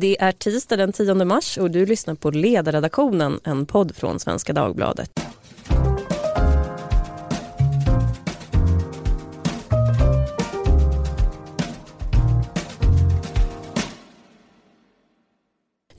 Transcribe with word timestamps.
Det 0.00 0.16
är 0.20 0.32
tisdag 0.32 0.76
den 0.76 0.92
10 0.92 1.14
mars 1.14 1.58
och 1.58 1.70
du 1.70 1.86
lyssnar 1.86 2.14
på 2.14 2.30
Ledarredaktionen, 2.30 3.40
en 3.44 3.66
podd 3.66 3.96
från 3.96 4.20
Svenska 4.20 4.52
Dagbladet. 4.52 5.10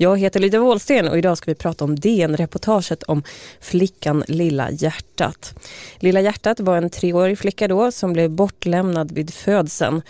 Jag 0.02 0.20
heter 0.20 0.40
Lydia 0.40 0.60
Wåhlsten 0.60 1.08
och 1.08 1.18
idag 1.18 1.38
ska 1.38 1.52
vi 1.52 1.56
prata 1.56 1.86
om 1.86 2.00
DN-reportaget 2.00 3.04
om 3.04 3.24
flickan 3.60 4.24
Lilla 4.28 4.72
hjärtat. 4.72 5.54
Lilla 6.00 6.22
hjärtat 6.22 6.60
var 6.60 6.78
en 6.78 6.90
treårig 6.90 7.40
flicka 7.40 7.68
då 7.68 7.92
som 7.92 8.14
blev 8.14 8.30
bortlämnad 8.30 9.12
vid 9.12 9.34
födseln. 9.34 10.02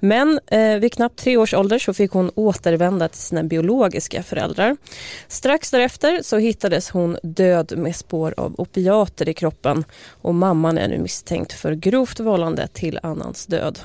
Men 0.00 0.40
eh, 0.46 0.76
vid 0.78 0.92
knappt 0.92 1.18
tre 1.18 1.36
års 1.36 1.54
ålder 1.54 1.78
så 1.78 1.94
fick 1.94 2.10
hon 2.10 2.30
återvända 2.34 3.08
till 3.08 3.20
sina 3.20 3.42
biologiska 3.42 4.22
föräldrar. 4.22 4.76
Strax 5.28 5.70
därefter 5.70 6.20
så 6.22 6.38
hittades 6.38 6.90
hon 6.90 7.18
död 7.22 7.72
med 7.76 7.96
spår 7.96 8.34
av 8.36 8.54
opiater 8.58 9.28
i 9.28 9.34
kroppen 9.34 9.84
och 10.22 10.34
mamman 10.34 10.78
är 10.78 10.88
nu 10.88 10.98
misstänkt 10.98 11.52
för 11.52 11.72
grovt 11.72 12.20
vållande 12.20 12.66
till 12.66 13.00
annans 13.02 13.46
död. 13.46 13.78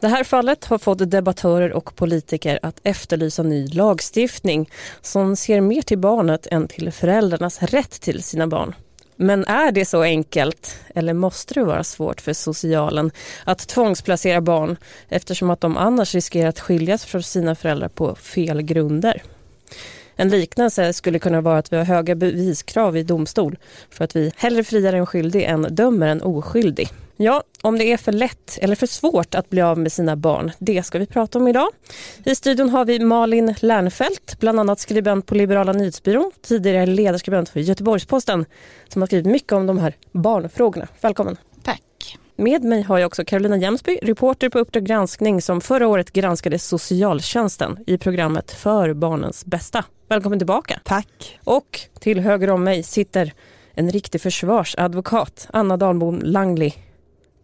Det 0.00 0.08
här 0.08 0.24
fallet 0.24 0.64
har 0.64 0.78
fått 0.78 1.10
debattörer 1.10 1.72
och 1.72 1.96
politiker 1.96 2.58
att 2.62 2.80
efterlysa 2.82 3.42
ny 3.42 3.66
lagstiftning 3.66 4.70
som 5.00 5.36
ser 5.36 5.60
mer 5.60 5.82
till 5.82 5.98
barnet 5.98 6.46
än 6.50 6.68
till 6.68 6.92
föräldrarnas 6.92 7.62
rätt 7.62 8.00
till 8.00 8.22
sina 8.22 8.46
barn. 8.46 8.74
Men 9.16 9.44
är 9.44 9.72
det 9.72 9.84
så 9.84 10.02
enkelt 10.02 10.78
eller 10.94 11.12
måste 11.12 11.54
det 11.54 11.64
vara 11.64 11.84
svårt 11.84 12.20
för 12.20 12.32
socialen 12.32 13.10
att 13.44 13.68
tvångsplacera 13.68 14.40
barn 14.40 14.76
eftersom 15.08 15.50
att 15.50 15.60
de 15.60 15.76
annars 15.76 16.14
riskerar 16.14 16.48
att 16.48 16.60
skiljas 16.60 17.04
från 17.04 17.22
sina 17.22 17.54
föräldrar 17.54 17.88
på 17.88 18.14
fel 18.14 18.62
grunder? 18.62 19.22
En 20.16 20.28
liknelse 20.28 20.92
skulle 20.92 21.18
kunna 21.18 21.40
vara 21.40 21.58
att 21.58 21.72
vi 21.72 21.76
har 21.76 21.84
höga 21.84 22.14
beviskrav 22.14 22.96
i 22.96 23.02
domstol 23.02 23.58
för 23.90 24.04
att 24.04 24.16
vi 24.16 24.32
hellre 24.36 24.64
friar 24.64 24.92
en 24.92 25.06
skyldig 25.06 25.44
än 25.44 25.66
dömer 25.70 26.06
en 26.06 26.22
oskyldig. 26.22 26.88
Ja, 27.18 27.42
om 27.62 27.78
det 27.78 27.92
är 27.92 27.96
för 27.96 28.12
lätt 28.12 28.58
eller 28.60 28.76
för 28.76 28.86
svårt 28.86 29.34
att 29.34 29.50
bli 29.50 29.62
av 29.62 29.78
med 29.78 29.92
sina 29.92 30.16
barn, 30.16 30.52
det 30.58 30.82
ska 30.82 30.98
vi 30.98 31.06
prata 31.06 31.38
om 31.38 31.48
idag. 31.48 31.68
I 32.24 32.34
studion 32.34 32.70
har 32.70 32.84
vi 32.84 32.98
Malin 32.98 33.54
Lernfelt, 33.60 34.40
bland 34.40 34.60
annat 34.60 34.80
skribent 34.80 35.26
på 35.26 35.34
Liberala 35.34 35.72
nyhetsbyrån, 35.72 36.30
tidigare 36.42 36.86
ledarskribent 36.86 37.48
för 37.48 37.60
Göteborgs-Posten, 37.60 38.44
som 38.88 39.02
har 39.02 39.06
skrivit 39.06 39.26
mycket 39.26 39.52
om 39.52 39.66
de 39.66 39.78
här 39.78 39.94
barnfrågorna. 40.12 40.88
Välkommen. 41.00 41.36
Tack. 41.62 42.18
Med 42.36 42.64
mig 42.64 42.82
har 42.82 42.98
jag 42.98 43.06
också 43.06 43.24
Carolina 43.24 43.56
Jämsby, 43.56 43.98
reporter 44.02 44.48
på 44.48 44.58
Uppdrag 44.58 44.84
granskning 44.84 45.42
som 45.42 45.60
förra 45.60 45.88
året 45.88 46.12
granskade 46.12 46.58
socialtjänsten 46.58 47.78
i 47.86 47.98
programmet 47.98 48.50
För 48.50 48.94
barnens 48.94 49.44
bästa. 49.46 49.84
Välkommen 50.08 50.38
tillbaka. 50.38 50.80
Tack. 50.84 51.38
Och 51.44 51.80
till 52.00 52.20
höger 52.20 52.50
om 52.50 52.64
mig 52.64 52.82
sitter 52.82 53.32
en 53.74 53.90
riktig 53.90 54.20
försvarsadvokat, 54.20 55.48
Anna 55.50 55.76
Dahlbom 55.76 56.20
Langley 56.24 56.72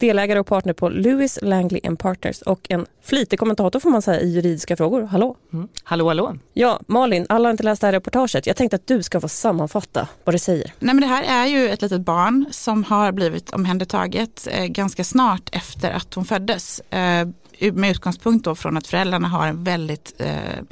delägare 0.06 0.41
och 0.41 0.47
partner 0.47 0.72
på 0.72 0.89
Lewis 0.89 1.39
Langley 1.42 1.81
Partners 1.97 2.42
och 2.42 2.67
en 2.69 2.86
flitig 3.03 3.39
kommentator 3.39 3.81
får 3.81 3.91
man 3.91 4.03
säga 4.03 4.20
i 4.20 4.28
juridiska 4.28 4.77
frågor. 4.77 5.03
Hallå! 5.03 5.36
Mm. 5.53 5.69
Hallå, 5.84 6.08
hallå! 6.08 6.36
Ja, 6.53 6.81
Malin, 6.86 7.27
alla 7.28 7.48
har 7.48 7.50
inte 7.50 7.62
läst 7.62 7.81
det 7.81 7.86
här 7.86 7.92
reportaget. 7.92 8.47
Jag 8.47 8.56
tänkte 8.56 8.77
att 8.77 8.86
du 8.86 9.03
ska 9.03 9.20
få 9.20 9.28
sammanfatta 9.28 10.08
vad 10.25 10.34
det 10.34 10.39
säger. 10.39 10.73
Nej, 10.78 10.95
men 10.95 11.00
det 11.00 11.06
här 11.06 11.23
är 11.23 11.47
ju 11.47 11.69
ett 11.69 11.83
litet 11.83 12.00
barn 12.00 12.47
som 12.50 12.84
har 12.84 13.12
blivit 13.12 13.50
omhändertaget 13.50 14.48
eh, 14.50 14.64
ganska 14.64 15.05
snart 15.05 15.48
efter 15.53 15.91
att 15.91 16.14
hon 16.14 16.25
föddes. 16.25 16.80
Eh, 16.80 17.28
med 17.73 17.91
utgångspunkt 17.91 18.45
då 18.45 18.55
från 18.55 18.77
att 18.77 18.86
föräldrarna 18.86 19.28
har 19.28 19.47
en 19.47 19.64
väldigt 19.64 20.14
eh, 20.19 20.62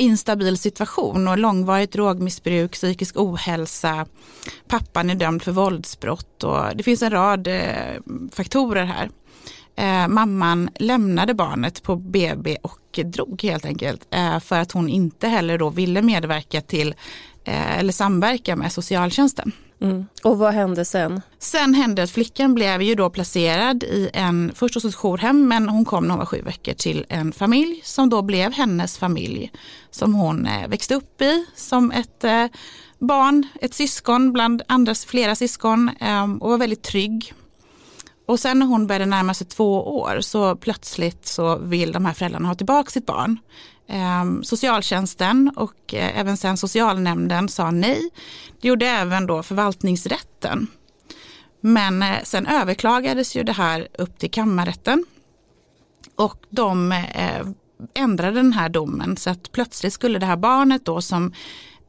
instabil 0.00 0.58
situation 0.58 1.28
och 1.28 1.38
långvarigt 1.38 1.92
drogmissbruk, 1.92 2.72
psykisk 2.72 3.16
ohälsa, 3.16 4.06
pappan 4.68 5.10
är 5.10 5.14
dömd 5.14 5.42
för 5.42 5.52
våldsbrott 5.52 6.44
och 6.44 6.76
det 6.76 6.82
finns 6.82 7.02
en 7.02 7.10
rad 7.10 7.46
eh, 7.46 8.00
faktorer 8.32 8.84
här. 8.84 9.10
Eh, 9.76 10.08
mamman 10.08 10.70
lämnade 10.74 11.34
barnet 11.34 11.82
på 11.82 11.96
BB 11.96 12.56
och 12.62 13.00
drog 13.04 13.42
helt 13.42 13.64
enkelt 13.64 14.06
eh, 14.10 14.40
för 14.40 14.58
att 14.58 14.72
hon 14.72 14.88
inte 14.88 15.28
heller 15.28 15.58
då 15.58 15.70
ville 15.70 16.02
medverka 16.02 16.60
till 16.60 16.94
eh, 17.44 17.78
eller 17.78 17.92
samverka 17.92 18.56
med 18.56 18.72
socialtjänsten. 18.72 19.52
Mm. 19.80 20.06
Och 20.22 20.38
vad 20.38 20.54
hände 20.54 20.84
sen? 20.84 21.20
Sen 21.38 21.74
hände 21.74 22.02
att 22.02 22.10
flickan 22.10 22.54
blev 22.54 22.82
ju 22.82 22.94
då 22.94 23.10
placerad 23.10 23.82
i 23.82 24.10
en, 24.12 24.52
först 24.54 24.74
hos 24.74 24.84
ett 24.84 24.94
jourhem, 24.94 25.48
men 25.48 25.68
hon 25.68 25.84
kom 25.84 26.04
när 26.04 26.10
hon 26.10 26.18
var 26.18 26.26
sju 26.26 26.42
veckor 26.42 26.72
till 26.72 27.06
en 27.08 27.32
familj 27.32 27.80
som 27.84 28.08
då 28.08 28.22
blev 28.22 28.52
hennes 28.52 28.98
familj. 28.98 29.52
Som 29.90 30.14
hon 30.14 30.46
eh, 30.46 30.68
växte 30.68 30.94
upp 30.94 31.22
i 31.22 31.46
som 31.54 31.90
ett 31.90 32.24
eh, 32.24 32.46
barn, 32.98 33.46
ett 33.60 33.74
syskon 33.74 34.32
bland 34.32 34.62
andras 34.68 35.04
flera 35.04 35.34
syskon 35.34 35.90
ehm, 36.00 36.38
och 36.38 36.50
var 36.50 36.58
väldigt 36.58 36.82
trygg. 36.82 37.32
Och 38.26 38.40
sen 38.40 38.58
när 38.58 38.66
hon 38.66 38.86
började 38.86 39.06
närma 39.06 39.34
sig 39.34 39.46
två 39.46 39.98
år 40.00 40.20
så 40.20 40.56
plötsligt 40.56 41.26
så 41.26 41.56
vill 41.56 41.92
de 41.92 42.04
här 42.04 42.12
föräldrarna 42.12 42.48
ha 42.48 42.54
tillbaka 42.54 42.90
sitt 42.90 43.06
barn. 43.06 43.38
Eh, 43.90 44.24
socialtjänsten 44.42 45.52
och 45.56 45.94
eh, 45.94 46.18
även 46.18 46.36
sen 46.36 46.56
socialnämnden 46.56 47.48
sa 47.48 47.70
nej. 47.70 48.10
Det 48.60 48.68
gjorde 48.68 48.86
även 48.86 49.26
då 49.26 49.42
förvaltningsrätten. 49.42 50.66
Men 51.60 52.02
eh, 52.02 52.22
sen 52.24 52.46
överklagades 52.46 53.36
ju 53.36 53.42
det 53.42 53.52
här 53.52 53.88
upp 53.98 54.18
till 54.18 54.30
kammarrätten. 54.30 55.04
Och 56.16 56.36
de 56.50 56.92
eh, 56.92 57.46
ändrade 57.94 58.36
den 58.36 58.52
här 58.52 58.68
domen 58.68 59.16
så 59.16 59.30
att 59.30 59.52
plötsligt 59.52 59.92
skulle 59.92 60.18
det 60.18 60.26
här 60.26 60.36
barnet 60.36 60.84
då 60.84 61.00
som 61.02 61.32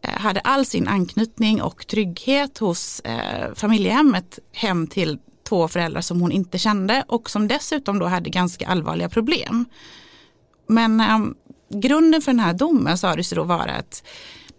eh, 0.02 0.20
hade 0.20 0.40
all 0.40 0.66
sin 0.66 0.88
anknytning 0.88 1.62
och 1.62 1.88
trygghet 1.88 2.58
hos 2.58 3.00
eh, 3.00 3.54
familjehemmet 3.56 4.40
hem 4.52 4.88
till 4.88 5.20
två 5.50 5.68
föräldrar 5.68 6.02
som 6.02 6.22
hon 6.22 6.32
inte 6.32 6.58
kände 6.58 7.04
och 7.08 7.30
som 7.30 7.48
dessutom 7.48 8.00
då 8.00 8.06
hade 8.06 8.30
ganska 8.30 8.68
allvarliga 8.68 9.10
problem. 9.10 9.66
Men 10.68 11.00
ehm, 11.00 11.36
grunden 11.74 12.22
för 12.22 12.32
den 12.32 12.40
här 12.40 12.54
domen 12.54 12.98
sa 12.98 13.16
det 13.16 13.24
sig 13.24 13.36
då 13.36 13.44
vara 13.44 13.72
att 13.72 14.04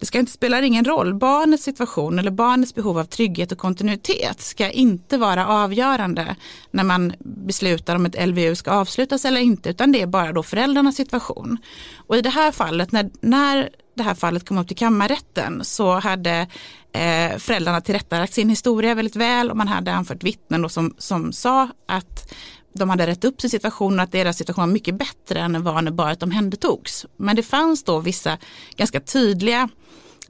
det 0.02 0.06
ska 0.06 0.18
inte 0.18 0.32
spela 0.32 0.62
ingen 0.62 0.84
roll, 0.84 1.14
barnets 1.14 1.64
situation 1.64 2.18
eller 2.18 2.30
barnets 2.30 2.74
behov 2.74 2.98
av 2.98 3.04
trygghet 3.04 3.52
och 3.52 3.58
kontinuitet 3.58 4.40
ska 4.40 4.70
inte 4.70 5.18
vara 5.18 5.46
avgörande 5.46 6.36
när 6.70 6.84
man 6.84 7.12
beslutar 7.18 7.96
om 7.96 8.06
ett 8.06 8.28
LVU 8.28 8.54
ska 8.54 8.70
avslutas 8.70 9.24
eller 9.24 9.40
inte, 9.40 9.70
utan 9.70 9.92
det 9.92 10.02
är 10.02 10.06
bara 10.06 10.32
då 10.32 10.42
föräldrarnas 10.42 10.96
situation. 10.96 11.58
Och 11.96 12.16
i 12.16 12.20
det 12.20 12.30
här 12.30 12.52
fallet, 12.52 12.92
när, 12.92 13.10
när 13.20 13.70
det 13.94 14.02
här 14.02 14.14
fallet 14.14 14.48
kom 14.48 14.58
upp 14.58 14.68
till 14.68 14.76
kammarrätten 14.76 15.64
så 15.64 15.92
hade 15.92 16.46
eh, 16.92 17.38
föräldrarna 17.38 17.80
tillrättalagt 17.80 18.32
sin 18.32 18.48
historia 18.48 18.94
väldigt 18.94 19.16
väl 19.16 19.50
och 19.50 19.56
man 19.56 19.68
hade 19.68 19.92
anfört 19.92 20.22
vittnen 20.22 20.68
som, 20.68 20.94
som 20.98 21.32
sa 21.32 21.68
att 21.88 22.32
de 22.72 22.90
hade 22.90 23.06
rätt 23.06 23.24
upp 23.24 23.40
sin 23.40 23.50
situation 23.50 23.98
och 23.98 24.02
att 24.02 24.12
deras 24.12 24.36
situation 24.36 24.62
var 24.62 24.72
mycket 24.72 24.94
bättre 24.94 25.40
än 25.40 25.52
den 25.52 25.62
var 25.62 25.82
när 25.82 25.90
barnet 25.90 26.22
omhändertogs. 26.22 27.06
Men 27.16 27.36
det 27.36 27.42
fanns 27.42 27.84
då 27.84 28.00
vissa 28.00 28.38
ganska 28.76 29.00
tydliga 29.00 29.68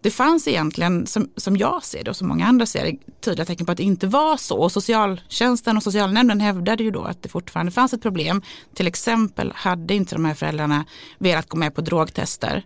det 0.02 0.10
fanns 0.10 0.48
egentligen, 0.48 1.06
som, 1.06 1.30
som 1.36 1.56
jag 1.56 1.84
ser 1.84 2.04
det 2.04 2.10
och 2.10 2.16
som 2.16 2.28
många 2.28 2.46
andra 2.46 2.66
ser 2.66 2.84
det, 2.84 2.96
tydliga 3.20 3.44
tecken 3.46 3.66
på 3.66 3.72
att 3.72 3.78
det 3.78 3.84
inte 3.84 4.06
var 4.06 4.36
så. 4.36 4.56
Och 4.56 4.72
socialtjänsten 4.72 5.76
och 5.76 5.82
socialnämnden 5.82 6.40
hävdade 6.40 6.84
ju 6.84 6.90
då 6.90 7.02
att 7.02 7.22
det 7.22 7.28
fortfarande 7.28 7.72
fanns 7.72 7.92
ett 7.92 8.02
problem. 8.02 8.42
Till 8.74 8.86
exempel 8.86 9.52
hade 9.56 9.94
inte 9.94 10.14
de 10.14 10.24
här 10.24 10.34
föräldrarna 10.34 10.84
velat 11.18 11.48
gå 11.48 11.56
med 11.56 11.74
på 11.74 11.80
drogtester. 11.80 12.64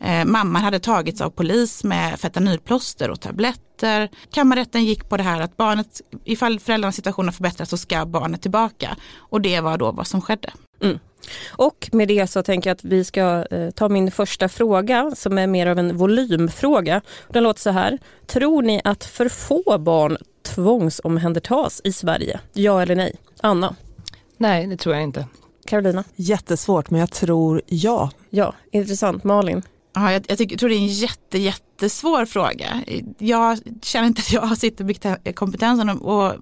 Eh, 0.00 0.24
mamman 0.24 0.62
hade 0.62 0.80
tagits 0.80 1.20
av 1.20 1.30
polis 1.30 1.84
med 1.84 2.20
fentanylplåster 2.20 3.10
och 3.10 3.20
tabletter. 3.20 4.08
Kammarrätten 4.30 4.84
gick 4.84 5.08
på 5.08 5.16
det 5.16 5.22
här 5.22 5.40
att 5.40 5.56
barnet, 5.56 6.00
ifall 6.24 6.60
föräldrarnas 6.60 6.96
situation 6.96 7.24
har 7.24 7.32
förbättrats 7.32 7.70
så 7.70 7.76
ska 7.76 8.06
barnet 8.06 8.42
tillbaka. 8.42 8.96
Och 9.16 9.40
det 9.40 9.60
var 9.60 9.78
då 9.78 9.92
vad 9.92 10.06
som 10.06 10.20
skedde. 10.20 10.50
Mm. 10.82 10.98
Och 11.48 11.88
med 11.92 12.08
det 12.08 12.26
så 12.26 12.42
tänker 12.42 12.70
jag 12.70 12.74
att 12.74 12.84
vi 12.84 13.04
ska 13.04 13.46
eh, 13.50 13.70
ta 13.70 13.88
min 13.88 14.10
första 14.10 14.48
fråga 14.48 15.12
som 15.16 15.38
är 15.38 15.46
mer 15.46 15.66
av 15.66 15.78
en 15.78 15.96
volymfråga. 15.96 17.00
Den 17.28 17.42
låter 17.42 17.60
så 17.60 17.70
här. 17.70 17.98
Tror 18.26 18.62
ni 18.62 18.80
att 18.84 19.04
för 19.04 19.28
få 19.28 19.78
barn 19.78 20.16
tvångsomhändertas 20.42 21.80
i 21.84 21.92
Sverige? 21.92 22.40
Ja 22.52 22.82
eller 22.82 22.96
nej? 22.96 23.16
Anna? 23.40 23.76
Nej, 24.36 24.66
det 24.66 24.76
tror 24.76 24.94
jag 24.94 25.04
inte. 25.04 25.26
Carolina? 25.66 26.04
Jättesvårt, 26.16 26.90
men 26.90 27.00
jag 27.00 27.10
tror 27.10 27.62
ja. 27.66 28.10
Ja, 28.30 28.54
intressant. 28.70 29.24
Malin? 29.24 29.62
Ja, 29.98 30.12
jag, 30.12 30.24
jag, 30.28 30.38
tycker, 30.38 30.52
jag 30.52 30.60
tror 30.60 30.68
det 30.68 30.76
är 30.76 30.78
en 30.78 30.86
jätte, 30.86 31.38
jättesvår 31.38 32.26
fråga. 32.26 32.84
Jag 33.18 33.58
känner 33.82 34.06
inte 34.06 34.20
att 34.20 34.32
jag 34.32 34.40
har 34.40 35.32
kompetensen 35.32 35.88
att 35.90 36.36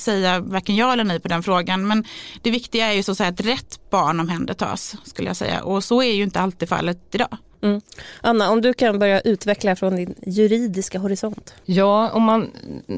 säga 0.00 0.40
varken 0.40 0.76
ja 0.76 0.92
eller 0.92 1.04
nej 1.04 1.20
på 1.20 1.28
den 1.28 1.42
frågan. 1.42 1.86
Men 1.86 2.04
det 2.42 2.50
viktiga 2.50 2.86
är 2.86 2.92
ju 2.92 3.02
så 3.02 3.12
att 3.12 3.18
säga 3.18 3.30
att 3.30 3.40
rätt 3.40 3.90
barn 3.90 4.20
omhändertas 4.20 4.96
skulle 5.04 5.28
jag 5.28 5.36
säga. 5.36 5.62
Och 5.62 5.84
så 5.84 6.02
är 6.02 6.12
ju 6.12 6.22
inte 6.22 6.40
alltid 6.40 6.68
fallet 6.68 7.14
idag. 7.14 7.38
Mm. 7.62 7.80
Anna, 8.20 8.50
om 8.50 8.60
du 8.60 8.72
kan 8.72 8.98
börja 8.98 9.20
utveckla 9.20 9.76
från 9.76 9.96
din 9.96 10.14
juridiska 10.26 10.98
horisont. 10.98 11.54
Ja, 11.64 12.10
om 12.10 12.22
man 12.22 12.50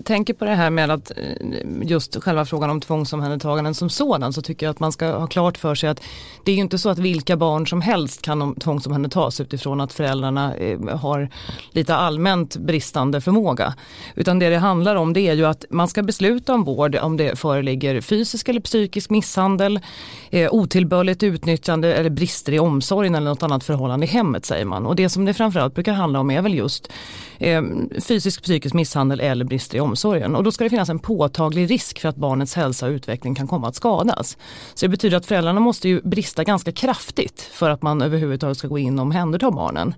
tänker 0.04 0.34
på 0.34 0.44
det 0.44 0.54
här 0.54 0.70
med 0.70 0.90
att 0.90 1.10
eh, 1.10 1.16
just 1.82 2.22
själva 2.22 2.44
frågan 2.44 2.70
om 2.70 2.80
tvångsomhändertaganden 2.80 3.74
som 3.74 3.90
sådan 3.90 4.32
så 4.32 4.42
tycker 4.42 4.66
jag 4.66 4.70
att 4.70 4.80
man 4.80 4.92
ska 4.92 5.06
ha 5.06 5.26
klart 5.26 5.58
för 5.58 5.74
sig 5.74 5.88
att 5.88 6.00
det 6.44 6.52
är 6.52 6.54
ju 6.54 6.60
inte 6.60 6.78
så 6.78 6.88
att 6.88 6.98
vilka 6.98 7.36
barn 7.36 7.66
som 7.66 7.80
helst 7.80 8.22
kan 8.22 8.54
tvångsomhändertas 8.54 9.40
utifrån 9.40 9.80
att 9.80 9.92
föräldrarna 9.92 10.56
eh, 10.56 10.98
har 10.98 11.28
lite 11.70 11.94
allmänt 11.94 12.56
bristande 12.56 13.20
förmåga. 13.20 13.74
Utan 14.14 14.38
det 14.38 14.48
det 14.48 14.58
handlar 14.58 14.96
om 14.96 15.12
det 15.12 15.20
är 15.20 15.34
ju 15.34 15.44
att 15.44 15.64
man 15.70 15.88
ska 15.88 16.02
besluta 16.02 16.54
om 16.54 16.64
vård 16.64 16.96
om 16.96 17.16
det 17.16 17.38
föreligger 17.38 18.00
fysisk 18.00 18.48
eller 18.48 18.60
psykisk 18.60 19.10
misshandel, 19.10 19.80
eh, 20.30 20.54
otillbörligt 20.54 21.22
utnyttjande 21.22 21.94
eller 21.94 22.10
brister 22.10 22.52
i 22.52 22.58
omsorgen 22.58 23.14
eller 23.14 23.30
något 23.30 23.42
annat 23.42 23.64
förhållande 23.64 24.06
i 24.06 24.08
hemmet 24.08 24.46
säger 24.54 24.64
man. 24.64 24.86
Och 24.86 24.96
det 24.96 25.08
som 25.08 25.24
det 25.24 25.34
framförallt 25.34 25.74
brukar 25.74 25.92
handla 25.92 26.20
om 26.20 26.30
är 26.30 26.42
väl 26.42 26.54
just 26.54 26.92
eh, 27.38 27.62
fysisk 28.08 28.42
psykisk 28.42 28.74
misshandel 28.74 29.20
eller 29.20 29.44
brister 29.44 29.78
i 29.78 29.80
omsorgen. 29.80 30.36
Och 30.36 30.44
då 30.44 30.52
ska 30.52 30.64
det 30.64 30.70
finnas 30.70 30.88
en 30.88 30.98
påtaglig 30.98 31.70
risk 31.70 32.00
för 32.00 32.08
att 32.08 32.16
barnets 32.16 32.54
hälsa 32.54 32.86
och 32.86 32.90
utveckling 32.90 33.34
kan 33.34 33.46
komma 33.46 33.68
att 33.68 33.74
skadas. 33.74 34.36
Så 34.74 34.86
det 34.86 34.90
betyder 34.90 35.16
att 35.16 35.26
föräldrarna 35.26 35.60
måste 35.60 35.88
ju 35.88 36.00
brista 36.00 36.44
ganska 36.44 36.72
kraftigt 36.72 37.40
för 37.40 37.70
att 37.70 37.82
man 37.82 38.02
överhuvudtaget 38.02 38.58
ska 38.58 38.68
gå 38.68 38.78
in 38.78 38.98
och 38.98 39.02
omhänderta 39.02 39.50
barnen. 39.50 39.94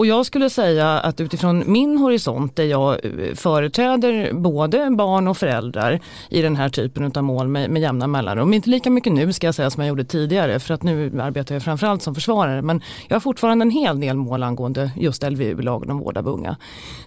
Och 0.00 0.06
jag 0.06 0.26
skulle 0.26 0.50
säga 0.50 1.00
att 1.00 1.20
utifrån 1.20 1.64
min 1.66 1.98
horisont 1.98 2.56
där 2.56 2.64
jag 2.64 3.04
eh, 3.04 3.34
företräder 3.34 4.32
både 4.32 4.90
barn 4.90 5.28
och 5.28 5.36
föräldrar 5.36 6.00
i 6.28 6.42
den 6.42 6.56
här 6.56 6.68
typen 6.68 7.12
av 7.14 7.24
mål 7.24 7.48
med, 7.48 7.70
med 7.70 7.82
jämna 7.82 8.06
mellanrum. 8.06 8.54
Inte 8.54 8.70
lika 8.70 8.90
mycket 8.90 9.12
nu 9.12 9.32
ska 9.32 9.46
jag 9.46 9.54
säga 9.54 9.70
som 9.70 9.82
jag 9.82 9.88
gjorde 9.88 10.04
tidigare 10.04 10.60
för 10.60 10.74
att 10.74 10.82
nu 10.82 11.20
arbetar 11.20 11.54
jag 11.54 11.62
framförallt 11.62 12.02
som 12.02 12.14
försvarare 12.14 12.62
men 12.62 12.82
jag 13.08 13.14
har 13.14 13.20
fortfarande 13.20 13.62
en 13.62 13.70
hel 13.70 14.00
del 14.00 14.16
mål 14.16 14.42
angående 14.42 14.90
just 14.96 15.22
LVU, 15.22 15.62
lagen 15.62 15.90
om 15.90 15.98
vård 15.98 16.16
av 16.16 16.28
unga. 16.28 16.56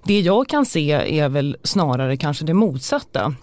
Det 0.04 0.20
jag 0.20 0.48
kan 0.48 0.66
se 0.66 0.92
är 0.92 1.30
väl 1.30 1.58
snarare 1.64 2.18
kanske 2.18 2.46
det 2.46 2.54
motsatta 2.54 3.36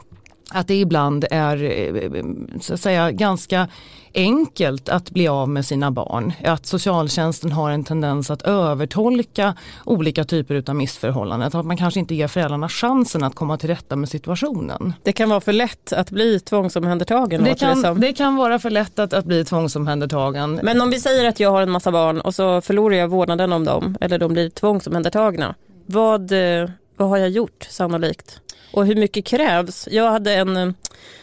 att 0.51 0.69
det 0.69 0.81
ibland 0.81 1.25
är 1.31 1.65
eh, 1.65 2.25
så 2.61 2.75
att 2.75 2.81
säga 2.81 3.11
ganska 3.11 3.69
enkelt 4.15 4.89
att 4.89 5.11
bli 5.11 5.29
av 5.29 5.49
med 5.49 5.67
sina 5.67 5.91
barn. 5.91 6.33
Att 6.45 6.67
socialtjänsten 6.67 7.53
har 7.53 7.71
en 7.71 7.85
tendens 7.85 8.31
att 8.31 8.43
övertolka 8.43 9.55
olika 9.85 10.25
typer 10.25 10.65
av 10.67 10.77
missförhållanden. 10.77 11.51
Att 11.55 11.67
man 11.67 11.77
kanske 11.77 12.01
inte 12.01 12.15
ger 12.15 12.29
föräldrarna 12.29 12.69
chansen 12.69 13.23
att 13.23 13.35
komma 13.35 13.57
till 13.57 13.69
rätta 13.69 13.97
med 13.97 14.09
situationen. 14.09 14.93
Det 15.03 15.13
kan 15.13 15.29
vara 15.29 15.41
för 15.41 15.53
lätt 15.53 15.93
att 15.93 16.11
bli 16.11 16.41
tvångsomhändertagen? 16.41 17.45
Det 17.45 17.55
kan, 17.55 17.83
det, 17.83 17.95
det 17.95 18.13
kan 18.13 18.37
vara 18.37 18.59
för 18.59 18.71
lätt 18.71 18.99
att, 18.99 19.13
att 19.13 19.25
bli 19.25 19.45
tvångsomhändertagen. 19.45 20.61
Men 20.63 20.81
om 20.81 20.91
vi 20.91 21.01
säger 21.01 21.29
att 21.29 21.41
jag 21.41 21.51
har 21.51 21.63
en 21.63 21.71
massa 21.71 21.93
barn 21.93 22.21
och 22.21 22.35
så 22.35 22.61
förlorar 22.61 22.97
jag 22.97 23.09
vårdnaden 23.09 23.53
om 23.53 23.65
dem 23.65 23.97
eller 24.01 24.19
de 24.19 24.33
blir 24.33 24.51
tvångsomhändertagna. 24.51 25.55
Vad, 25.87 26.33
eh, 26.33 26.71
vad 26.97 27.09
har 27.09 27.17
jag 27.17 27.29
gjort 27.29 27.67
sannolikt? 27.71 28.41
Och 28.73 28.87
hur 28.87 28.97
mycket 28.97 29.25
krävs? 29.25 29.89
Jag 29.91 30.11
hade 30.11 30.35
en 30.35 30.57
eh, 30.57 30.71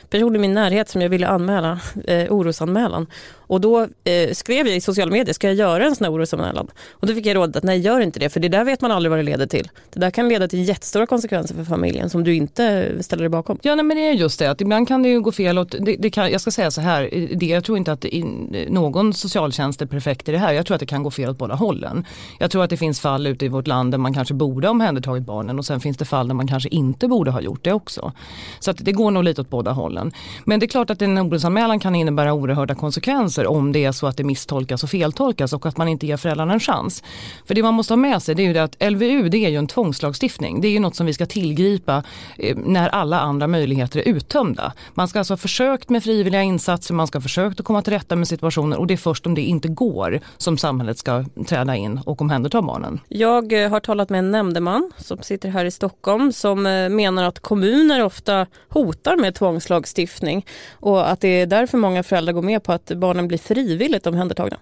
person 0.10 0.36
i 0.36 0.40
min 0.40 0.54
närhet 0.54 0.90
som 0.90 1.02
jag 1.02 1.10
ville 1.10 1.28
anmäla, 1.28 1.80
eh, 2.08 2.32
orosanmälan. 2.34 3.08
Och 3.48 3.62
då 3.62 3.88
eh, 4.04 4.34
skrev 4.34 4.68
jag 4.68 4.76
i 4.76 4.82
sociala 4.82 5.12
medier, 5.12 5.34
ska 5.34 5.48
jag 5.48 5.56
göra 5.56 5.86
en 5.86 5.96
sån 5.96 6.06
här 6.06 6.12
orosanmälan? 6.12 6.68
Och 6.92 7.08
då 7.08 7.14
fick 7.14 7.26
jag 7.26 7.36
rådet 7.36 7.56
att 7.56 7.64
nej, 7.64 7.80
gör 7.80 8.00
inte 8.00 8.20
det, 8.20 8.30
för 8.30 8.40
det 8.40 8.50
där 8.50 8.64
vet 8.64 8.82
man 8.82 8.92
aldrig 8.92 9.10
vad 9.10 9.20
det 9.20 9.24
leder 9.24 9.48
till. 9.48 9.70
Det 9.94 10.00
där 10.00 10.12
kan 10.12 10.30
leda 10.30 10.48
till 10.48 10.68
jättestora 10.68 11.06
konsekvenser 11.06 11.56
för 11.56 11.64
familjen 11.64 12.10
som 12.10 12.24
du 12.24 12.36
inte 12.36 12.94
ställer 13.04 13.24
dig 13.24 13.30
bakom. 13.30 13.60
Ja, 13.62 13.76
nej, 13.76 13.86
men 13.86 13.98
det 13.98 14.04
är 14.04 14.14
just 14.14 14.40
det, 14.40 14.52
att 14.52 14.62
ibland 14.62 14.88
kan 14.88 15.04
det 15.04 15.10
ju 15.10 15.22
gå 15.22 15.32
fel. 15.32 15.58
Och 15.58 15.68
det, 15.68 15.96
det 16.00 16.10
kan, 16.10 16.32
jag 16.32 16.42
ska 16.42 16.52
säga 16.52 16.72
så 16.72 16.82
här, 16.82 17.28
det, 17.36 17.46
jag 17.46 17.64
tror 17.64 17.78
inte 17.78 17.92
att 17.92 18.06
in, 18.06 18.56
någon 18.70 19.14
socialtjänst 19.14 19.82
är 19.82 19.86
perfekt 19.86 20.30
i 20.30 20.32
det 20.32 20.38
här. 20.38 20.54
Jag 20.54 20.66
tror 20.66 20.76
att 20.76 20.80
det 20.80 20.86
kan 20.86 21.04
gå 21.04 21.12
fel 21.12 21.30
åt 21.30 21.38
båda 21.38 21.56
hållen. 21.56 22.06
Jag 22.40 22.52
tror 22.52 22.64
att 22.64 22.70
det 22.70 22.78
finns 22.78 23.00
fall 23.00 23.28
ute 23.28 23.46
i 23.46 23.48
vårt 23.48 23.68
land 23.68 23.92
där 23.92 23.98
man 23.98 24.14
kanske 24.14 24.34
borde 24.34 24.68
ha 24.68 24.72
omhändertagit 24.72 25.26
barnen 25.26 25.60
och 25.60 25.66
sen 25.66 25.80
finns 25.80 25.98
det 25.98 26.06
fall 26.06 26.28
där 26.28 26.36
man 26.36 26.48
kanske 26.48 26.70
inte 26.70 27.08
borde 27.08 27.32
ha 27.32 27.42
gjort 27.42 27.64
det 27.64 27.74
också. 27.74 28.12
Så 28.60 28.72
att 28.72 28.78
det 28.86 28.92
går 28.92 29.12
nog 29.12 29.24
lite 29.24 29.42
åt 29.42 29.50
båda 29.50 29.72
hållen. 29.72 30.12
Men 30.46 30.60
det 30.60 30.66
är 30.66 30.68
klart 30.68 30.90
att 30.90 31.02
en 31.02 31.20
orosanmälan 31.20 31.80
kan 31.80 31.96
innebära 31.96 32.34
oerhörda 32.34 32.76
konsekvenser 32.76 33.37
om 33.45 33.72
det 33.72 33.86
är 33.86 33.92
så 33.92 34.07
att 34.07 34.18
det 34.18 34.24
misstolkas 34.24 34.84
och 34.84 34.89
feltolkas 34.89 35.54
och 35.54 35.66
att 35.66 35.78
man 35.78 35.88
inte 35.88 36.07
ger 36.07 36.18
föräldrarna 36.18 36.54
en 36.54 36.60
chans. 36.60 37.04
För 37.45 37.56
det 37.56 37.63
man 37.63 37.74
måste 37.74 37.94
ha 37.94 37.98
med 37.98 38.22
sig 38.22 38.36
det 38.36 38.44
är 38.44 38.48
ju 38.48 38.54
det 38.54 38.63
att 38.63 38.92
LVU 38.92 39.30
det 39.30 39.38
är 39.38 39.50
ju 39.50 39.57
en 39.57 39.68
tvångslagstiftning. 39.68 40.62
Det 40.62 40.68
är 40.68 40.72
ju 40.72 40.80
något 40.80 40.95
som 40.95 41.06
vi 41.06 41.13
ska 41.13 41.25
tillgripa 41.25 42.04
eh, 42.38 42.57
när 42.57 42.89
alla 42.89 43.19
andra 43.19 43.48
möjligheter 43.48 44.00
är 44.00 44.04
uttömda. 44.04 44.74
Man 44.94 45.07
ska 45.07 45.19
alltså 45.19 45.34
ha 45.34 45.38
försökt 45.38 45.89
med 45.89 46.04
frivilliga 46.04 46.42
insatser, 46.42 46.94
man 46.94 47.07
ska 47.07 47.18
ha 47.18 47.22
försökt 47.22 47.60
att 47.60 47.66
komma 47.66 47.81
till 47.81 47.94
rätta 47.94 48.16
med 48.16 48.28
situationer 48.28 48.78
och 48.78 48.88
det 48.88 48.94
är 48.94 48.98
först 48.98 49.25
om 49.25 49.36
det 49.36 49.42
inte 49.42 49.68
går 49.68 50.19
som 50.38 50.57
samhället 50.57 50.98
ska 50.98 51.25
träda 51.48 51.75
in 51.75 52.00
och 52.06 52.22
omhänderta 52.22 52.62
barnen. 52.62 53.00
Jag 53.07 53.63
eh, 53.63 53.69
har 53.69 53.80
talat 53.80 54.10
med 54.10 54.19
en 54.19 54.31
nämndeman 54.31 54.92
som 54.98 55.22
sitter 55.22 55.50
här 55.50 55.66
i 55.66 55.72
Stockholm 55.72 56.31
som 56.31 56.66
eh, 56.66 56.89
menar 56.89 57.24
att 57.24 57.39
kommuner 57.39 58.04
ofta 58.04 58.48
hotar 58.69 59.16
med 59.16 59.36
tvångslagstiftning 59.36 60.45
och 60.74 61.10
att 61.10 61.22
det 61.22 61.28
är 61.28 61.45
därför 61.45 61.78
många 61.78 62.04
föräldrar 62.04 62.34
går 62.34 62.42
med 62.42 62.63
på 62.63 62.74
att 62.74 62.92
barnen 62.95 63.26
blir 63.27 63.38
frivilligt 63.38 64.07
omhändertagna. 64.07 64.59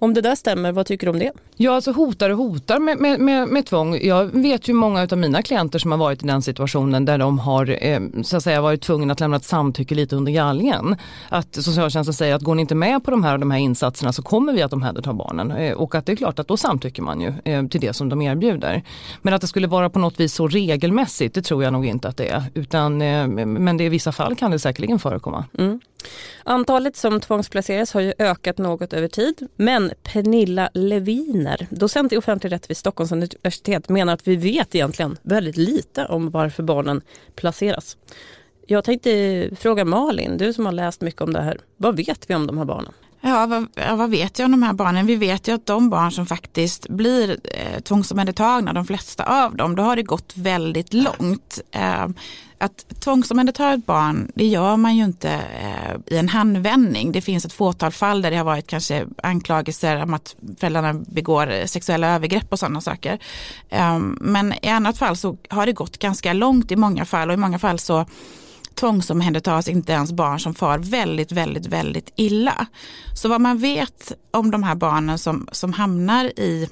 Om 0.00 0.14
det 0.14 0.20
där 0.20 0.34
stämmer, 0.34 0.72
vad 0.72 0.86
tycker 0.86 1.06
du 1.06 1.10
om 1.10 1.18
det? 1.18 1.32
Ja, 1.56 1.74
alltså 1.74 1.92
hotar 1.92 2.30
och 2.30 2.36
hotar 2.36 2.78
med, 2.78 2.98
med, 2.98 3.20
med, 3.20 3.48
med 3.48 3.66
tvång. 3.66 3.98
Jag 4.02 4.24
vet 4.24 4.68
ju 4.68 4.72
många 4.72 5.08
av 5.10 5.18
mina 5.18 5.42
klienter 5.42 5.78
som 5.78 5.90
har 5.90 5.98
varit 5.98 6.22
i 6.22 6.26
den 6.26 6.42
situationen 6.42 7.04
där 7.04 7.18
de 7.18 7.38
har 7.38 7.84
eh, 7.84 8.00
så 8.22 8.36
att 8.36 8.42
säga, 8.42 8.60
varit 8.60 8.82
tvungna 8.82 9.12
att 9.12 9.20
lämna 9.20 9.36
ett 9.36 9.44
samtycke 9.44 9.94
lite 9.94 10.16
under 10.16 10.32
galgen. 10.32 10.96
Att 11.28 11.54
socialtjänsten 11.54 12.14
säger 12.14 12.34
att 12.34 12.42
går 12.42 12.54
ni 12.54 12.60
inte 12.60 12.74
med 12.74 13.04
på 13.04 13.10
de 13.10 13.24
här, 13.24 13.38
de 13.38 13.50
här 13.50 13.58
insatserna 13.58 14.12
så 14.12 14.22
kommer 14.22 14.52
vi 14.52 14.62
att 14.62 14.72
omhänderta 14.72 15.12
barnen. 15.12 15.50
Eh, 15.50 15.72
och 15.72 15.94
att 15.94 16.06
det 16.06 16.12
är 16.12 16.16
klart 16.16 16.38
att 16.38 16.48
då 16.48 16.56
samtycker 16.56 17.02
man 17.02 17.20
ju 17.20 17.32
eh, 17.44 17.66
till 17.66 17.80
det 17.80 17.92
som 17.92 18.08
de 18.08 18.22
erbjuder. 18.22 18.82
Men 19.22 19.34
att 19.34 19.40
det 19.40 19.46
skulle 19.46 19.66
vara 19.66 19.90
på 19.90 19.98
något 19.98 20.20
vis 20.20 20.34
så 20.34 20.48
regelmässigt, 20.48 21.34
det 21.34 21.42
tror 21.42 21.64
jag 21.64 21.72
nog 21.72 21.86
inte 21.86 22.08
att 22.08 22.16
det 22.16 22.28
är. 22.28 22.42
Utan, 22.54 23.02
eh, 23.02 23.26
men 23.26 23.76
det, 23.76 23.84
i 23.84 23.88
vissa 23.88 24.12
fall 24.12 24.36
kan 24.36 24.50
det 24.50 24.58
säkerligen 24.58 24.98
förekomma. 24.98 25.44
Mm. 25.58 25.80
Antalet 26.44 26.96
som 26.96 27.20
tvångsplaceras 27.20 27.92
har 27.92 28.00
ju 28.00 28.12
ökat 28.18 28.58
något 28.58 28.92
över 28.92 29.08
tid 29.08 29.48
men 29.56 29.87
Pernilla 30.02 30.70
Leviner, 30.74 31.66
docent 31.70 32.12
i 32.12 32.16
offentlig 32.16 32.52
rätt 32.52 32.70
vid 32.70 32.76
Stockholms 32.76 33.12
universitet 33.12 33.88
menar 33.88 34.12
att 34.14 34.28
vi 34.28 34.36
vet 34.36 34.74
egentligen 34.74 35.16
väldigt 35.22 35.56
lite 35.56 36.06
om 36.06 36.30
varför 36.30 36.62
barnen 36.62 37.00
placeras. 37.34 37.96
Jag 38.66 38.84
tänkte 38.84 39.50
fråga 39.56 39.84
Malin, 39.84 40.36
du 40.36 40.52
som 40.52 40.66
har 40.66 40.72
läst 40.72 41.00
mycket 41.00 41.20
om 41.20 41.32
det 41.32 41.40
här. 41.40 41.60
Vad 41.76 41.96
vet 41.96 42.30
vi 42.30 42.34
om 42.34 42.46
de 42.46 42.58
här 42.58 42.64
barnen? 42.64 42.92
Ja 43.20 43.46
vad, 43.46 43.66
ja, 43.74 43.96
vad 43.96 44.10
vet 44.10 44.38
jag 44.38 44.46
om 44.46 44.50
de 44.50 44.62
här 44.62 44.72
barnen? 44.72 45.06
Vi 45.06 45.16
vet 45.16 45.48
ju 45.48 45.54
att 45.54 45.66
de 45.66 45.90
barn 45.90 46.12
som 46.12 46.26
faktiskt 46.26 46.88
blir 46.88 47.38
eh, 47.44 47.80
tvångsomhändertagna, 47.80 48.72
de 48.72 48.86
flesta 48.86 49.44
av 49.44 49.56
dem, 49.56 49.76
då 49.76 49.82
har 49.82 49.96
det 49.96 50.02
gått 50.02 50.32
väldigt 50.36 50.94
långt. 50.94 51.60
Eh, 51.70 52.06
att 52.58 53.00
tvångsomhänderta 53.00 53.72
ett 53.72 53.86
barn, 53.86 54.32
det 54.34 54.46
gör 54.46 54.76
man 54.76 54.96
ju 54.96 55.04
inte 55.04 55.30
eh, 55.62 56.14
i 56.14 56.18
en 56.18 56.28
handvändning. 56.28 57.12
Det 57.12 57.20
finns 57.20 57.44
ett 57.44 57.52
fåtal 57.52 57.92
fall 57.92 58.22
där 58.22 58.30
det 58.30 58.36
har 58.36 58.44
varit 58.44 58.66
kanske 58.66 59.06
anklagelser 59.22 60.02
om 60.02 60.14
att 60.14 60.36
föräldrarna 60.58 60.94
begår 60.94 61.66
sexuella 61.66 62.14
övergrepp 62.14 62.52
och 62.52 62.58
sådana 62.58 62.80
saker. 62.80 63.18
Eh, 63.68 63.98
men 64.20 64.54
i 64.62 64.68
annat 64.68 64.98
fall 64.98 65.16
så 65.16 65.36
har 65.48 65.66
det 65.66 65.72
gått 65.72 65.98
ganska 65.98 66.32
långt 66.32 66.72
i 66.72 66.76
många 66.76 67.04
fall 67.04 67.28
och 67.28 67.34
i 67.34 67.36
många 67.36 67.58
fall 67.58 67.78
så 67.78 68.06
tvångsomhändertas 68.78 69.68
inte 69.68 69.92
ens 69.92 70.12
barn 70.12 70.40
som 70.40 70.54
far 70.54 70.78
väldigt, 70.78 71.32
väldigt, 71.32 71.66
väldigt 71.66 72.12
illa. 72.16 72.66
Så 73.14 73.28
vad 73.28 73.40
man 73.40 73.58
vet 73.58 74.12
om 74.30 74.50
de 74.50 74.62
här 74.62 74.74
barnen 74.74 75.18
som, 75.18 75.48
som 75.52 75.72
hamnar 75.72 76.24
i 76.24 76.68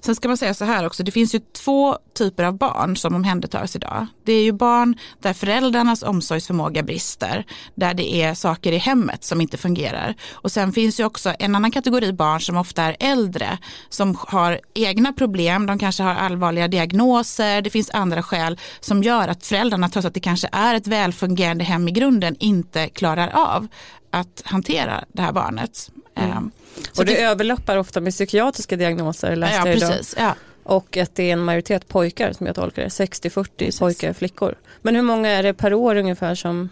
Sen 0.00 0.14
ska 0.14 0.28
man 0.28 0.36
säga 0.36 0.54
så 0.54 0.64
här 0.64 0.86
också, 0.86 1.02
det 1.02 1.10
finns 1.10 1.34
ju 1.34 1.40
två 1.64 1.98
typer 2.14 2.44
av 2.44 2.58
barn 2.58 2.96
som 2.96 3.14
omhändertas 3.14 3.76
idag. 3.76 4.06
Det 4.24 4.32
är 4.32 4.42
ju 4.42 4.52
barn 4.52 4.96
där 5.20 5.32
föräldrarnas 5.32 6.02
omsorgsförmåga 6.02 6.82
brister, 6.82 7.46
där 7.74 7.94
det 7.94 8.14
är 8.14 8.34
saker 8.34 8.72
i 8.72 8.78
hemmet 8.78 9.24
som 9.24 9.40
inte 9.40 9.56
fungerar. 9.56 10.14
Och 10.32 10.52
sen 10.52 10.72
finns 10.72 11.00
ju 11.00 11.04
också 11.04 11.34
en 11.38 11.54
annan 11.54 11.70
kategori 11.70 12.12
barn 12.12 12.40
som 12.40 12.56
ofta 12.56 12.82
är 12.82 12.96
äldre, 13.00 13.58
som 13.88 14.16
har 14.20 14.60
egna 14.74 15.12
problem, 15.12 15.66
de 15.66 15.78
kanske 15.78 16.02
har 16.02 16.14
allvarliga 16.14 16.68
diagnoser, 16.68 17.62
det 17.62 17.70
finns 17.70 17.90
andra 17.90 18.22
skäl 18.22 18.58
som 18.80 19.02
gör 19.02 19.28
att 19.28 19.46
föräldrarna, 19.46 19.88
trots 19.88 20.06
att 20.06 20.14
det 20.14 20.20
kanske 20.20 20.48
är 20.52 20.74
ett 20.74 20.86
välfungerande 20.86 21.64
hem 21.64 21.88
i 21.88 21.90
grunden, 21.90 22.36
inte 22.38 22.88
klarar 22.88 23.28
av 23.28 23.68
att 24.10 24.42
hantera 24.44 25.04
det 25.08 25.22
här 25.22 25.32
barnet. 25.32 25.90
Mm. 26.14 26.30
Ehm, 26.30 26.50
och 26.98 27.04
det, 27.04 27.12
det 27.12 27.22
överlappar 27.22 27.76
ofta 27.76 28.00
med 28.00 28.12
psykiatriska 28.12 28.76
diagnoser 28.76 29.36
läste 29.36 29.56
ja, 29.56 29.66
jag 29.66 29.76
idag. 29.76 29.90
Precis, 29.90 30.14
ja. 30.18 30.34
Och 30.62 30.96
att 30.96 31.14
det 31.14 31.22
är 31.22 31.32
en 31.32 31.44
majoritet 31.44 31.88
pojkar 31.88 32.32
som 32.32 32.46
jag 32.46 32.56
tolkar 32.56 32.82
det, 32.82 32.88
60-40 32.88 33.78
pojkar 33.78 34.10
och 34.10 34.16
flickor. 34.16 34.54
Men 34.82 34.94
hur 34.94 35.02
många 35.02 35.28
är 35.28 35.42
det 35.42 35.54
per 35.54 35.74
år 35.74 35.96
ungefär 35.96 36.34
som 36.34 36.68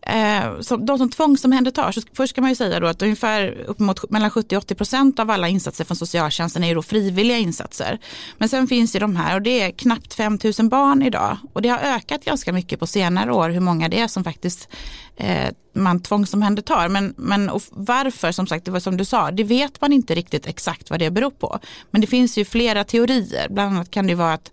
Eh, 0.00 0.60
så 0.60 0.76
de 0.76 0.98
som 0.98 1.10
tvångsomhändertar, 1.10 1.92
så 1.92 2.00
först 2.12 2.34
kan 2.34 2.42
man 2.42 2.50
ju 2.50 2.54
säga 2.54 2.80
då 2.80 2.86
att 2.86 3.02
ungefär 3.02 3.64
uppemot 3.66 4.10
mellan 4.10 4.30
70-80 4.30 4.74
procent 4.74 5.18
av 5.18 5.30
alla 5.30 5.48
insatser 5.48 5.84
från 5.84 5.96
socialtjänsten 5.96 6.64
är 6.64 6.68
ju 6.68 6.74
då 6.74 6.82
frivilliga 6.82 7.38
insatser. 7.38 7.98
Men 8.38 8.48
sen 8.48 8.66
finns 8.66 8.92
det 8.92 8.98
de 8.98 9.16
här 9.16 9.34
och 9.34 9.42
det 9.42 9.60
är 9.60 9.70
knappt 9.70 10.14
5 10.14 10.38
000 10.58 10.68
barn 10.68 11.02
idag 11.02 11.36
och 11.52 11.62
det 11.62 11.68
har 11.68 11.78
ökat 11.78 12.24
ganska 12.24 12.52
mycket 12.52 12.80
på 12.80 12.86
senare 12.86 13.32
år 13.32 13.50
hur 13.50 13.60
många 13.60 13.88
det 13.88 14.00
är 14.00 14.08
som 14.08 14.24
faktiskt 14.24 14.68
eh, 15.16 15.48
man 15.72 16.00
tvångsomhändertar. 16.00 16.88
Men, 16.88 17.14
men 17.16 17.50
varför, 17.70 18.32
som 18.32 18.46
sagt, 18.46 18.64
det 18.64 18.70
var 18.70 18.80
som 18.80 18.96
du 18.96 19.04
sa, 19.04 19.30
det 19.30 19.44
vet 19.44 19.80
man 19.80 19.92
inte 19.92 20.14
riktigt 20.14 20.46
exakt 20.46 20.90
vad 20.90 20.98
det 20.98 21.10
beror 21.10 21.30
på. 21.30 21.58
Men 21.90 22.00
det 22.00 22.06
finns 22.06 22.38
ju 22.38 22.44
flera 22.44 22.84
teorier, 22.84 23.48
bland 23.48 23.74
annat 23.74 23.90
kan 23.90 24.06
det 24.06 24.14
vara 24.14 24.32
att 24.32 24.52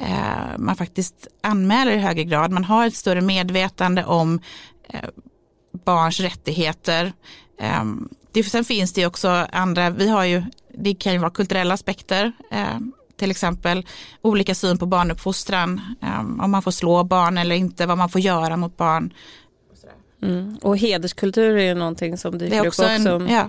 eh, 0.00 0.58
man 0.58 0.76
faktiskt 0.76 1.28
anmäler 1.42 1.92
i 1.92 1.98
högre 1.98 2.24
grad, 2.24 2.50
man 2.50 2.64
har 2.64 2.86
ett 2.86 2.96
större 2.96 3.20
medvetande 3.20 4.04
om 4.04 4.40
eh, 4.88 5.00
barns 5.84 6.20
rättigheter. 6.20 7.12
Eh, 7.60 7.84
det, 8.32 8.44
sen 8.44 8.64
finns 8.64 8.92
det 8.92 9.06
också 9.06 9.46
andra, 9.52 9.90
vi 9.90 10.08
har 10.08 10.24
ju, 10.24 10.42
det 10.74 10.94
kan 10.94 11.12
ju 11.12 11.18
vara 11.18 11.30
kulturella 11.30 11.74
aspekter, 11.74 12.32
eh, 12.50 12.78
till 13.16 13.30
exempel 13.30 13.86
olika 14.22 14.54
syn 14.54 14.78
på 14.78 14.86
barnuppfostran, 14.86 15.80
ehm, 16.02 16.40
om 16.40 16.50
man 16.50 16.62
får 16.62 16.70
slå 16.70 17.04
barn 17.04 17.38
eller 17.38 17.54
inte, 17.54 17.86
vad 17.86 17.98
man 17.98 18.08
får 18.08 18.20
göra 18.20 18.56
mot 18.56 18.76
barn. 18.76 19.12
Mm. 20.26 20.58
Och 20.62 20.78
hederskultur 20.78 21.56
är 21.56 21.74
någonting 21.74 22.18
som 22.18 22.38
dyker 22.38 22.60
upp 22.60 22.66
också. 22.66 22.84
En, 22.84 23.28
ja. 23.28 23.48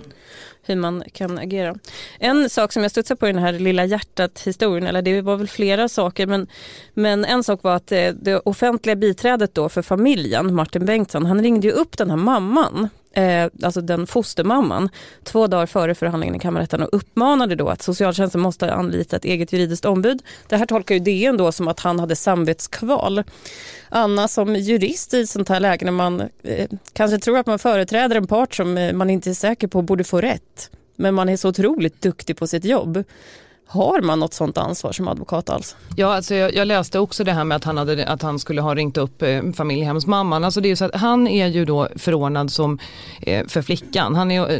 Hur 0.62 0.76
man 0.76 1.02
kan 1.12 1.38
agera. 1.38 1.74
En 2.18 2.50
sak 2.50 2.72
som 2.72 2.82
jag 2.82 2.90
studsar 2.90 3.14
på 3.14 3.28
i 3.28 3.32
den 3.32 3.42
här 3.42 3.52
lilla 3.52 3.84
hjärtat 3.84 4.42
historien, 4.46 4.86
eller 4.86 5.02
det 5.02 5.22
var 5.22 5.36
väl 5.36 5.48
flera 5.48 5.88
saker, 5.88 6.26
men, 6.26 6.46
men 6.94 7.24
en 7.24 7.44
sak 7.44 7.62
var 7.62 7.76
att 7.76 7.86
det, 7.86 8.12
det 8.22 8.38
offentliga 8.38 8.96
biträdet 8.96 9.54
då 9.54 9.68
för 9.68 9.82
familjen, 9.82 10.54
Martin 10.54 10.84
Bengtsson, 10.84 11.26
han 11.26 11.42
ringde 11.42 11.66
ju 11.66 11.72
upp 11.72 11.98
den 11.98 12.10
här 12.10 12.16
mamman 12.16 12.88
eh, 13.12 13.48
alltså 13.62 13.80
den 13.80 14.06
fostermamman, 14.06 14.88
två 15.24 15.46
dagar 15.46 15.66
före 15.66 15.94
förhandlingen 15.94 16.34
i 16.34 16.38
kammarrätten 16.38 16.82
och 16.82 16.88
uppmanade 16.92 17.54
då 17.54 17.68
att 17.68 17.82
socialtjänsten 17.82 18.40
måste 18.40 18.72
anlita 18.72 19.16
ett 19.16 19.24
eget 19.24 19.52
juridiskt 19.52 19.84
ombud. 19.84 20.22
Det 20.48 20.56
här 20.56 20.66
tolkar 20.66 20.94
ju 20.94 21.00
DN 21.00 21.36
då 21.36 21.52
som 21.52 21.68
att 21.68 21.80
han 21.80 22.00
hade 22.00 22.16
samvetskval. 22.16 23.24
Anna, 23.88 24.28
som 24.28 24.56
jurist 24.56 25.14
i 25.14 25.26
sånt 25.26 25.48
här 25.48 25.60
läge 25.60 25.84
när 25.84 25.92
man 25.92 26.20
eh, 26.42 26.68
kanske 26.92 27.18
tror 27.18 27.38
att 27.38 27.46
man 27.46 27.58
företräder 27.58 28.16
en 28.16 28.26
part 28.26 28.54
som 28.54 28.78
eh, 28.78 28.92
man 28.92 29.10
inte 29.10 29.30
är 29.30 29.34
säker 29.34 29.68
på 29.68 29.82
borde 29.82 30.04
få 30.04 30.20
rätt, 30.20 30.70
men 30.96 31.14
man 31.14 31.28
är 31.28 31.36
så 31.36 31.48
otroligt 31.48 32.02
duktig 32.02 32.36
på 32.36 32.46
sitt 32.46 32.64
jobb. 32.64 33.04
Har 33.70 34.00
man 34.00 34.20
något 34.20 34.34
sånt 34.34 34.58
ansvar 34.58 34.92
som 34.92 35.08
advokat 35.08 35.50
alls? 35.50 35.76
Ja, 35.96 36.14
alltså 36.14 36.34
jag, 36.34 36.54
jag, 36.54 36.68
läste 36.68 36.98
också 36.98 37.24
det 37.24 37.32
här 37.32 37.44
med 37.44 37.56
att 37.56 37.64
han, 37.64 37.78
hade, 37.78 38.06
att 38.06 38.22
han 38.22 38.38
skulle 38.38 38.60
ha 38.60 38.74
ringt 38.74 38.96
upp 38.96 39.22
eh, 39.22 39.42
familjehemsmamman. 39.52 40.44
Alltså 40.44 40.60
det 40.60 40.70
är 40.70 40.76
så 40.76 40.84
att 40.84 40.94
han 40.94 41.28
är 41.28 41.46
ju 41.46 41.64
då 41.64 41.88
förordnad 41.96 42.52
som, 42.52 42.78
eh, 43.20 43.46
för 43.46 43.62
flickan. 43.62 44.14
Han 44.14 44.30
är, 44.30 44.52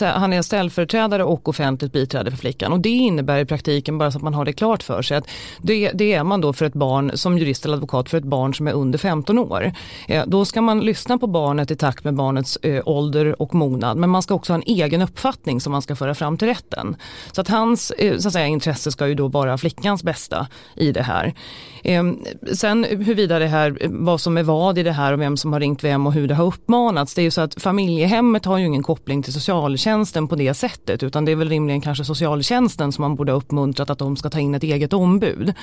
eh, 0.00 0.08
han 0.08 0.32
är 0.32 0.42
ställföreträdare 0.42 1.24
och 1.24 1.48
offentligt 1.48 1.92
biträde 1.92 2.30
för 2.30 2.38
flickan. 2.38 2.72
Och 2.72 2.80
det 2.80 2.88
innebär 2.88 3.38
i 3.38 3.44
praktiken, 3.44 3.98
bara 3.98 4.10
så 4.10 4.18
att 4.18 4.24
man 4.24 4.34
har 4.34 4.44
det 4.44 4.52
klart 4.52 4.82
för 4.82 5.02
sig, 5.02 5.16
att 5.16 5.28
det, 5.62 5.90
det 5.94 6.12
är 6.12 6.24
man 6.24 6.40
då 6.40 6.52
för 6.52 6.64
ett 6.64 6.74
barn 6.74 7.10
som 7.14 7.38
jurist 7.38 7.64
eller 7.64 7.74
advokat 7.74 8.10
för 8.10 8.18
ett 8.18 8.24
barn 8.24 8.54
som 8.54 8.68
är 8.68 8.72
under 8.72 8.98
15 8.98 9.38
år. 9.38 9.72
Eh, 10.08 10.24
då 10.26 10.44
ska 10.44 10.60
man 10.60 10.80
lyssna 10.80 11.18
på 11.18 11.26
barnet 11.26 11.70
i 11.70 11.76
takt 11.76 12.04
med 12.04 12.14
barnets 12.14 12.56
eh, 12.56 12.82
ålder 12.86 13.42
och 13.42 13.54
mognad. 13.54 13.96
Men 13.96 14.10
man 14.10 14.22
ska 14.22 14.34
också 14.34 14.52
ha 14.52 14.58
en 14.58 14.66
egen 14.66 15.02
uppfattning 15.02 15.60
som 15.60 15.72
man 15.72 15.82
ska 15.82 15.96
föra 15.96 16.14
fram 16.14 16.38
till 16.38 16.48
rätten. 16.48 16.96
Så 17.32 17.40
att 17.40 17.48
hans 17.48 17.90
eh, 17.90 18.18
så 18.18 18.28
att 18.28 18.32
säga, 18.32 18.47
intresse 18.48 18.92
ska 18.92 19.08
ju 19.08 19.14
då 19.14 19.28
vara 19.28 19.58
flickans 19.58 20.02
bästa 20.02 20.46
i 20.76 20.92
det 20.92 21.02
här. 21.02 21.34
Ehm, 21.82 22.18
sen 22.52 22.84
huruvida 22.84 23.38
det 23.38 23.46
här, 23.46 23.78
vad 23.84 24.20
som 24.20 24.36
är 24.36 24.42
vad 24.42 24.78
i 24.78 24.82
det 24.82 24.92
här 24.92 25.12
och 25.12 25.20
vem 25.20 25.36
som 25.36 25.52
har 25.52 25.60
ringt 25.60 25.84
vem 25.84 26.06
och 26.06 26.12
hur 26.12 26.28
det 26.28 26.34
har 26.34 26.46
uppmanats. 26.46 27.14
Det 27.14 27.20
är 27.20 27.24
ju 27.24 27.30
så 27.30 27.40
att 27.40 27.62
familjehemmet 27.62 28.44
har 28.44 28.58
ju 28.58 28.66
ingen 28.66 28.82
koppling 28.82 29.22
till 29.22 29.32
socialtjänsten 29.32 30.28
på 30.28 30.36
det 30.36 30.54
sättet 30.54 31.02
utan 31.02 31.24
det 31.24 31.32
är 31.32 31.36
väl 31.36 31.48
rimligen 31.48 31.80
kanske 31.80 32.04
socialtjänsten 32.04 32.92
som 32.92 33.02
man 33.02 33.16
borde 33.16 33.32
ha 33.32 33.38
uppmuntrat 33.38 33.90
att 33.90 33.98
de 33.98 34.16
ska 34.16 34.30
ta 34.30 34.40
in 34.40 34.54
ett 34.54 34.62
eget 34.62 34.92
ombud. 34.92 35.54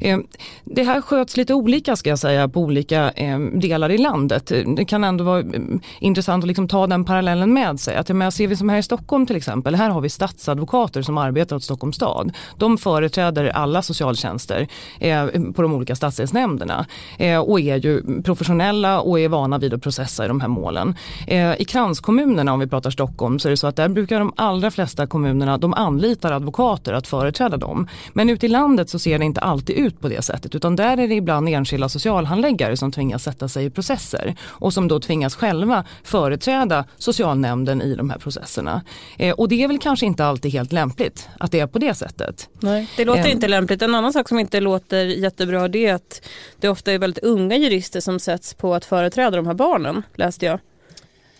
Ehm, 0.00 0.26
det 0.64 0.82
här 0.82 1.00
sköts 1.00 1.36
lite 1.36 1.54
olika 1.54 1.96
ska 1.96 2.10
jag 2.10 2.18
säga 2.18 2.48
på 2.48 2.60
olika 2.60 3.10
ehm, 3.10 3.60
delar 3.60 3.90
i 3.90 3.98
landet. 3.98 4.52
Det 4.76 4.84
kan 4.84 5.04
ändå 5.04 5.24
vara 5.24 5.40
ehm, 5.40 5.80
intressant 6.00 6.44
att 6.44 6.48
liksom 6.48 6.68
ta 6.68 6.86
den 6.86 7.04
parallellen 7.04 7.52
med 7.52 7.80
sig. 7.80 7.96
Att, 7.96 8.08
jag 8.08 8.32
ser 8.32 8.46
vi 8.46 8.56
som 8.56 8.68
här 8.68 8.78
i 8.78 8.82
Stockholm 8.82 9.26
till 9.26 9.36
exempel, 9.36 9.74
här 9.74 9.90
har 9.90 10.00
vi 10.00 10.08
stadsadvokater 10.08 11.02
som 11.02 11.18
arbetar 11.18 11.56
åt 11.56 11.62
Stockholms 11.62 11.96
stad. 11.96 12.32
De 12.56 12.78
företräder 12.78 13.44
alla 13.44 13.82
socialtjänster 13.82 14.68
eh, 15.00 15.26
på 15.26 15.62
de 15.62 15.72
olika 15.72 15.96
stadsdelsnämnderna 15.96 16.86
eh, 17.18 17.38
och 17.38 17.60
är 17.60 17.76
ju 17.76 18.22
professionella 18.22 19.00
och 19.00 19.20
är 19.20 19.28
vana 19.28 19.58
vid 19.58 19.74
att 19.74 19.82
processa 19.82 20.24
i 20.24 20.28
de 20.28 20.40
här 20.40 20.48
målen. 20.48 20.94
Eh, 21.26 21.60
I 21.60 21.64
kranskommunerna 21.64 22.52
om 22.52 22.60
vi 22.60 22.66
pratar 22.66 22.90
Stockholm 22.90 23.38
så 23.38 23.48
är 23.48 23.50
det 23.50 23.56
så 23.56 23.66
att 23.66 23.76
där 23.76 23.88
brukar 23.88 24.18
de 24.18 24.32
allra 24.36 24.70
flesta 24.70 25.06
kommunerna 25.06 25.58
de 25.58 25.74
anlitar 25.74 26.32
advokater 26.32 26.92
att 26.92 27.06
företräda 27.06 27.56
dem. 27.56 27.88
Men 28.12 28.30
ute 28.30 28.46
i 28.46 28.48
landet 28.48 28.90
så 28.90 28.98
ser 28.98 29.18
det 29.18 29.24
inte 29.24 29.40
alltid 29.40 29.76
ut 29.76 29.85
på 29.90 30.08
det 30.08 30.22
sättet 30.22 30.54
utan 30.54 30.76
där 30.76 30.96
är 30.96 31.08
det 31.08 31.14
ibland 31.14 31.48
enskilda 31.48 31.88
socialhandläggare 31.88 32.76
som 32.76 32.92
tvingas 32.92 33.22
sätta 33.22 33.48
sig 33.48 33.64
i 33.64 33.70
processer 33.70 34.34
och 34.44 34.72
som 34.72 34.88
då 34.88 35.00
tvingas 35.00 35.34
själva 35.34 35.84
företräda 36.04 36.84
socialnämnden 36.98 37.82
i 37.82 37.94
de 37.94 38.10
här 38.10 38.18
processerna. 38.18 38.82
Eh, 39.18 39.34
och 39.34 39.48
det 39.48 39.62
är 39.62 39.68
väl 39.68 39.78
kanske 39.78 40.06
inte 40.06 40.24
alltid 40.24 40.52
helt 40.52 40.72
lämpligt 40.72 41.28
att 41.38 41.52
det 41.52 41.60
är 41.60 41.66
på 41.66 41.78
det 41.78 41.94
sättet. 41.94 42.48
Nej, 42.60 42.90
det 42.96 43.04
låter 43.04 43.28
inte 43.28 43.48
lämpligt. 43.48 43.82
En 43.82 43.94
annan 43.94 44.12
sak 44.12 44.28
som 44.28 44.38
inte 44.38 44.60
låter 44.60 45.04
jättebra 45.04 45.68
det 45.68 45.86
är 45.86 45.94
att 45.94 46.28
det 46.60 46.68
ofta 46.68 46.92
är 46.92 46.98
väldigt 46.98 47.24
unga 47.24 47.56
jurister 47.56 48.00
som 48.00 48.20
sätts 48.20 48.54
på 48.54 48.74
att 48.74 48.84
företräda 48.84 49.36
de 49.36 49.46
här 49.46 49.54
barnen, 49.54 50.02
läste 50.14 50.46
jag. 50.46 50.60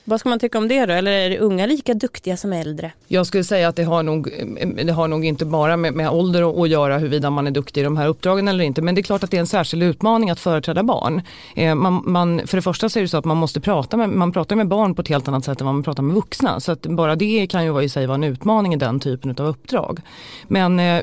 Vad 0.09 0.21
ska 0.21 0.29
man 0.29 0.39
tycka 0.39 0.59
om 0.59 0.69
det 0.69 0.87
då? 0.87 0.93
Eller 0.93 1.11
är 1.11 1.31
det 1.31 1.39
unga 1.39 1.67
lika 1.67 1.95
duktiga 1.95 2.37
som 2.37 2.53
äldre? 2.53 2.93
Jag 3.09 3.27
skulle 3.27 3.45
säga 3.45 3.69
att 3.69 3.77
det 3.77 3.85
har 3.85 4.03
nog, 4.03 4.29
det 4.85 4.93
har 4.93 5.09
nog 5.09 5.25
inte 5.25 5.45
bara 5.45 5.77
med, 5.77 5.95
med 5.95 6.11
ålder 6.11 6.63
att 6.63 6.69
göra 6.69 6.99
huruvida 6.99 7.31
man 7.31 7.47
är 7.47 7.51
duktig 7.51 7.81
i 7.81 7.85
de 7.85 7.97
här 7.97 8.09
uppdragen 8.09 8.49
eller 8.49 8.65
inte. 8.65 8.83
Men 8.83 8.95
det 8.95 9.01
är 9.01 9.03
klart 9.03 9.25
att 9.25 9.31
det 9.31 9.37
är 9.37 9.41
en 9.41 9.47
särskild 9.47 9.83
utmaning 9.83 10.31
att 10.31 10.41
företräda 10.41 10.83
barn. 10.83 11.23
Eh, 11.55 11.75
man, 11.75 12.03
man, 12.05 12.47
för 12.47 12.57
det 12.57 12.63
första 12.63 12.89
så 12.89 12.99
är 12.99 13.03
det 13.03 13.09
så 13.09 13.17
att 13.17 13.25
man 13.25 13.37
måste 13.37 13.61
prata 13.61 13.97
med, 13.97 14.09
man 14.09 14.33
pratar 14.33 14.57
med 14.57 14.69
barn 14.69 14.95
på 14.95 15.03
ett 15.03 15.09
helt 15.09 15.29
annat 15.29 15.45
sätt 15.45 15.61
än 15.61 15.67
vad 15.67 15.75
man 15.75 15.83
pratar 15.83 16.03
med 16.03 16.15
vuxna. 16.15 16.61
Så 16.61 16.73
att 16.73 16.83
bara 16.83 17.17
det 17.17 17.47
kan 17.47 17.65
ju 17.65 17.83
i 17.83 17.89
sig 17.89 18.07
vara 18.07 18.15
en 18.15 18.25
utmaning 18.25 18.75
i 18.75 18.77
den 18.77 19.01
typen 19.01 19.31
av 19.39 19.47
uppdrag. 19.47 20.01
Men 20.49 20.81
eh, 20.81 21.03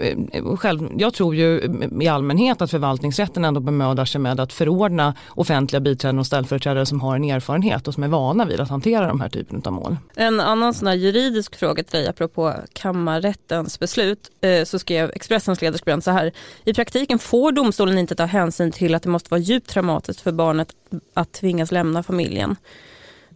själv, 0.57 0.89
jag 0.97 1.13
tror 1.13 1.35
ju 1.35 1.61
i 2.01 2.07
allmänhet 2.07 2.61
att 2.61 2.71
förvaltningsrätten 2.71 3.45
ändå 3.45 3.59
bemödar 3.59 4.05
sig 4.05 4.21
med 4.21 4.39
att 4.39 4.53
förordna 4.53 5.13
offentliga 5.29 5.79
biträden 5.79 6.19
och 6.19 6.25
ställföreträdare 6.25 6.85
som 6.85 7.01
har 7.01 7.15
en 7.15 7.23
erfarenhet 7.23 7.87
och 7.87 7.93
som 7.93 8.03
är 8.03 8.07
vana 8.07 8.45
vid 8.45 8.59
att 8.59 8.69
hantera 8.69 8.92
hantera 8.93 9.07
de 9.07 9.21
här 9.21 9.29
typen 9.29 9.61
av 9.65 9.73
mål. 9.73 9.97
En 10.15 10.39
annan 10.39 10.73
sån 10.73 10.87
här 10.87 10.95
juridisk 10.95 11.55
fråga 11.55 11.83
till 11.83 11.99
dig 11.99 12.07
apropå 12.07 12.53
kammarrättens 12.73 13.79
beslut 13.79 14.31
eh, 14.41 14.63
så 14.63 14.79
skrev 14.79 15.11
Expressens 15.11 15.61
ledarskribent 15.61 16.03
så 16.03 16.11
här. 16.11 16.31
I 16.65 16.73
praktiken 16.73 17.19
får 17.19 17.51
domstolen 17.51 17.97
inte 17.97 18.15
ta 18.15 18.25
hänsyn 18.25 18.71
till 18.71 18.95
att 18.95 19.03
det 19.03 19.09
måste 19.09 19.29
vara 19.29 19.41
djupt 19.41 19.69
traumatiskt 19.69 20.21
för 20.21 20.31
barnet 20.31 20.73
att 21.13 21.31
tvingas 21.31 21.71
lämna 21.71 22.03
familjen. 22.03 22.55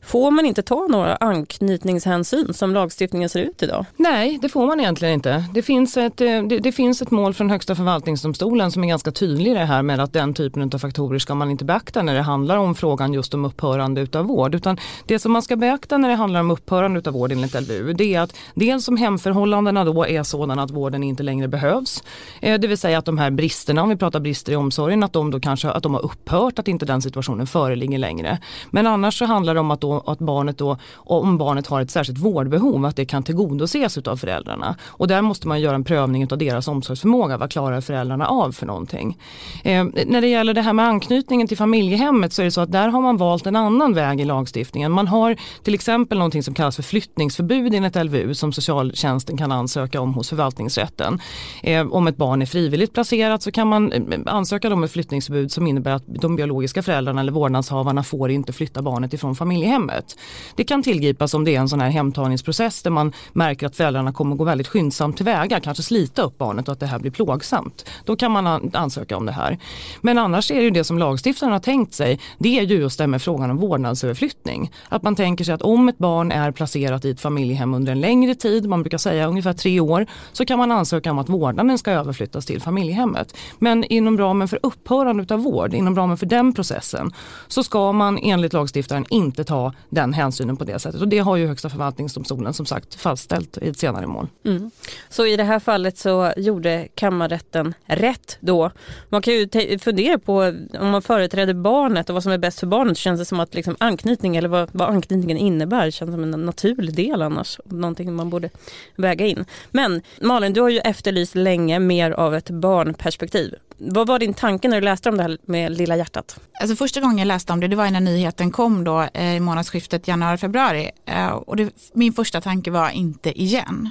Får 0.04 0.32
man 0.32 0.46
inte 0.46 0.62
ta 0.62 0.88
några 0.90 1.16
anknytningshänsyn 1.16 2.54
som 2.54 2.74
lagstiftningen 2.74 3.30
ser 3.30 3.40
ut 3.40 3.64
idag? 3.64 3.86
Nej, 3.96 4.40
det 4.42 4.50
får 4.50 4.68
man 4.68 4.80
egentligen 4.80 5.14
inte. 5.14 5.46
Det 5.54 5.62
finns 5.62 5.98
ett, 5.98 6.22
eh, 6.22 6.44
det, 6.44 6.60
det, 6.60 6.72
finns 6.72 7.02
ett 7.02 7.12
mål 7.12 7.34
från 7.34 7.50
Högsta 7.50 7.76
förvaltningsdomstolen 7.76 8.72
som 8.72 8.84
är 8.84 8.88
ganska 8.88 9.12
tydlig 9.12 9.52
i 9.52 9.54
det 9.54 9.66
här 9.66 9.82
med 9.82 10.00
att 10.00 10.14
den 10.14 10.34
typen 10.34 10.72
av 10.74 10.80
faktorer 10.80 11.20
ska 11.20 11.36
man 11.36 11.52
inte 11.52 11.66
beakta 11.66 12.02
när 12.02 12.16
det 12.16 12.22
handlar 12.22 12.58
om 12.58 12.76
frågan 12.76 13.14
just 13.14 13.34
om 13.34 13.46
upphörande 13.46 14.02
utav 14.02 14.26
vård. 14.26 14.56
Utan 14.56 14.78
det 15.06 15.20
som 15.20 15.32
man 15.32 15.42
ska 15.42 15.56
beakta 15.56 15.98
när 15.98 16.10
det 16.10 16.16
handlar 16.16 16.40
om 16.40 16.52
upphörande 16.52 17.00
utav 17.00 17.14
vård 17.14 17.32
enligt 17.32 17.62
LVU 17.62 17.94
det 17.94 18.16
är 18.16 18.22
att 18.22 18.36
dels 18.54 18.88
om 18.88 18.98
hemförhållandena 18.98 19.84
då 19.84 20.08
är 20.08 20.24
sådana 20.24 20.64
att 20.64 20.72
vården 20.72 21.04
inte 21.04 21.24
längre 21.24 21.48
behövs. 21.48 22.04
Eh, 22.42 22.60
det 22.60 22.68
vill 22.68 22.78
säga 22.78 22.98
att 22.98 23.06
de 23.06 23.18
här 23.18 23.32
bristerna, 23.32 23.84
om 23.84 23.90
vi 23.90 23.96
pratar 23.96 24.20
brister 24.20 24.54
i 24.54 24.56
omsorgen, 24.56 25.04
att 25.04 25.14
de 25.14 25.32
då 25.32 25.40
kanske 25.40 25.70
att 25.70 25.84
de 25.84 25.94
har 25.94 26.06
upphört, 26.06 26.60
att 26.60 26.68
inte 26.68 26.86
den 26.86 27.02
situationen 27.02 27.48
föreligger 27.48 27.98
längre. 27.98 28.38
Men 28.70 28.88
annars 28.88 29.18
så 29.18 29.26
handlar 29.26 29.54
det 29.54 29.60
om 29.60 29.72
att 29.72 29.82
då 29.88 30.12
att 30.12 30.20
barnet 30.20 30.58
då, 30.58 30.78
om 30.96 31.38
barnet 31.38 31.68
har 31.68 31.82
ett 31.82 31.92
särskilt 31.92 32.20
vårdbehov, 32.20 32.86
att 32.86 32.96
det 32.96 33.06
kan 33.06 33.24
tillgodoses 33.24 33.98
av 33.98 34.18
föräldrarna. 34.18 34.76
Och 34.86 35.08
där 35.08 35.22
måste 35.22 35.48
man 35.48 35.62
göra 35.62 35.76
en 35.76 35.84
prövning 35.84 36.32
av 36.32 36.38
deras 36.38 36.68
omsorgsförmåga, 36.68 37.38
vad 37.38 37.52
klarar 37.52 37.82
föräldrarna 37.82 38.28
av 38.28 38.52
för 38.52 38.66
någonting. 38.66 39.18
Eh, 39.64 39.86
när 40.06 40.22
det 40.22 40.28
gäller 40.28 40.54
det 40.54 40.62
här 40.62 40.74
med 40.74 40.86
anknytningen 40.86 41.48
till 41.48 41.58
familjehemmet 41.58 42.34
så 42.34 42.42
är 42.42 42.46
det 42.46 42.52
så 42.52 42.62
att 42.62 42.72
där 42.72 42.88
har 42.88 43.02
man 43.02 43.18
valt 43.18 43.48
en 43.48 43.56
annan 43.56 43.94
väg 43.94 44.22
i 44.22 44.26
lagstiftningen. 44.26 44.92
Man 44.92 45.08
har 45.08 45.36
till 45.64 45.74
exempel 45.74 46.18
någonting 46.18 46.44
som 46.44 46.54
kallas 46.54 46.76
för 46.76 46.84
flyttningsförbud 46.84 47.74
enligt 47.74 47.96
LVU 47.96 48.34
som 48.34 48.54
socialtjänsten 48.54 49.38
kan 49.38 49.52
ansöka 49.52 50.02
om 50.02 50.14
hos 50.14 50.30
förvaltningsrätten. 50.30 51.20
Eh, 51.64 51.88
om 51.88 52.08
ett 52.08 52.18
barn 52.18 52.42
är 52.42 52.46
frivilligt 52.46 52.94
placerat 52.94 53.44
så 53.44 53.52
kan 53.52 53.68
man 53.68 53.92
eh, 53.92 54.20
ansöka 54.26 54.74
om 54.74 54.84
ett 54.84 54.92
flyttningsförbud 54.92 55.52
som 55.52 55.68
innebär 55.68 55.92
att 55.92 56.04
de 56.08 56.36
biologiska 56.36 56.84
föräldrarna 56.84 57.22
eller 57.22 57.32
vårdnadshavarna 57.32 58.04
får 58.04 58.32
inte 58.32 58.54
flytta 58.54 58.82
barnet 58.82 59.14
ifrån 59.14 59.36
familjehemmet 59.36 59.77
hemmet. 59.78 60.18
Det 60.56 60.64
kan 60.64 60.84
tillgripas 60.84 61.34
om 61.34 61.46
det 61.46 61.56
är 61.56 61.60
en 61.60 61.70
sån 61.70 61.82
här 61.82 61.90
hemtagningsprocess 61.90 62.84
där 62.84 62.92
man 62.92 63.14
märker 63.34 63.68
att 63.68 63.76
föräldrarna 63.76 64.14
kommer 64.14 64.36
gå 64.36 64.44
väldigt 64.44 64.68
skyndsamt 64.68 65.18
tillväga, 65.18 65.60
kanske 65.60 65.84
slita 65.84 66.22
upp 66.22 66.38
barnet 66.38 66.68
och 66.68 66.74
att 66.74 66.80
det 66.80 66.86
här 66.86 67.00
blir 67.00 67.12
plågsamt. 67.12 67.86
Då 68.06 68.16
kan 68.16 68.32
man 68.32 68.72
ansöka 68.74 69.18
om 69.18 69.26
det 69.26 69.32
här. 69.32 69.58
Men 70.02 70.18
annars 70.18 70.52
är 70.52 70.56
det 70.56 70.64
ju 70.64 70.70
det 70.70 70.84
som 70.84 71.00
lagstiftaren 71.00 71.52
har 71.52 71.60
tänkt 71.60 71.94
sig, 71.94 72.20
det 72.38 72.60
är 72.60 72.64
ju 72.64 72.80
just 72.80 72.98
det 72.98 73.08
med 73.08 73.22
frågan 73.22 73.52
om 73.52 73.58
vårdnadsöverflyttning. 73.58 74.72
Att 74.90 75.04
man 75.04 75.16
tänker 75.16 75.44
sig 75.44 75.54
att 75.54 75.62
om 75.62 75.90
ett 75.90 75.98
barn 75.98 76.32
är 76.32 76.52
placerat 76.52 77.06
i 77.06 77.10
ett 77.10 77.22
familjehem 77.22 77.74
under 77.74 77.92
en 77.92 78.02
längre 78.02 78.36
tid, 78.36 78.68
man 78.70 78.84
brukar 78.84 78.98
säga 78.98 79.28
ungefär 79.28 79.54
tre 79.54 79.80
år, 79.80 80.06
så 80.32 80.46
kan 80.46 80.60
man 80.60 80.72
ansöka 80.72 81.12
om 81.12 81.20
att 81.20 81.30
vårdnaden 81.30 81.78
ska 81.78 81.92
överflyttas 81.92 82.46
till 82.46 82.62
familjehemmet. 82.62 83.38
Men 83.60 83.84
inom 83.84 84.18
ramen 84.18 84.48
för 84.48 84.60
upphörande 84.64 85.34
av 85.34 85.40
vård, 85.40 85.74
inom 85.74 85.96
ramen 85.96 86.18
för 86.18 86.26
den 86.26 86.54
processen, 86.54 87.14
så 87.48 87.64
ska 87.64 87.92
man 87.92 88.18
enligt 88.18 88.54
lagstiftaren 88.54 89.06
inte 89.10 89.44
ta 89.44 89.67
den 89.90 90.14
hänsynen 90.14 90.58
på 90.58 90.64
det 90.64 90.80
sättet. 90.80 91.02
Och 91.02 91.08
det 91.08 91.20
har 91.20 91.36
ju 91.36 91.48
Högsta 91.48 91.70
förvaltningsdomstolen 91.70 92.54
som 92.54 92.66
sagt 92.66 92.96
fastställt 92.96 93.58
i 93.58 93.70
ett 93.70 93.78
senare 93.78 94.08
mål. 94.08 94.28
Mm. 94.46 94.72
Så 95.10 95.26
i 95.26 95.38
det 95.38 95.44
här 95.44 95.60
fallet 95.60 95.98
så 95.98 96.34
gjorde 96.38 96.88
kammarrätten 96.96 97.74
rätt 97.86 98.38
då. 98.40 98.72
Man 99.10 99.22
kan 99.22 99.34
ju 99.34 99.50
fundera 99.80 100.20
på 100.20 100.54
om 100.80 100.90
man 100.90 101.02
företräder 101.02 101.54
barnet 101.54 102.10
och 102.10 102.14
vad 102.14 102.24
som 102.24 102.32
är 102.32 102.38
bäst 102.38 102.60
för 102.60 102.68
barnet. 102.68 102.98
Känns 102.98 103.20
det 103.20 103.26
som 103.26 103.40
att 103.40 103.54
liksom 103.56 103.76
anknytning 103.80 104.36
eller 104.36 104.50
vad, 104.50 104.70
vad 104.72 104.90
anknytningen 104.90 105.38
innebär 105.38 105.92
känns 105.92 106.12
som 106.12 106.24
en 106.24 106.46
naturlig 106.46 106.96
del 106.96 107.22
annars. 107.22 107.60
Någonting 107.66 108.16
man 108.16 108.30
borde 108.30 108.50
väga 108.96 109.26
in. 109.26 109.46
Men 109.72 110.02
Malin, 110.22 110.54
du 110.54 110.62
har 110.62 110.70
ju 110.70 110.80
efterlyst 110.80 111.36
länge 111.36 111.80
mer 111.80 112.12
av 112.12 112.36
ett 112.36 112.50
barnperspektiv. 112.50 113.56
Vad 113.78 114.08
var 114.08 114.20
din 114.20 114.34
tanke 114.34 114.68
när 114.68 114.82
du 114.82 114.86
läste 114.86 115.10
om 115.10 115.18
det 115.18 115.24
här 115.24 115.38
med 115.46 115.78
Lilla 115.78 115.96
hjärtat? 115.96 116.40
Alltså 116.62 116.76
första 116.76 117.02
gången 117.02 117.18
jag 117.18 117.26
läste 117.26 117.54
om 117.54 117.60
det, 117.60 117.68
det 117.68 117.76
var 117.76 117.92
när 117.92 118.00
nyheten 118.00 118.52
kom 118.52 118.84
då 118.84 119.08
eh, 119.14 119.36
i 119.36 119.40
månadsskiftet 119.58 120.08
januari-februari. 120.08 120.92
Eh, 121.06 121.30
och 121.30 121.56
det, 121.56 121.74
min 121.94 122.14
första 122.14 122.42
tanke 122.42 122.72
var 122.72 122.90
inte 122.90 123.42
igen. 123.42 123.90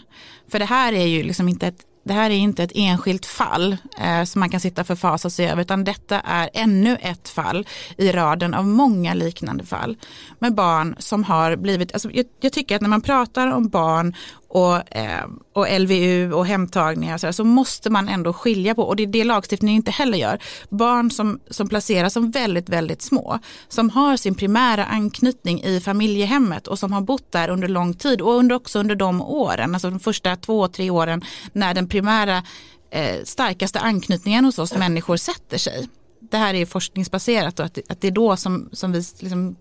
För 0.49 0.58
det 0.58 0.64
här 0.64 0.92
är 0.92 1.06
ju 1.06 1.23
liksom 1.23 1.49
inte 1.49 1.66
ett 1.66 1.82
det 2.06 2.12
här 2.12 2.30
är 2.30 2.35
inte 2.35 2.62
ett 2.62 2.73
enskilt 2.75 3.26
fall 3.26 3.76
eh, 4.00 4.25
som 4.25 4.40
man 4.40 4.50
kan 4.50 4.61
sitta 4.61 4.80
och 4.80 4.87
förfasa 4.87 5.30
sig 5.30 5.49
över 5.49 5.62
utan 5.62 5.85
detta 5.85 6.20
är 6.20 6.50
ännu 6.54 6.96
ett 7.00 7.28
fall 7.28 7.66
i 7.99 8.12
raden 8.12 8.54
av 8.54 8.66
många 8.66 9.14
liknande 9.14 9.64
fall 9.64 9.96
med 10.38 10.54
barn 10.54 10.96
som 10.99 11.25
har 11.25 11.56
blivit, 11.56 11.92
alltså 11.92 12.11
jag, 12.12 12.26
jag 12.40 12.52
tycker 12.52 12.76
att 12.76 12.82
när 12.82 12.88
man 12.88 13.00
pratar 13.00 13.46
om 13.46 13.68
barn 13.68 14.14
och, 14.48 14.96
eh, 14.96 15.24
och 15.52 15.80
LVU 15.80 16.32
och 16.32 16.46
hemtagningar 16.46 17.18
så, 17.18 17.32
så, 17.32 17.44
måste 17.44 17.90
man 17.90 18.08
ändå 18.08 18.32
skilja 18.32 18.74
på, 18.74 18.82
och 18.82 18.96
det 18.96 19.02
är 19.02 19.06
det 19.06 19.24
lagstiftningen 19.24 19.76
inte 19.76 19.90
heller 19.90 20.18
gör, 20.18 20.38
barn 20.68 21.10
som, 21.10 21.40
som 21.50 21.68
placeras 21.68 22.12
som 22.12 22.30
väldigt, 22.30 22.68
väldigt 22.68 23.02
små, 23.02 23.38
som 23.68 23.90
har 23.90 24.16
sin 24.16 24.34
primära 24.34 24.84
anknytning 24.84 25.62
i 25.62 25.80
familjehemmet 25.80 26.66
och 26.66 26.78
som 26.78 26.92
har 26.92 27.00
bott 27.00 27.32
där 27.32 27.48
under 27.48 27.68
lång 27.68 27.94
tid 27.94 28.20
och 28.20 28.34
under, 28.34 28.56
också 28.56 28.78
under 28.78 28.94
de 28.94 29.22
åren, 29.22 29.74
alltså 29.74 29.90
de 29.90 30.00
första 30.00 30.36
två, 30.36 30.68
tre 30.68 30.90
åren 30.90 31.24
när 31.52 31.74
den 31.74 31.88
primära 31.88 32.42
eh, 32.90 33.24
starkaste 33.24 33.80
anknytningen 33.80 34.44
hos 34.44 34.58
oss 34.58 34.74
människor 34.74 35.16
sätter 35.16 35.58
sig. 35.58 35.88
Det 36.30 36.36
här 36.36 36.54
är 36.54 36.66
forskningsbaserat 36.66 37.60
och 37.60 37.66
att, 37.66 37.78
att 37.88 38.00
det 38.00 38.06
är 38.06 38.12
då 38.12 38.36
som, 38.36 38.68
som 38.72 38.92
vi 38.92 39.02
liksom 39.18 39.56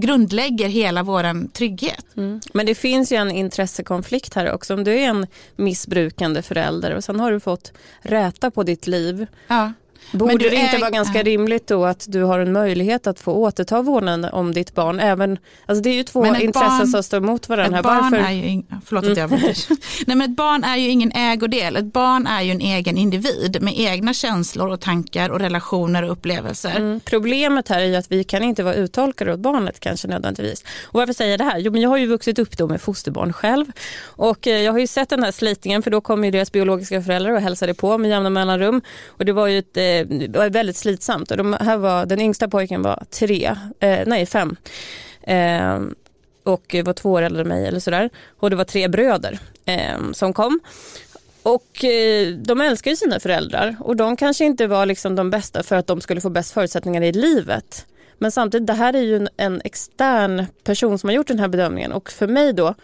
grundlägger 0.00 0.68
hela 0.68 1.02
vår 1.02 1.52
trygghet. 1.52 2.06
Mm. 2.16 2.40
Men 2.52 2.66
det 2.66 2.74
finns 2.74 3.12
ju 3.12 3.16
en 3.16 3.30
intressekonflikt 3.30 4.34
här 4.34 4.52
också. 4.52 4.74
Om 4.74 4.84
du 4.84 4.92
är 4.92 5.08
en 5.08 5.26
missbrukande 5.56 6.42
förälder 6.42 6.94
och 6.94 7.04
sen 7.04 7.20
har 7.20 7.32
du 7.32 7.40
fått 7.40 7.72
räta 8.00 8.50
på 8.50 8.62
ditt 8.62 8.86
liv 8.86 9.26
ja. 9.46 9.72
Borde 10.12 10.50
det 10.50 10.56
inte 10.56 10.78
vara 10.78 10.90
ganska 10.90 11.22
rimligt 11.22 11.66
då 11.66 11.84
att 11.84 12.04
du 12.08 12.22
har 12.22 12.38
en 12.38 12.52
möjlighet 12.52 13.06
att 13.06 13.20
få 13.20 13.32
återta 13.32 13.82
vårdnaden 13.82 14.32
om 14.32 14.54
ditt 14.54 14.74
barn? 14.74 15.00
Även, 15.00 15.38
alltså 15.66 15.82
det 15.82 15.90
är 15.90 15.94
ju 15.94 16.02
två 16.02 16.26
intressen 16.26 16.52
barn, 16.52 16.86
som 16.86 17.02
står 17.02 17.20
mot 17.20 17.48
varandra. 17.48 17.78
Ett 17.78 17.84
barn 17.84 18.02
Varför? 18.02 18.16
är 18.16 18.30
ju 18.30 18.46
in, 18.46 18.66
förlåt 18.84 19.04
att 19.04 19.16
jag 19.16 19.32
mm. 19.32 19.40
Nej, 20.06 20.16
men 20.16 20.30
Ett 20.30 20.36
barn 20.36 20.64
är 20.64 20.76
ju 20.76 20.88
ingen 20.88 21.12
ägodel. 21.12 21.76
Ett 21.76 21.92
barn 21.92 22.26
är 22.26 22.42
ju 22.42 22.50
en 22.50 22.60
egen 22.60 22.96
individ 22.96 23.62
med 23.62 23.74
egna 23.78 24.14
känslor 24.14 24.68
och 24.68 24.80
tankar 24.80 25.30
och 25.30 25.40
relationer 25.40 26.02
och 26.02 26.12
upplevelser. 26.12 26.76
Mm. 26.76 27.00
Problemet 27.00 27.68
här 27.68 27.80
är 27.80 27.84
ju 27.84 27.96
att 27.96 28.12
vi 28.12 28.24
kan 28.24 28.42
inte 28.42 28.62
vara 28.62 28.74
uttolkare 28.74 29.32
åt 29.32 29.40
barnet 29.40 29.80
kanske 29.80 30.08
nödvändigtvis. 30.08 30.64
Och 30.84 31.00
varför 31.00 31.12
säger 31.12 31.30
jag 31.30 31.40
det 31.40 31.44
här? 31.44 31.58
Jo, 31.58 31.72
men 31.72 31.80
jag 31.80 31.88
har 31.88 31.96
ju 31.96 32.06
vuxit 32.06 32.38
upp 32.38 32.58
då 32.58 32.68
med 32.68 32.80
fosterbarn 32.80 33.32
själv 33.32 33.66
och 34.04 34.46
eh, 34.46 34.60
jag 34.60 34.72
har 34.72 34.78
ju 34.78 34.86
sett 34.86 35.08
den 35.08 35.22
här 35.22 35.32
slitningen 35.32 35.82
för 35.82 35.90
då 35.90 36.00
kommer 36.00 36.24
ju 36.24 36.30
deras 36.30 36.52
biologiska 36.52 37.02
föräldrar 37.02 37.32
och 37.32 37.40
hälsade 37.40 37.74
på 37.74 37.98
med 37.98 38.10
jämna 38.10 38.30
mellanrum 38.30 38.82
och 39.06 39.24
det 39.24 39.32
var 39.32 39.46
ju 39.46 39.58
ett 39.58 39.76
eh, 40.00 40.06
det 40.06 40.38
var 40.38 40.50
väldigt 40.50 40.76
slitsamt. 40.76 41.30
Och 41.30 41.36
de 41.36 41.56
här 41.60 41.76
var, 41.76 42.06
den 42.06 42.20
yngsta 42.20 42.48
pojken 42.48 42.82
var 42.82 43.04
tre, 43.10 43.56
eh, 43.80 44.00
nej 44.06 44.26
fem. 44.26 44.56
Eh, 45.22 45.80
och 46.42 46.74
var 46.84 46.92
två 46.92 47.12
år 47.12 47.22
äldre 47.22 47.42
än 47.42 47.48
mig 47.48 47.66
eller 47.66 47.80
sådär. 47.80 48.10
Och 48.38 48.50
det 48.50 48.56
var 48.56 48.64
tre 48.64 48.88
bröder 48.88 49.38
eh, 49.64 50.12
som 50.12 50.32
kom. 50.32 50.60
Och 51.42 51.84
eh, 51.84 52.28
de 52.28 52.60
älskar 52.60 52.90
ju 52.90 52.96
sina 52.96 53.20
föräldrar 53.20 53.76
och 53.80 53.96
de 53.96 54.16
kanske 54.16 54.44
inte 54.44 54.66
var 54.66 54.86
liksom 54.86 55.16
de 55.16 55.30
bästa 55.30 55.62
för 55.62 55.76
att 55.76 55.86
de 55.86 56.00
skulle 56.00 56.20
få 56.20 56.30
bäst 56.30 56.52
förutsättningar 56.52 57.02
i 57.02 57.12
livet. 57.12 57.86
Men 58.18 58.32
samtidigt, 58.32 58.66
det 58.66 58.72
här 58.72 58.94
är 58.96 59.02
ju 59.02 59.16
en, 59.16 59.28
en 59.36 59.60
extern 59.64 60.46
person 60.64 60.98
som 60.98 61.08
har 61.08 61.14
gjort 61.14 61.26
den 61.26 61.38
här 61.38 61.48
bedömningen 61.48 61.92
och 61.92 62.10
för 62.10 62.26
mig 62.26 62.52
då 62.52 62.74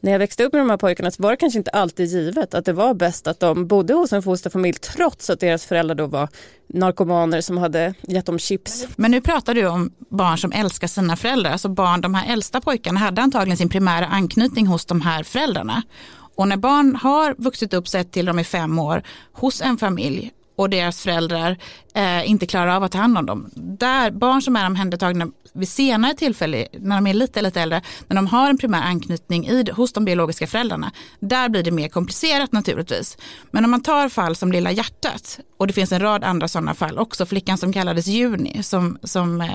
när 0.00 0.12
jag 0.12 0.18
växte 0.18 0.44
upp 0.44 0.52
med 0.52 0.60
de 0.60 0.70
här 0.70 0.76
pojkarna 0.76 1.10
så 1.10 1.22
var 1.22 1.30
det 1.30 1.36
kanske 1.36 1.58
inte 1.58 1.70
alltid 1.70 2.06
givet 2.06 2.54
att 2.54 2.64
det 2.64 2.72
var 2.72 2.94
bäst 2.94 3.26
att 3.26 3.40
de 3.40 3.66
bodde 3.66 3.94
hos 3.94 4.12
en 4.12 4.22
fosterfamilj 4.22 4.78
trots 4.78 5.30
att 5.30 5.40
deras 5.40 5.64
föräldrar 5.64 5.94
då 5.94 6.06
var 6.06 6.28
narkomaner 6.66 7.40
som 7.40 7.58
hade 7.58 7.94
gett 8.02 8.26
dem 8.26 8.38
chips. 8.38 8.86
Men 8.96 9.10
nu 9.10 9.20
pratar 9.20 9.54
du 9.54 9.66
om 9.66 9.92
barn 10.08 10.38
som 10.38 10.52
älskar 10.52 10.88
sina 10.88 11.16
föräldrar, 11.16 11.52
alltså 11.52 11.68
barn, 11.68 12.00
de 12.00 12.14
här 12.14 12.32
äldsta 12.32 12.60
pojkarna 12.60 13.00
hade 13.00 13.22
antagligen 13.22 13.56
sin 13.56 13.68
primära 13.68 14.06
anknytning 14.06 14.66
hos 14.66 14.84
de 14.84 15.00
här 15.00 15.22
föräldrarna. 15.22 15.82
Och 16.34 16.48
när 16.48 16.56
barn 16.56 16.96
har 16.96 17.34
vuxit 17.38 17.74
upp 17.74 17.88
sett 17.88 18.12
till 18.12 18.26
de 18.26 18.38
är 18.38 18.44
fem 18.44 18.78
år 18.78 19.02
hos 19.32 19.60
en 19.60 19.78
familj 19.78 20.32
och 20.56 20.70
deras 20.70 21.02
föräldrar 21.02 21.56
eh, 21.94 22.30
inte 22.30 22.46
klarar 22.46 22.76
av 22.76 22.82
att 22.82 22.92
ta 22.92 22.98
hand 22.98 23.18
om 23.18 23.26
dem. 23.26 23.50
Där, 23.54 24.10
barn 24.10 24.42
som 24.42 24.56
är 24.56 24.66
omhändertagna 24.66 25.26
vid 25.52 25.68
senare 25.68 26.14
tillfälle, 26.14 26.66
när 26.72 26.96
de 26.96 27.06
är 27.06 27.14
lite, 27.14 27.42
lite 27.42 27.60
äldre, 27.60 27.82
när 28.08 28.16
de 28.16 28.26
har 28.26 28.50
en 28.50 28.58
primär 28.58 28.82
anknytning 28.82 29.46
i, 29.46 29.70
hos 29.70 29.92
de 29.92 30.04
biologiska 30.04 30.46
föräldrarna, 30.46 30.92
där 31.20 31.48
blir 31.48 31.62
det 31.62 31.70
mer 31.70 31.88
komplicerat 31.88 32.52
naturligtvis. 32.52 33.18
Men 33.50 33.64
om 33.64 33.70
man 33.70 33.82
tar 33.82 34.08
fall 34.08 34.36
som 34.36 34.52
Lilla 34.52 34.72
hjärtat, 34.72 35.40
och 35.56 35.66
det 35.66 35.72
finns 35.72 35.92
en 35.92 36.00
rad 36.00 36.24
andra 36.24 36.48
sådana 36.48 36.74
fall 36.74 36.98
också, 36.98 37.26
flickan 37.26 37.58
som 37.58 37.72
kallades 37.72 38.06
Juni, 38.06 38.62
som, 38.62 38.98
som 39.02 39.40
eh, 39.40 39.48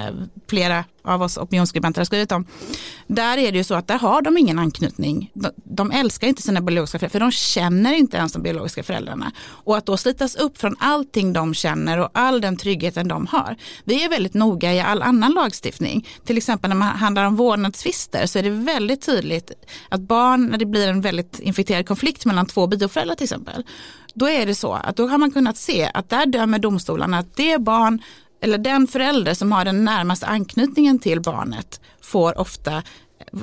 flera 0.50 0.84
av 1.06 1.22
oss 1.22 1.38
opinionsskribenter 1.38 2.02
har 2.02 2.06
skrivit 2.06 2.32
om. 2.32 2.46
Där 3.08 3.38
är 3.38 3.52
det 3.52 3.58
ju 3.58 3.64
så 3.64 3.76
att 3.76 3.88
där 3.88 4.00
har 4.00 4.22
de 4.22 4.38
ingen 4.38 4.60
anknytning. 4.60 5.32
De, 5.34 5.50
de 5.56 5.92
älskar 5.92 6.28
inte 6.28 6.42
sina 6.42 6.62
biologiska 6.62 7.00
föräldrar, 7.00 7.20
för 7.20 7.26
de 7.26 7.32
känner 7.32 7.94
inte 7.94 8.18
ens 8.18 8.34
de 8.34 8.42
biologiska 8.42 8.84
föräldrarna. 8.84 9.32
Och 9.48 9.78
att 9.78 9.86
då 9.86 9.98
slitas 9.98 10.36
upp 10.36 10.58
från 10.58 10.76
allting 10.80 11.34
de 11.34 11.54
känner 11.54 11.98
och 11.98 12.10
all 12.14 12.25
all 12.26 12.42
den 12.42 12.58
tryggheten 12.58 13.08
de 13.08 13.28
har. 13.28 13.56
Vi 13.84 14.04
är 14.04 14.10
väldigt 14.10 14.34
noga 14.34 14.74
i 14.74 14.80
all 14.80 15.02
annan 15.02 15.32
lagstiftning. 15.32 16.08
Till 16.26 16.38
exempel 16.38 16.70
när 16.70 16.76
man 16.76 16.88
handlar 16.88 17.26
om 17.26 17.36
vårdnadstvister 17.36 18.26
så 18.26 18.40
är 18.40 18.44
det 18.44 18.50
väldigt 18.50 19.02
tydligt 19.02 19.52
att 19.90 20.02
barn, 20.02 20.46
när 20.46 20.58
det 20.58 20.66
blir 20.66 20.88
en 20.88 21.02
väldigt 21.02 21.40
infekterad 21.40 21.88
konflikt 21.88 22.26
mellan 22.26 22.46
två 22.46 22.68
bioföräldrar 22.68 23.16
till 23.16 23.24
exempel, 23.24 23.64
då 24.14 24.30
är 24.30 24.46
det 24.46 24.56
så 24.56 24.74
att 24.74 24.96
då 24.96 25.08
har 25.08 25.18
man 25.18 25.32
kunnat 25.32 25.58
se 25.58 25.92
att 25.94 26.10
där 26.10 26.26
dömer 26.26 26.60
domstolarna 26.60 27.18
att 27.18 27.36
det 27.36 27.62
barn 27.62 28.02
eller 28.42 28.58
den 28.58 28.88
förälder 28.88 29.34
som 29.34 29.52
har 29.52 29.66
den 29.66 29.86
närmaste 29.86 30.26
anknytningen 30.26 31.00
till 31.00 31.22
barnet 31.22 31.82
får 32.02 32.40
ofta 32.40 32.84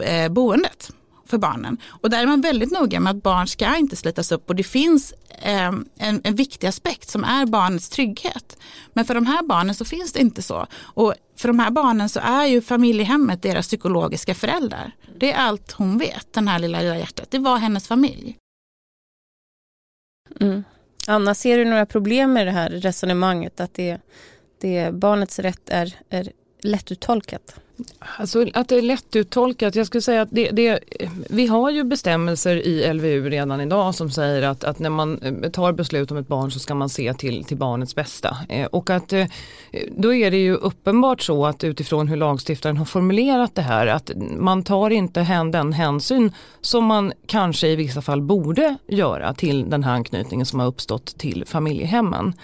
eh, 0.02 0.28
boendet 0.28 0.90
för 1.32 1.38
barnen. 1.38 1.76
Och 2.02 2.10
där 2.10 2.22
är 2.22 2.26
man 2.26 2.40
väldigt 2.40 2.70
noga 2.70 3.00
med 3.00 3.10
att 3.10 3.22
barn 3.22 3.46
ska 3.46 3.76
inte 3.76 3.96
slitas 3.96 4.32
upp 4.32 4.48
och 4.48 4.56
det 4.56 4.62
finns 4.62 5.14
eh, 5.28 5.72
en, 5.98 6.20
en 6.24 6.34
viktig 6.34 6.66
aspekt 6.66 7.08
som 7.08 7.24
är 7.24 7.46
barnets 7.46 7.88
trygghet. 7.88 8.58
Men 8.92 9.04
för 9.04 9.14
de 9.14 9.26
här 9.26 9.42
barnen 9.42 9.74
så 9.74 9.84
finns 9.84 10.12
det 10.12 10.20
inte 10.20 10.42
så. 10.42 10.66
Och 10.74 11.14
för 11.36 11.48
de 11.48 11.58
här 11.58 11.70
barnen 11.70 12.08
så 12.08 12.20
är 12.20 12.46
ju 12.46 12.60
familjehemmet 12.62 13.42
deras 13.42 13.66
psykologiska 13.66 14.34
föräldrar. 14.34 14.92
Det 15.18 15.32
är 15.32 15.38
allt 15.38 15.72
hon 15.72 15.98
vet, 15.98 16.32
den 16.32 16.48
här 16.48 16.58
lilla, 16.58 16.80
lilla 16.80 16.98
hjärtat. 16.98 17.30
Det 17.30 17.38
var 17.38 17.56
hennes 17.56 17.88
familj. 17.88 18.36
Mm. 20.40 20.64
Anna, 21.06 21.34
ser 21.34 21.58
du 21.58 21.64
några 21.64 21.86
problem 21.86 22.32
med 22.32 22.46
det 22.46 22.50
här 22.50 22.70
resonemanget 22.70 23.60
att 23.60 23.74
det, 23.74 24.00
det 24.60 24.94
barnets 24.94 25.38
rätt 25.38 25.70
är, 25.70 25.94
är 26.10 26.32
lättuttolkat? 26.62 27.61
Alltså 28.18 28.46
att 28.54 28.68
det 28.68 28.76
är 28.76 28.82
lättuttolkat, 28.82 29.74
jag 29.74 29.86
skulle 29.86 30.02
säga 30.02 30.22
att 30.22 30.28
det, 30.32 30.50
det, 30.50 30.78
vi 31.30 31.46
har 31.46 31.70
ju 31.70 31.84
bestämmelser 31.84 32.56
i 32.56 32.92
LVU 32.92 33.30
redan 33.30 33.60
idag 33.60 33.94
som 33.94 34.10
säger 34.10 34.42
att, 34.42 34.64
att 34.64 34.78
när 34.78 34.90
man 34.90 35.18
eh, 35.22 35.50
tar 35.50 35.72
beslut 35.72 36.10
om 36.10 36.16
ett 36.16 36.28
barn 36.28 36.50
så 36.50 36.58
ska 36.58 36.74
man 36.74 36.88
se 36.88 37.14
till, 37.14 37.44
till 37.44 37.56
barnets 37.56 37.94
bästa. 37.94 38.36
Eh, 38.48 38.66
och 38.66 38.90
att 38.90 39.12
eh, 39.12 39.26
då 39.96 40.14
är 40.14 40.30
det 40.30 40.36
ju 40.36 40.54
uppenbart 40.54 41.22
så 41.22 41.46
att 41.46 41.64
utifrån 41.64 42.08
hur 42.08 42.16
lagstiftaren 42.16 42.76
har 42.76 42.84
formulerat 42.84 43.54
det 43.54 43.62
här 43.62 43.86
att 43.86 44.10
man 44.36 44.62
tar 44.62 44.90
inte 44.90 45.20
den 45.52 45.72
hänsyn 45.72 46.32
som 46.60 46.84
man 46.84 47.12
kanske 47.26 47.68
i 47.68 47.76
vissa 47.76 48.02
fall 48.02 48.22
borde 48.22 48.76
göra 48.88 49.34
till 49.34 49.70
den 49.70 49.84
här 49.84 49.92
anknytningen 49.92 50.46
som 50.46 50.60
har 50.60 50.66
uppstått 50.66 51.18
till 51.18 51.44
familjehemmen. 51.46 52.34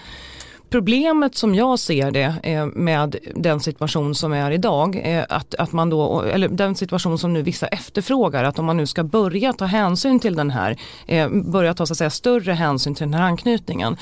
Problemet 0.69 1.35
som 1.35 1.55
jag 1.55 1.79
ser 1.79 2.11
det 2.11 2.33
eh, 2.43 2.65
med 2.65 3.15
den 3.35 3.59
situation 3.59 4.15
som 4.15 4.33
är 4.33 4.51
idag, 4.51 5.25
att, 5.29 5.55
att 5.55 5.71
man 5.71 5.89
då, 5.89 6.21
eller 6.21 6.47
den 6.47 6.75
situation 6.75 7.17
som 7.17 7.33
nu 7.33 7.41
vissa 7.41 7.67
efterfrågar, 7.67 8.43
att 8.43 8.59
om 8.59 8.65
man 8.65 8.77
nu 8.77 8.87
ska 8.87 9.03
börja 9.03 9.53
ta 9.53 9.65
hänsyn 9.65 10.19
till 10.19 10.35
den 10.35 10.49
här, 10.49 10.77
eh, 11.07 11.29
börja 11.29 11.73
ta 11.73 11.85
så 11.85 11.93
att 11.93 11.97
säga, 11.97 12.09
större 12.09 12.53
hänsyn 12.53 12.95
till 12.95 13.03
den 13.03 13.13
här 13.13 13.23
anknytningen. 13.23 13.97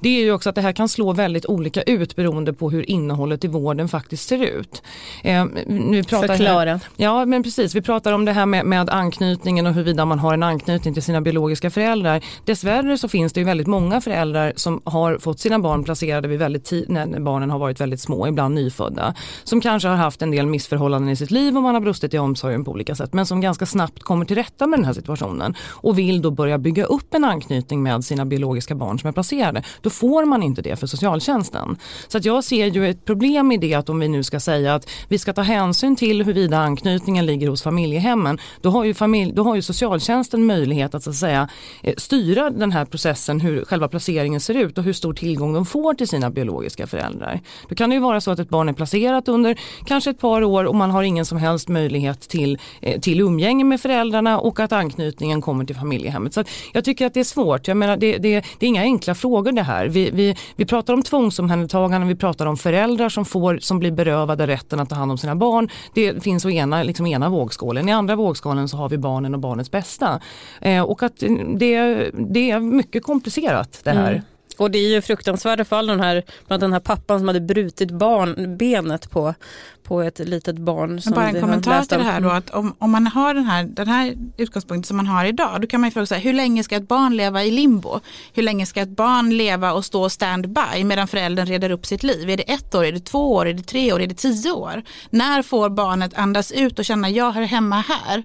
Det 0.00 0.08
är 0.08 0.24
ju 0.24 0.32
också 0.32 0.48
att 0.48 0.54
det 0.54 0.60
här 0.60 0.72
kan 0.72 0.88
slå 0.88 1.12
väldigt 1.12 1.46
olika 1.46 1.82
ut 1.82 2.16
beroende 2.16 2.52
på 2.52 2.70
hur 2.70 2.90
innehållet 2.90 3.44
i 3.44 3.48
vården 3.48 3.88
faktiskt 3.88 4.28
ser 4.28 4.42
ut. 4.42 4.82
Eh, 5.22 5.44
nu 5.66 6.04
pratar 6.04 6.28
Förklara. 6.28 6.70
Här, 6.70 6.80
ja 6.96 7.24
men 7.24 7.42
precis, 7.42 7.74
vi 7.74 7.82
pratar 7.82 8.12
om 8.12 8.24
det 8.24 8.32
här 8.32 8.46
med, 8.46 8.66
med 8.66 8.90
anknytningen 8.90 9.66
och 9.66 9.74
huruvida 9.74 10.04
man 10.04 10.18
har 10.18 10.34
en 10.34 10.42
anknytning 10.42 10.94
till 10.94 11.02
sina 11.02 11.20
biologiska 11.20 11.70
föräldrar. 11.70 12.24
Dessvärre 12.44 12.98
så 12.98 13.08
finns 13.08 13.32
det 13.32 13.40
ju 13.40 13.46
väldigt 13.46 13.66
många 13.66 14.00
föräldrar 14.00 14.52
som 14.56 14.80
har 14.84 15.18
fått 15.18 15.40
sina 15.40 15.58
barn 15.58 15.84
placerade 15.84 16.11
vi 16.20 16.36
väldigt 16.36 16.64
tid, 16.64 16.90
när 16.90 17.20
barnen 17.20 17.50
har 17.50 17.58
varit 17.58 17.80
väldigt 17.80 18.00
små, 18.00 18.28
ibland 18.28 18.54
nyfödda. 18.54 19.14
Som 19.44 19.60
kanske 19.60 19.88
har 19.88 19.96
haft 19.96 20.22
en 20.22 20.30
del 20.30 20.46
missförhållanden 20.46 21.10
i 21.10 21.16
sitt 21.16 21.30
liv 21.30 21.56
och 21.56 21.62
man 21.62 21.74
har 21.74 21.80
brustit 21.80 22.14
i 22.14 22.18
omsorgen 22.18 22.64
på 22.64 22.70
olika 22.70 22.94
sätt. 22.94 23.12
Men 23.12 23.26
som 23.26 23.40
ganska 23.40 23.66
snabbt 23.66 24.02
kommer 24.02 24.24
till 24.24 24.36
rätta 24.36 24.66
med 24.66 24.78
den 24.78 24.84
här 24.84 24.92
situationen 24.92 25.54
och 25.70 25.98
vill 25.98 26.22
då 26.22 26.30
börja 26.30 26.58
bygga 26.58 26.84
upp 26.84 27.14
en 27.14 27.24
anknytning 27.24 27.82
med 27.82 28.04
sina 28.04 28.24
biologiska 28.24 28.74
barn 28.74 28.98
som 28.98 29.08
är 29.08 29.12
placerade. 29.12 29.62
Då 29.80 29.90
får 29.90 30.24
man 30.24 30.42
inte 30.42 30.62
det 30.62 30.76
för 30.76 30.86
socialtjänsten. 30.86 31.76
Så 32.08 32.18
att 32.18 32.24
jag 32.24 32.44
ser 32.44 32.66
ju 32.66 32.90
ett 32.90 33.04
problem 33.04 33.52
i 33.52 33.56
det 33.56 33.74
att 33.74 33.88
om 33.88 34.00
vi 34.00 34.08
nu 34.08 34.22
ska 34.22 34.40
säga 34.40 34.74
att 34.74 34.88
vi 35.08 35.18
ska 35.18 35.32
ta 35.32 35.42
hänsyn 35.42 35.96
till 35.96 36.22
huruvida 36.24 36.58
anknytningen 36.58 37.26
ligger 37.26 37.48
hos 37.48 37.62
familjehemmen. 37.62 38.38
Då 38.60 38.70
har 38.70 38.84
ju, 38.84 38.94
familj, 38.94 39.32
då 39.32 39.42
har 39.42 39.54
ju 39.54 39.62
socialtjänsten 39.62 40.46
möjlighet 40.46 40.94
att, 40.94 41.02
så 41.02 41.10
att 41.10 41.16
säga, 41.16 41.48
eh, 41.82 41.94
styra 41.96 42.50
den 42.50 42.72
här 42.72 42.84
processen, 42.84 43.40
hur 43.40 43.64
själva 43.64 43.88
placeringen 43.88 44.40
ser 44.40 44.54
ut 44.54 44.78
och 44.78 44.84
hur 44.84 44.92
stor 44.92 45.14
tillgång 45.14 45.52
de 45.52 45.66
får 45.66 45.94
till 46.02 46.08
sina 46.08 46.30
biologiska 46.30 46.86
föräldrar. 46.86 47.40
Då 47.68 47.74
kan 47.74 47.90
det 47.90 47.94
ju 47.94 48.00
vara 48.00 48.20
så 48.20 48.30
att 48.30 48.38
ett 48.38 48.48
barn 48.48 48.68
är 48.68 48.72
placerat 48.72 49.28
under 49.28 49.58
kanske 49.84 50.10
ett 50.10 50.18
par 50.18 50.42
år 50.42 50.64
och 50.64 50.74
man 50.74 50.90
har 50.90 51.02
ingen 51.02 51.24
som 51.24 51.38
helst 51.38 51.68
möjlighet 51.68 52.20
till, 52.20 52.58
eh, 52.80 53.00
till 53.00 53.20
umgänge 53.20 53.64
med 53.64 53.80
föräldrarna 53.80 54.38
och 54.38 54.60
att 54.60 54.72
anknytningen 54.72 55.40
kommer 55.40 55.64
till 55.64 55.76
familjehemmet. 55.76 56.34
Så 56.34 56.44
jag 56.72 56.84
tycker 56.84 57.06
att 57.06 57.14
det 57.14 57.20
är 57.20 57.24
svårt. 57.24 57.68
Jag 57.68 57.76
menar, 57.76 57.96
det, 57.96 58.18
det, 58.18 58.44
det 58.58 58.66
är 58.66 58.68
inga 58.68 58.82
enkla 58.82 59.14
frågor 59.14 59.52
det 59.52 59.62
här. 59.62 59.86
Vi, 59.86 60.10
vi, 60.10 60.36
vi 60.56 60.66
pratar 60.66 60.94
om 60.94 61.02
tvångsomhändertagande, 61.02 62.06
vi 62.06 62.16
pratar 62.16 62.46
om 62.46 62.56
föräldrar 62.56 63.08
som, 63.08 63.24
får, 63.24 63.58
som 63.58 63.78
blir 63.78 63.90
berövade 63.90 64.46
rätten 64.46 64.80
att 64.80 64.88
ta 64.88 64.94
hand 64.94 65.10
om 65.10 65.18
sina 65.18 65.36
barn. 65.36 65.68
Det 65.94 66.22
finns 66.22 66.44
å 66.44 66.50
ena, 66.50 66.82
liksom 66.82 67.06
ena 67.06 67.28
vågskålen. 67.28 67.88
I 67.88 67.92
andra 67.92 68.16
vågskålen 68.16 68.68
så 68.68 68.76
har 68.76 68.88
vi 68.88 68.98
barnen 68.98 69.34
och 69.34 69.40
barnets 69.40 69.70
bästa. 69.70 70.20
Eh, 70.60 70.82
och 70.82 71.02
att 71.02 71.22
mm, 71.22 71.58
det, 71.58 72.10
det 72.12 72.50
är 72.50 72.60
mycket 72.60 73.02
komplicerat 73.02 73.80
det 73.84 73.90
här. 73.90 74.12
Mm. 74.12 74.22
Och 74.58 74.70
det 74.70 74.78
är 74.78 74.88
ju 74.88 75.02
fruktansvärda 75.02 75.64
fall, 75.64 75.86
den 75.86 76.00
här, 76.00 76.22
den 76.48 76.72
här 76.72 76.80
pappan 76.80 77.18
som 77.18 77.28
hade 77.28 77.40
brutit 77.40 77.90
barn, 77.90 78.56
benet 78.56 79.10
på, 79.10 79.34
på 79.82 80.02
ett 80.02 80.18
litet 80.18 80.58
barn. 80.58 81.00
Men 81.04 81.14
bara 81.14 81.28
en 81.28 81.40
kommentar 81.40 81.82
till 81.82 81.98
det 81.98 82.04
här 82.04 82.20
då, 82.20 82.28
att 82.28 82.50
om, 82.50 82.74
om 82.78 82.90
man 82.90 83.06
har 83.06 83.34
den 83.34 83.44
här, 83.44 83.64
den 83.64 83.88
här 83.88 84.14
utgångspunkten 84.36 84.84
som 84.84 84.96
man 84.96 85.06
har 85.06 85.24
idag, 85.24 85.60
då 85.60 85.66
kan 85.66 85.80
man 85.80 85.88
ju 85.88 85.92
fråga 85.92 86.06
sig 86.06 86.20
hur 86.20 86.32
länge 86.32 86.64
ska 86.64 86.76
ett 86.76 86.88
barn 86.88 87.16
leva 87.16 87.44
i 87.44 87.50
limbo? 87.50 88.00
Hur 88.32 88.42
länge 88.42 88.66
ska 88.66 88.80
ett 88.80 88.96
barn 88.96 89.36
leva 89.36 89.72
och 89.72 89.84
stå 89.84 90.08
standby 90.08 90.84
medan 90.84 91.08
föräldern 91.08 91.46
reder 91.46 91.70
upp 91.70 91.86
sitt 91.86 92.02
liv? 92.02 92.30
Är 92.30 92.36
det 92.36 92.52
ett 92.52 92.74
år, 92.74 92.84
är 92.84 92.92
det 92.92 93.00
två 93.00 93.32
år, 93.32 93.48
är 93.48 93.54
det 93.54 93.62
tre 93.62 93.92
år, 93.92 94.00
är 94.00 94.06
det 94.06 94.14
tio 94.14 94.52
år? 94.52 94.82
När 95.10 95.42
får 95.42 95.70
barnet 95.70 96.14
andas 96.14 96.52
ut 96.52 96.78
och 96.78 96.84
känna 96.84 97.10
jag 97.10 97.32
hör 97.32 97.42
hemma 97.42 97.76
här? 97.76 98.22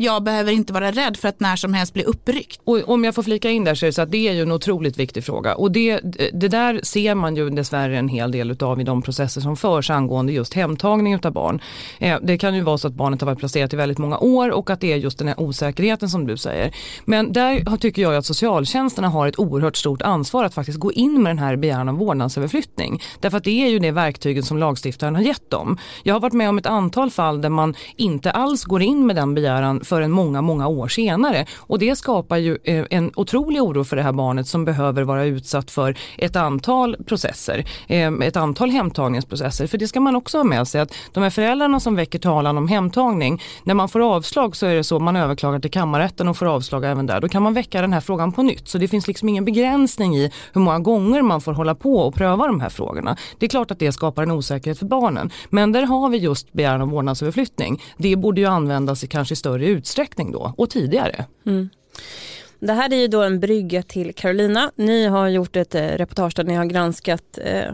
Jag 0.00 0.22
behöver 0.22 0.52
inte 0.52 0.72
vara 0.72 0.90
rädd 0.90 1.16
för 1.16 1.28
att 1.28 1.40
när 1.40 1.56
som 1.56 1.74
helst 1.74 1.94
bli 1.94 2.04
uppryckt. 2.04 2.60
Och 2.64 2.88
om 2.88 3.04
jag 3.04 3.14
får 3.14 3.22
flika 3.22 3.50
in 3.50 3.64
där 3.64 3.74
så 3.74 3.86
är 3.86 3.88
det 3.88 3.92
så 3.92 4.02
att 4.02 4.10
det 4.10 4.28
är 4.28 4.32
ju 4.32 4.42
en 4.42 4.52
otroligt 4.52 4.98
viktig 4.98 5.24
fråga 5.24 5.54
och 5.54 5.72
det, 5.72 6.00
det 6.32 6.48
där 6.48 6.80
ser 6.82 7.14
man 7.14 7.36
ju 7.36 7.50
dessvärre 7.50 7.98
en 7.98 8.08
hel 8.08 8.30
del 8.30 8.50
utav 8.50 8.80
i 8.80 8.84
de 8.84 9.02
processer 9.02 9.40
som 9.40 9.56
förs 9.56 9.90
angående 9.90 10.32
just 10.32 10.54
hemtagning 10.54 11.14
utav 11.14 11.32
barn. 11.32 11.60
Eh, 11.98 12.18
det 12.22 12.38
kan 12.38 12.54
ju 12.54 12.60
vara 12.60 12.78
så 12.78 12.88
att 12.88 12.94
barnet 12.94 13.20
har 13.20 13.26
varit 13.26 13.38
placerat 13.38 13.72
i 13.72 13.76
väldigt 13.76 13.98
många 13.98 14.18
år 14.18 14.50
och 14.50 14.70
att 14.70 14.80
det 14.80 14.92
är 14.92 14.96
just 14.96 15.18
den 15.18 15.28
här 15.28 15.40
osäkerheten 15.40 16.08
som 16.08 16.26
du 16.26 16.36
säger. 16.36 16.74
Men 17.04 17.32
där 17.32 17.76
tycker 17.76 18.02
jag 18.02 18.14
att 18.14 18.26
socialtjänsterna 18.26 19.08
har 19.08 19.26
ett 19.26 19.38
oerhört 19.38 19.76
stort 19.76 20.02
ansvar 20.02 20.44
att 20.44 20.54
faktiskt 20.54 20.78
gå 20.78 20.92
in 20.92 21.22
med 21.22 21.30
den 21.30 21.38
här 21.38 21.56
begäran 21.56 21.88
om 21.88 21.96
vårdnadsöverflyttning. 21.96 23.02
Därför 23.20 23.38
att 23.38 23.44
det 23.44 23.64
är 23.64 23.68
ju 23.68 23.78
det 23.78 23.90
verktyget 23.90 24.44
som 24.44 24.58
lagstiftaren 24.58 25.14
har 25.14 25.22
gett 25.22 25.50
dem. 25.50 25.78
Jag 26.02 26.14
har 26.14 26.20
varit 26.20 26.32
med 26.32 26.48
om 26.48 26.58
ett 26.58 26.66
antal 26.66 27.10
fall 27.10 27.40
där 27.40 27.48
man 27.48 27.74
inte 27.96 28.30
alls 28.30 28.64
går 28.64 28.82
in 28.82 29.06
med 29.06 29.16
den 29.16 29.34
begäran 29.34 29.84
förrän 29.88 30.10
många, 30.10 30.42
många 30.42 30.68
år 30.68 30.88
senare. 30.88 31.46
Och 31.56 31.78
det 31.78 31.96
skapar 31.96 32.36
ju 32.36 32.58
eh, 32.64 32.84
en 32.90 33.12
otrolig 33.16 33.62
oro 33.62 33.84
för 33.84 33.96
det 33.96 34.02
här 34.02 34.12
barnet 34.12 34.46
som 34.48 34.64
behöver 34.64 35.02
vara 35.02 35.24
utsatt 35.24 35.70
för 35.70 35.96
ett 36.18 36.36
antal 36.36 36.96
processer, 37.06 37.64
eh, 37.86 38.12
ett 38.12 38.36
antal 38.36 38.70
hemtagningsprocesser. 38.70 39.66
För 39.66 39.78
det 39.78 39.88
ska 39.88 40.00
man 40.00 40.16
också 40.16 40.38
ha 40.38 40.44
med 40.44 40.68
sig 40.68 40.80
att 40.80 40.94
de 41.12 41.22
här 41.22 41.30
föräldrarna 41.30 41.80
som 41.80 41.96
väcker 41.96 42.18
talan 42.18 42.58
om 42.58 42.68
hemtagning, 42.68 43.42
när 43.64 43.74
man 43.74 43.88
får 43.88 44.00
avslag 44.14 44.56
så 44.56 44.66
är 44.66 44.74
det 44.74 44.84
så 44.84 44.98
man 44.98 45.16
överklagar 45.16 45.60
till 45.60 45.70
kammarrätten 45.70 46.28
och 46.28 46.36
får 46.36 46.46
avslag 46.46 46.84
även 46.84 47.06
där. 47.06 47.20
Då 47.20 47.28
kan 47.28 47.42
man 47.42 47.54
väcka 47.54 47.80
den 47.80 47.92
här 47.92 48.00
frågan 48.00 48.32
på 48.32 48.42
nytt. 48.42 48.68
Så 48.68 48.78
det 48.78 48.88
finns 48.88 49.08
liksom 49.08 49.28
ingen 49.28 49.44
begränsning 49.44 50.16
i 50.16 50.32
hur 50.52 50.60
många 50.60 50.78
gånger 50.78 51.22
man 51.22 51.40
får 51.40 51.52
hålla 51.52 51.74
på 51.74 51.98
och 51.98 52.14
pröva 52.14 52.46
de 52.46 52.60
här 52.60 52.68
frågorna. 52.68 53.16
Det 53.38 53.46
är 53.46 53.50
klart 53.50 53.70
att 53.70 53.78
det 53.78 53.92
skapar 53.92 54.22
en 54.22 54.30
osäkerhet 54.30 54.78
för 54.78 54.86
barnen. 54.86 55.30
Men 55.50 55.72
där 55.72 55.82
har 55.82 56.08
vi 56.08 56.18
just 56.18 56.52
begäran 56.52 56.80
om 56.80 56.90
vårdnadsöverflyttning. 56.90 57.82
Det 57.96 58.16
borde 58.16 58.40
ju 58.40 58.46
användas 58.46 59.04
i 59.04 59.06
kanske 59.06 59.36
större 59.36 59.66
utsträckning 59.66 59.77
utsträckning 59.78 60.32
då 60.32 60.54
och 60.56 60.70
tidigare. 60.70 61.24
Mm. 61.46 61.68
Det 62.60 62.72
här 62.72 62.92
är 62.92 62.96
ju 62.96 63.08
då 63.08 63.22
en 63.22 63.40
brygga 63.40 63.82
till 63.82 64.14
Carolina. 64.14 64.72
Ni 64.76 65.06
har 65.06 65.28
gjort 65.28 65.56
ett 65.56 65.74
eh, 65.74 65.82
reportage 65.82 66.32
där 66.36 66.44
ni 66.44 66.54
har 66.54 66.64
granskat 66.64 67.38
eh, 67.44 67.72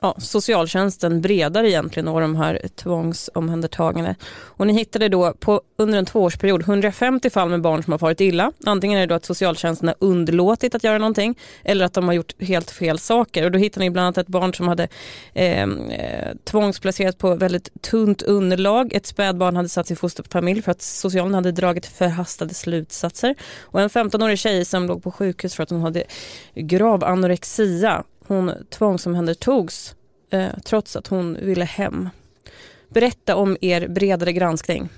ja, 0.00 0.14
socialtjänsten 0.18 1.20
bredare 1.20 1.70
egentligen 1.70 2.08
och 2.08 2.20
de 2.20 2.36
här 2.36 2.60
tvångsomhändertagande. 2.74 4.14
Och 4.30 4.66
ni 4.66 4.72
hittade 4.72 5.08
då 5.08 5.32
på, 5.32 5.60
under 5.76 5.98
en 5.98 6.06
tvåårsperiod 6.06 6.60
150 6.60 7.30
fall 7.30 7.48
med 7.48 7.60
barn 7.60 7.82
som 7.82 7.92
har 7.92 7.98
farit 7.98 8.20
illa. 8.20 8.52
Antingen 8.66 8.98
är 8.98 9.00
det 9.00 9.06
då 9.06 9.14
att 9.14 9.24
socialtjänsten 9.24 9.88
har 9.88 9.96
underlåtit 10.00 10.74
att 10.74 10.84
göra 10.84 10.98
någonting 10.98 11.38
eller 11.64 11.84
att 11.84 11.94
de 11.94 12.04
har 12.04 12.14
gjort 12.14 12.42
helt 12.42 12.70
fel 12.70 12.98
saker. 12.98 13.44
Och 13.44 13.52
då 13.52 13.58
hittade 13.58 13.84
ni 13.84 13.90
bland 13.90 14.06
annat 14.06 14.18
ett 14.18 14.26
barn 14.26 14.54
som 14.54 14.68
hade 14.68 14.88
ehm, 15.34 15.90
eh, 15.90 16.34
tvångsplacerats 16.44 17.18
på 17.18 17.34
väldigt 17.34 17.82
tunt 17.82 18.22
underlag. 18.22 18.92
Ett 18.92 19.06
spädbarn 19.06 19.56
hade 19.56 19.68
satts 19.68 19.90
i 19.90 19.96
fosterfamilj 19.96 20.62
för 20.62 20.70
att 20.70 20.82
socialen 20.82 21.34
hade 21.34 21.52
dragit 21.52 21.86
förhastade 21.86 22.54
slutsatser. 22.54 23.34
Och 23.60 23.80
en 23.80 23.88
15-årig 23.88 24.38
tjej 24.38 24.64
som 24.64 24.86
låg 24.86 25.02
på 25.02 25.10
sjukhus 25.10 25.54
för 25.54 25.62
att 25.62 25.70
hon 25.70 25.80
hade 25.80 26.04
grav 26.54 27.04
anorexia 27.04 28.04
hon 28.28 28.52
tvångsomhändertogs 28.70 29.94
eh, 30.30 30.48
trots 30.64 30.96
att 30.96 31.06
hon 31.06 31.38
ville 31.42 31.64
hem. 31.64 32.08
Berätta 32.88 33.36
om 33.36 33.56
er 33.60 33.88
bredare 33.88 34.32
granskning. 34.32 34.88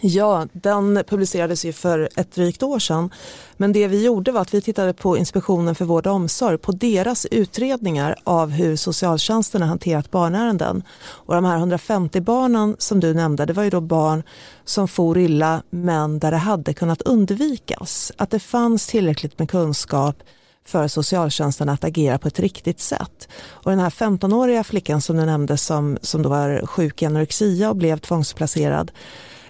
Ja, 0.00 0.46
den 0.52 1.04
publicerades 1.06 1.64
ju 1.64 1.72
för 1.72 2.08
ett 2.16 2.32
drygt 2.32 2.62
år 2.62 2.78
sedan. 2.78 3.10
Men 3.56 3.72
det 3.72 3.88
vi 3.88 4.04
gjorde 4.04 4.32
var 4.32 4.40
att 4.40 4.54
vi 4.54 4.60
tittade 4.60 4.92
på 4.92 5.16
Inspektionen 5.16 5.74
för 5.74 5.84
vård 5.84 6.06
och 6.06 6.12
omsorg, 6.12 6.58
på 6.58 6.72
deras 6.72 7.26
utredningar 7.26 8.16
av 8.24 8.50
hur 8.50 8.76
socialtjänsten 8.76 9.62
har 9.62 9.68
hanterat 9.68 10.10
barnärenden. 10.10 10.82
Och 11.00 11.34
de 11.34 11.44
här 11.44 11.56
150 11.56 12.20
barnen 12.20 12.76
som 12.78 13.00
du 13.00 13.14
nämnde, 13.14 13.44
det 13.44 13.52
var 13.52 13.62
ju 13.62 13.70
då 13.70 13.80
barn 13.80 14.22
som 14.64 14.88
for 14.88 15.18
illa 15.18 15.62
men 15.70 16.18
där 16.18 16.30
det 16.30 16.36
hade 16.36 16.74
kunnat 16.74 17.02
undvikas. 17.02 18.12
Att 18.16 18.30
det 18.30 18.40
fanns 18.40 18.86
tillräckligt 18.86 19.38
med 19.38 19.50
kunskap 19.50 20.22
för 20.64 20.88
socialtjänsten 20.88 21.68
att 21.68 21.84
agera 21.84 22.18
på 22.18 22.28
ett 22.28 22.40
riktigt 22.40 22.80
sätt. 22.80 23.28
Och 23.42 23.70
den 23.70 23.80
här 23.80 23.90
15-åriga 23.90 24.64
flickan 24.64 25.00
som 25.00 25.16
du 25.16 25.26
nämnde 25.26 25.56
som, 25.56 25.98
som 26.02 26.22
då 26.22 26.28
var 26.28 26.66
sjuk 26.66 27.02
i 27.02 27.06
anorexia 27.06 27.70
och 27.70 27.76
blev 27.76 27.98
tvångsplacerad 27.98 28.90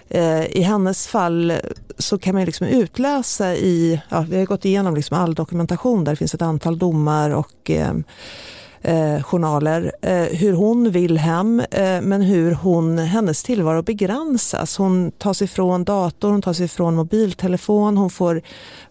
eh, 0.09 0.45
i 0.45 0.61
hennes 0.61 1.07
fall 1.07 1.53
så 1.97 2.17
kan 2.17 2.35
man 2.35 2.45
liksom 2.45 2.67
utläsa 2.67 3.55
i, 3.55 4.01
ja, 4.09 4.25
vi 4.29 4.37
har 4.37 4.45
gått 4.45 4.65
igenom 4.65 4.95
liksom 4.95 5.17
all 5.17 5.35
dokumentation 5.35 6.03
där 6.03 6.11
det 6.11 6.15
finns 6.15 6.33
ett 6.33 6.41
antal 6.41 6.77
domar 6.77 7.29
och 7.29 7.71
eh, 7.71 7.93
eh, 8.81 9.23
journaler, 9.23 9.91
eh, 10.01 10.23
hur 10.23 10.53
hon 10.53 10.91
vill 10.91 11.17
hem 11.17 11.59
eh, 11.71 12.01
men 12.01 12.21
hur 12.21 12.51
hon, 12.51 12.97
hennes 12.97 13.43
tillvaro 13.43 13.81
begränsas. 13.81 14.77
Hon 14.77 15.11
tas 15.11 15.41
ifrån 15.41 15.83
dator, 15.83 16.31
hon 16.31 16.41
tas 16.41 16.59
ifrån 16.59 16.95
mobiltelefon, 16.95 17.97
hon 17.97 18.09
får 18.09 18.41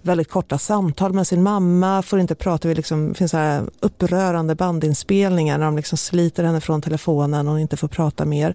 väldigt 0.03 0.31
korta 0.31 0.59
samtal 0.59 1.13
med 1.13 1.27
sin 1.27 1.43
mamma, 1.43 2.03
får 2.03 2.21
inte 2.21 2.35
prata, 2.35 2.69
liksom, 2.69 3.01
det 3.01 3.09
liksom, 3.09 3.15
finns 3.15 3.31
så 3.31 3.61
upprörande 3.81 4.55
bandinspelningar 4.55 5.59
när 5.59 5.65
de 5.65 5.77
liksom 5.77 5.99
sliter 5.99 6.45
henne 6.45 6.61
från 6.61 6.83
telefonen 6.83 7.47
och 7.47 7.53
hon 7.53 7.61
inte 7.61 7.77
får 7.77 7.89
prata 7.89 8.25
mer. 8.25 8.55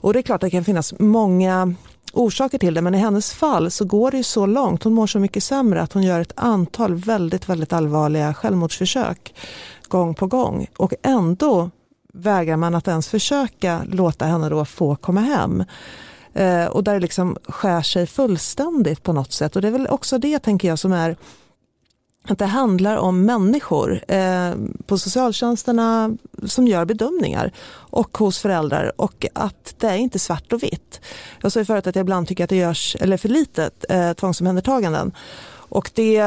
Och 0.00 0.12
det 0.12 0.18
är 0.18 0.22
klart 0.22 0.42
att 0.42 0.46
det 0.46 0.50
kan 0.50 0.64
finnas 0.64 0.94
många 0.98 1.74
orsaker 2.12 2.58
till 2.58 2.74
det 2.74 2.82
men 2.82 2.94
i 2.94 2.98
hennes 2.98 3.32
fall 3.32 3.70
så 3.70 3.84
går 3.84 4.10
det 4.10 4.24
så 4.24 4.46
långt, 4.46 4.82
hon 4.82 4.92
mår 4.92 5.06
så 5.06 5.18
mycket 5.18 5.44
sämre 5.44 5.82
att 5.82 5.92
hon 5.92 6.02
gör 6.02 6.20
ett 6.20 6.32
antal 6.36 6.94
väldigt, 6.94 7.48
väldigt 7.48 7.72
allvarliga 7.72 8.34
självmordsförsök 8.34 9.34
gång 9.90 10.14
på 10.14 10.26
gång 10.26 10.66
och 10.76 10.94
ändå 11.02 11.70
vägrar 12.12 12.56
man 12.56 12.74
att 12.74 12.88
ens 12.88 13.08
försöka 13.08 13.82
låta 13.86 14.24
henne 14.24 14.48
då 14.48 14.64
få 14.64 14.96
komma 14.96 15.20
hem. 15.20 15.64
Eh, 16.34 16.66
och 16.66 16.84
där 16.84 16.94
det 16.94 17.00
liksom 17.00 17.36
skär 17.48 17.82
sig 17.82 18.06
fullständigt 18.06 19.02
på 19.02 19.12
något 19.12 19.32
sätt 19.32 19.56
och 19.56 19.62
det 19.62 19.68
är 19.68 19.72
väl 19.72 19.86
också 19.86 20.18
det 20.18 20.38
tänker 20.38 20.68
jag 20.68 20.78
som 20.78 20.92
är 20.92 21.16
att 22.28 22.38
det 22.38 22.46
handlar 22.46 22.96
om 22.96 23.24
människor 23.24 24.04
eh, 24.08 24.52
på 24.86 24.98
socialtjänsterna 24.98 26.16
som 26.46 26.66
gör 26.66 26.84
bedömningar 26.84 27.52
och 27.72 28.18
hos 28.18 28.38
föräldrar 28.38 28.92
och 28.96 29.26
att 29.32 29.74
det 29.78 29.86
är 29.86 29.96
inte 29.96 30.18
svart 30.18 30.52
och 30.52 30.62
vitt. 30.62 31.00
Jag 31.42 31.52
sa 31.52 31.58
ju 31.58 31.64
förut 31.64 31.86
att 31.86 31.96
jag 31.96 32.02
ibland 32.02 32.28
tycker 32.28 32.44
att 32.44 32.50
det 32.50 32.56
görs 32.56 32.96
eller 33.00 33.16
för 33.16 33.28
lite 33.28 33.70
eh, 33.88 34.12
tvångsomhändertaganden 34.12 35.12
och 35.52 35.90
det 35.94 36.22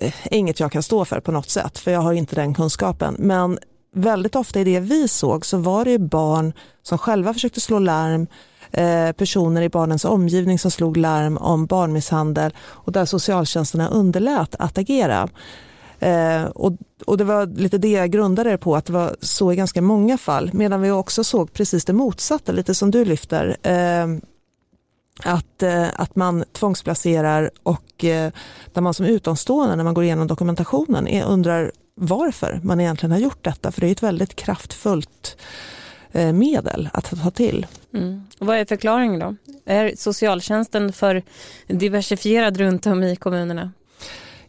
är 0.00 0.14
inget 0.30 0.60
jag 0.60 0.72
kan 0.72 0.82
stå 0.82 1.04
för 1.04 1.20
på 1.20 1.32
något 1.32 1.50
sätt 1.50 1.78
för 1.78 1.90
jag 1.90 2.00
har 2.00 2.12
inte 2.12 2.34
den 2.34 2.54
kunskapen 2.54 3.16
men 3.18 3.58
väldigt 3.94 4.36
ofta 4.36 4.60
i 4.60 4.64
det 4.64 4.80
vi 4.80 5.08
såg 5.08 5.46
så 5.46 5.58
var 5.58 5.84
det 5.84 5.98
barn 5.98 6.52
som 6.82 6.98
själva 6.98 7.34
försökte 7.34 7.60
slå 7.60 7.78
larm 7.78 8.26
Eh, 8.72 9.12
personer 9.12 9.62
i 9.62 9.68
barnens 9.68 10.04
omgivning 10.04 10.58
som 10.58 10.70
slog 10.70 10.96
larm 10.96 11.38
om 11.38 11.66
barnmisshandel 11.66 12.54
och 12.58 12.92
där 12.92 13.04
socialtjänsterna 13.04 13.88
underlät 13.88 14.54
att 14.58 14.78
agera. 14.78 15.28
Eh, 15.98 16.44
och, 16.44 16.72
och, 17.06 17.18
det 17.18 17.24
var 17.24 17.46
lite 17.46 17.78
det 17.78 17.90
jag 17.90 18.10
grundade 18.10 18.50
det 18.50 18.58
på, 18.58 18.76
att 18.76 18.84
det 18.84 18.92
var 18.92 19.16
så 19.20 19.52
i 19.52 19.56
ganska 19.56 19.82
många 19.82 20.18
fall. 20.18 20.50
Medan 20.52 20.80
vi 20.80 20.90
också 20.90 21.24
såg 21.24 21.52
precis 21.52 21.84
det 21.84 21.92
motsatta, 21.92 22.52
lite 22.52 22.74
som 22.74 22.90
du 22.90 23.04
lyfter. 23.04 23.56
Eh, 23.62 24.06
att, 25.24 25.62
eh, 25.62 25.88
att 25.96 26.16
man 26.16 26.44
tvångsplacerar 26.52 27.50
och 27.62 28.04
eh, 28.04 28.32
där 28.72 28.80
man 28.80 28.94
som 28.94 29.06
utomstående 29.06 29.76
när 29.76 29.84
man 29.84 29.94
går 29.94 30.04
igenom 30.04 30.26
dokumentationen 30.26 31.08
är, 31.08 31.24
undrar 31.24 31.72
varför 31.94 32.60
man 32.62 32.80
egentligen 32.80 33.12
har 33.12 33.18
gjort 33.18 33.44
detta. 33.44 33.72
För 33.72 33.80
det 33.80 33.86
är 33.86 33.92
ett 33.92 34.02
väldigt 34.02 34.36
kraftfullt 34.36 35.36
Eh, 36.12 36.32
medel 36.32 36.88
att 36.92 37.22
ta 37.22 37.30
till. 37.30 37.66
Mm. 37.94 38.26
vad 38.38 38.56
är 38.56 38.64
förklaringen 38.64 39.20
då? 39.20 39.36
Är 39.64 39.92
socialtjänsten 39.96 40.92
för 40.92 41.22
diversifierad 41.66 42.56
runt 42.56 42.86
om 42.86 43.02
i 43.02 43.16
kommunerna? 43.16 43.72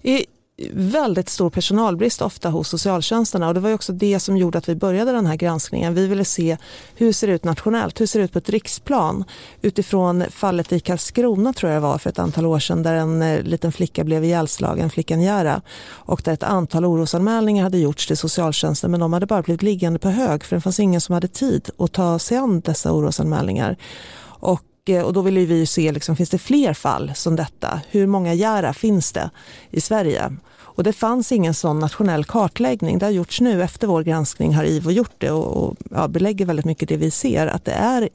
I, 0.01 0.25
väldigt 0.73 1.29
stor 1.29 1.49
personalbrist 1.49 2.21
ofta 2.21 2.49
hos 2.49 2.69
socialtjänsterna 2.69 3.47
och 3.47 3.53
det 3.53 3.59
var 3.59 3.73
också 3.73 3.93
det 3.93 4.19
som 4.19 4.37
gjorde 4.37 4.57
att 4.57 4.69
vi 4.69 4.75
började 4.75 5.11
den 5.11 5.25
här 5.25 5.35
granskningen. 5.35 5.93
Vi 5.93 6.07
ville 6.07 6.25
se 6.25 6.57
hur 6.95 7.11
ser 7.11 7.27
det 7.27 7.33
ut 7.33 7.43
nationellt, 7.43 8.01
hur 8.01 8.05
ser 8.05 8.19
det 8.19 8.25
ut 8.25 8.31
på 8.31 8.37
ett 8.37 8.49
riksplan 8.49 9.23
utifrån 9.61 10.23
fallet 10.29 10.73
i 10.73 10.79
Karlskrona 10.79 11.53
tror 11.53 11.71
jag 11.71 11.81
det 11.81 11.87
var 11.87 11.97
för 11.97 12.09
ett 12.09 12.19
antal 12.19 12.45
år 12.45 12.59
sedan 12.59 12.83
där 12.83 12.93
en 12.93 13.21
eh, 13.21 13.41
liten 13.41 13.71
flicka 13.71 14.03
blev 14.03 14.23
ihjälslagen, 14.23 14.89
flickan 14.89 15.21
Jära 15.21 15.61
och 15.85 16.21
där 16.25 16.33
ett 16.33 16.43
antal 16.43 16.85
orosanmälningar 16.85 17.63
hade 17.63 17.77
gjorts 17.77 18.07
till 18.07 18.17
socialtjänsten 18.17 18.91
men 18.91 18.99
de 18.99 19.13
hade 19.13 19.25
bara 19.25 19.41
blivit 19.41 19.61
liggande 19.61 19.99
på 19.99 20.09
hög 20.09 20.43
för 20.43 20.55
det 20.55 20.61
fanns 20.61 20.79
ingen 20.79 21.01
som 21.01 21.13
hade 21.13 21.27
tid 21.27 21.69
att 21.77 21.91
ta 21.91 22.19
sig 22.19 22.37
an 22.37 22.59
dessa 22.59 22.91
orosanmälningar. 22.91 23.77
Och 24.23 24.63
eh, 24.89 25.01
och 25.01 25.13
då 25.13 25.21
vill 25.21 25.47
vi 25.47 25.65
se, 25.65 25.91
liksom, 25.91 26.15
finns 26.15 26.29
det 26.29 26.37
fler 26.37 26.73
fall 26.73 27.11
som 27.15 27.35
detta? 27.35 27.81
Hur 27.89 28.07
många 28.07 28.33
Jära 28.33 28.73
finns 28.73 29.11
det 29.11 29.29
i 29.71 29.81
Sverige? 29.81 30.31
Och 30.75 30.83
det 30.83 30.93
fanns 30.93 31.31
ingen 31.31 31.53
sån 31.53 31.79
nationell 31.79 32.25
kartläggning. 32.25 32.99
Det 32.99 33.05
har 33.05 33.11
gjorts 33.11 33.41
nu 33.41 33.63
efter 33.63 33.87
vår 33.87 34.03
granskning 34.03 34.53
har 34.53 34.63
IVO 34.63 34.91
gjort 34.91 35.15
det 35.17 35.31
och, 35.31 35.63
och 35.63 35.77
ja, 35.91 36.07
belägger 36.07 36.45
väldigt 36.45 36.65
mycket 36.65 36.89
det 36.89 36.97
vi 36.97 37.11
ser, 37.11 37.47
att 37.47 37.65
det 37.65 37.71
är 37.71 38.09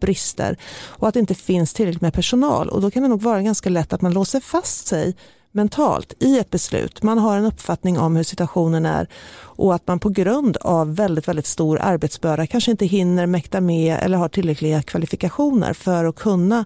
brister 0.00 0.56
och 0.86 1.08
att 1.08 1.14
det 1.14 1.20
inte 1.20 1.34
finns 1.34 1.74
tillräckligt 1.74 2.02
med 2.02 2.14
personal. 2.14 2.68
Och 2.68 2.80
då 2.80 2.90
kan 2.90 3.02
det 3.02 3.08
nog 3.08 3.22
vara 3.22 3.42
ganska 3.42 3.70
lätt 3.70 3.92
att 3.92 4.02
man 4.02 4.12
låser 4.12 4.40
fast 4.40 4.86
sig 4.86 5.16
mentalt 5.56 6.14
i 6.18 6.38
ett 6.38 6.50
beslut. 6.50 7.02
Man 7.02 7.18
har 7.18 7.38
en 7.38 7.44
uppfattning 7.44 7.98
om 7.98 8.16
hur 8.16 8.22
situationen 8.22 8.86
är 8.86 9.08
och 9.38 9.74
att 9.74 9.86
man 9.86 9.98
på 9.98 10.08
grund 10.08 10.56
av 10.56 10.96
väldigt, 10.96 11.28
väldigt 11.28 11.46
stor 11.46 11.78
arbetsbörda 11.78 12.46
kanske 12.46 12.70
inte 12.70 12.86
hinner 12.86 13.26
mäkta 13.26 13.60
med 13.60 13.98
eller 14.02 14.18
har 14.18 14.28
tillräckliga 14.28 14.82
kvalifikationer 14.82 15.72
för 15.72 16.04
att 16.04 16.16
kunna 16.16 16.64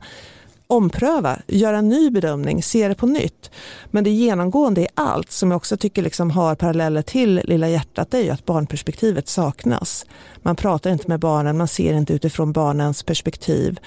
ompröva, 0.70 1.38
göra 1.46 1.78
en 1.78 1.88
ny 1.88 2.10
bedömning, 2.10 2.62
se 2.62 2.88
det 2.88 2.94
på 2.94 3.06
nytt. 3.06 3.50
Men 3.86 4.04
det 4.04 4.10
genomgående 4.10 4.80
i 4.80 4.88
allt 4.94 5.30
som 5.30 5.50
jag 5.50 5.56
också 5.56 5.76
tycker 5.76 6.02
liksom 6.02 6.30
har 6.30 6.54
paralleller 6.54 7.02
till 7.02 7.42
Lilla 7.44 7.68
hjärtat, 7.68 8.10
det 8.10 8.18
är 8.18 8.22
ju 8.22 8.30
att 8.30 8.44
barnperspektivet 8.44 9.28
saknas. 9.28 10.06
Man 10.42 10.56
pratar 10.56 10.90
inte 10.90 11.08
med 11.08 11.20
barnen, 11.20 11.58
man 11.58 11.68
ser 11.68 11.94
inte 11.94 12.12
utifrån 12.12 12.52
barnens 12.52 13.02
perspektiv. 13.02 13.80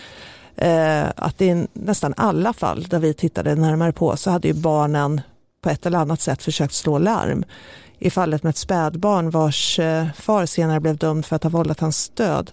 Eh, 0.56 1.06
att 1.15 1.41
i 1.41 1.67
nästan 1.74 2.13
alla 2.17 2.54
fall 2.54 2.84
där 2.84 3.00
vi 3.00 3.13
tittade 3.13 3.56
närmare 3.56 3.91
på 3.91 4.17
så 4.17 4.30
hade 4.30 4.48
ju 4.48 4.54
barnen 4.54 5.22
på 5.62 5.69
ett 5.69 5.86
eller 5.86 5.98
annat 5.98 6.22
sätt 6.22 6.43
försökt 6.43 6.74
slå 6.74 6.98
larm. 6.98 7.46
I 8.00 8.10
fallet 8.10 8.43
med 8.43 8.50
ett 8.50 8.58
spädbarn 8.58 9.30
vars 9.30 9.80
eh, 9.80 10.08
far 10.15 10.46
senare 10.46 10.80
blev 10.80 10.98
dömd 10.98 11.26
för 11.26 11.36
att 11.36 11.43
ha 11.43 11.50
vållat 11.50 11.80
hans 11.80 12.10
död 12.10 12.52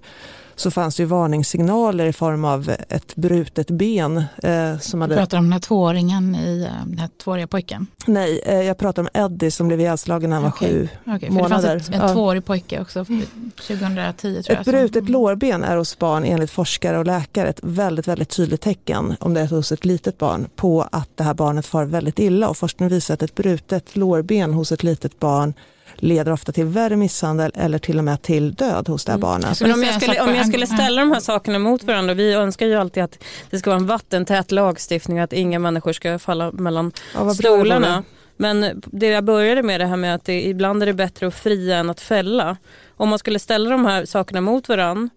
så 0.60 0.70
fanns 0.70 0.96
det 0.96 1.02
ju 1.02 1.06
varningssignaler 1.06 2.06
i 2.06 2.12
form 2.12 2.44
av 2.44 2.70
ett 2.88 3.16
brutet 3.16 3.70
ben. 3.70 4.24
Eh, 4.42 4.78
som 4.78 5.00
hade... 5.00 5.14
Du 5.14 5.18
pratar 5.18 5.38
om 5.38 5.44
den 5.44 5.52
här 5.52 5.60
tvååringen 5.60 6.34
i 6.34 6.62
eh, 6.62 6.86
den 6.86 6.98
här 6.98 7.08
tvååriga 7.22 7.46
pojken? 7.46 7.86
Nej, 8.06 8.40
eh, 8.44 8.62
jag 8.62 8.78
pratar 8.78 9.02
om 9.02 9.08
Eddie 9.14 9.50
som 9.50 9.68
blev 9.68 9.80
ihjälslagen 9.80 10.30
när 10.30 10.36
han 10.36 10.42
var 10.42 10.50
okay. 10.50 10.70
sju 10.70 10.88
okay, 11.06 11.30
månader. 11.30 11.58
det 11.58 11.80
fanns 11.80 11.88
ett, 11.88 11.94
en 11.94 12.00
ja. 12.00 12.12
tvåårig 12.12 12.44
pojke 12.44 12.80
också 12.80 13.04
2010 13.04 14.12
tror 14.22 14.44
jag. 14.48 14.60
Ett 14.60 14.66
brutet 14.66 15.08
lårben 15.08 15.64
är 15.64 15.76
hos 15.76 15.98
barn 15.98 16.24
enligt 16.24 16.50
forskare 16.50 16.98
och 16.98 17.06
läkare 17.06 17.48
ett 17.48 17.60
väldigt, 17.62 18.08
väldigt 18.08 18.28
tydligt 18.28 18.60
tecken 18.60 19.16
om 19.20 19.34
det 19.34 19.40
är 19.40 19.46
hos 19.46 19.72
ett 19.72 19.84
litet 19.84 20.18
barn 20.18 20.48
på 20.56 20.88
att 20.92 21.08
det 21.14 21.24
här 21.24 21.34
barnet 21.34 21.66
far 21.66 21.84
väldigt 21.84 22.18
illa 22.18 22.48
och 22.48 22.56
forskning 22.56 22.88
visar 22.88 23.14
att 23.14 23.22
ett 23.22 23.34
brutet 23.34 23.96
lårben 23.96 24.54
hos 24.54 24.72
ett 24.72 24.82
litet 24.82 25.18
barn 25.18 25.54
leder 26.00 26.32
ofta 26.32 26.52
till 26.52 26.64
värre 26.64 26.96
misshandel 26.96 27.52
eller 27.54 27.78
till 27.78 27.98
och 27.98 28.04
med 28.04 28.22
till 28.22 28.54
död 28.54 28.88
hos 28.88 29.04
det 29.04 29.12
här 29.12 29.18
mm. 29.18 29.28
barnet. 29.28 29.60
Men 29.60 29.72
om 29.72 29.82
jag, 29.82 30.02
skulle, 30.02 30.20
om 30.20 30.34
jag 30.34 30.46
skulle 30.46 30.66
ställa 30.66 31.00
de 31.00 31.12
här 31.12 31.20
sakerna 31.20 31.58
mot 31.58 31.84
varandra, 31.84 32.14
vi 32.14 32.32
önskar 32.32 32.66
ju 32.66 32.74
alltid 32.74 33.02
att 33.02 33.24
det 33.50 33.58
ska 33.58 33.70
vara 33.70 33.80
en 33.80 33.86
vattentät 33.86 34.52
lagstiftning 34.52 35.18
och 35.18 35.24
att 35.24 35.32
inga 35.32 35.58
människor 35.58 35.92
ska 35.92 36.18
falla 36.18 36.52
mellan 36.52 36.92
ja, 37.14 37.34
stolarna. 37.34 38.04
Men 38.36 38.82
det 38.84 39.06
jag 39.06 39.24
började 39.24 39.62
med 39.62 39.80
det 39.80 39.86
här 39.86 39.96
med 39.96 40.14
att 40.14 40.24
det, 40.24 40.42
ibland 40.42 40.82
är 40.82 40.86
det 40.86 40.94
bättre 40.94 41.26
att 41.26 41.34
fria 41.34 41.76
än 41.76 41.90
att 41.90 42.00
fälla. 42.00 42.56
Om 42.96 43.08
man 43.08 43.18
skulle 43.18 43.38
ställa 43.38 43.70
de 43.70 43.86
här 43.86 44.04
sakerna 44.04 44.40
mot 44.40 44.68
varandra 44.68 45.10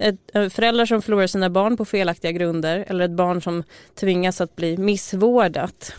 ett, 0.00 0.52
föräldrar 0.52 0.86
som 0.86 1.02
förlorar 1.02 1.26
sina 1.26 1.50
barn 1.50 1.76
på 1.76 1.84
felaktiga 1.84 2.32
grunder 2.32 2.84
eller 2.88 3.04
ett 3.04 3.10
barn 3.10 3.42
som 3.42 3.62
tvingas 4.00 4.40
att 4.40 4.56
bli 4.56 4.76
missvårdat. 4.76 5.94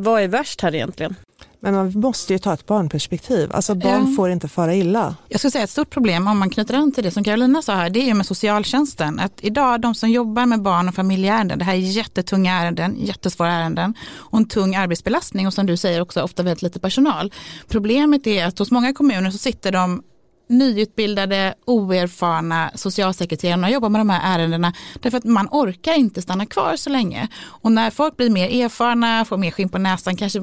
Vad 0.00 0.22
är 0.22 0.28
värst 0.28 0.60
här 0.60 0.74
egentligen? 0.74 1.14
Men 1.60 1.74
man 1.74 1.92
måste 1.94 2.32
ju 2.32 2.38
ta 2.38 2.54
ett 2.54 2.66
barnperspektiv. 2.66 3.52
Alltså 3.52 3.74
barn 3.74 4.06
ja. 4.08 4.16
får 4.16 4.30
inte 4.30 4.48
fara 4.48 4.74
illa. 4.74 5.14
Jag 5.28 5.40
skulle 5.40 5.50
säga 5.50 5.64
ett 5.64 5.70
stort 5.70 5.90
problem 5.90 6.28
om 6.28 6.38
man 6.38 6.50
knyter 6.50 6.74
an 6.74 6.92
till 6.92 7.04
det 7.04 7.10
som 7.10 7.24
Carolina 7.24 7.62
sa 7.62 7.74
här, 7.74 7.90
det 7.90 8.00
är 8.00 8.04
ju 8.04 8.14
med 8.14 8.26
socialtjänsten. 8.26 9.20
Att 9.20 9.32
idag 9.40 9.80
de 9.80 9.94
som 9.94 10.10
jobbar 10.10 10.46
med 10.46 10.62
barn 10.62 10.88
och 10.88 10.94
familjeärenden, 10.94 11.58
det 11.58 11.64
här 11.64 11.74
är 11.74 11.78
jättetunga 11.78 12.52
ärenden, 12.52 12.96
jättesvåra 12.98 13.52
ärenden 13.52 13.94
och 14.14 14.38
en 14.38 14.48
tung 14.48 14.74
arbetsbelastning 14.74 15.46
och 15.46 15.54
som 15.54 15.66
du 15.66 15.76
säger 15.76 16.00
också 16.00 16.22
ofta 16.22 16.42
väldigt 16.42 16.62
lite 16.62 16.80
personal. 16.80 17.32
Problemet 17.68 18.26
är 18.26 18.46
att 18.46 18.58
hos 18.58 18.70
många 18.70 18.92
kommuner 18.92 19.30
så 19.30 19.38
sitter 19.38 19.72
de 19.72 20.02
nyutbildade, 20.48 21.54
oerfarna 21.64 22.70
socialsekreterarna 22.74 23.66
och 23.66 23.72
jobbar 23.72 23.88
med 23.88 24.00
de 24.00 24.10
här 24.10 24.38
ärendena 24.38 24.72
därför 25.00 25.18
att 25.18 25.24
man 25.24 25.48
orkar 25.50 25.94
inte 25.94 26.22
stanna 26.22 26.46
kvar 26.46 26.76
så 26.76 26.90
länge. 26.90 27.28
Och 27.44 27.72
när 27.72 27.90
folk 27.90 28.16
blir 28.16 28.30
mer 28.30 28.64
erfarna, 28.64 29.24
får 29.24 29.36
mer 29.36 29.50
skinn 29.50 29.68
på 29.68 29.78
näsan, 29.78 30.16
kanske 30.16 30.42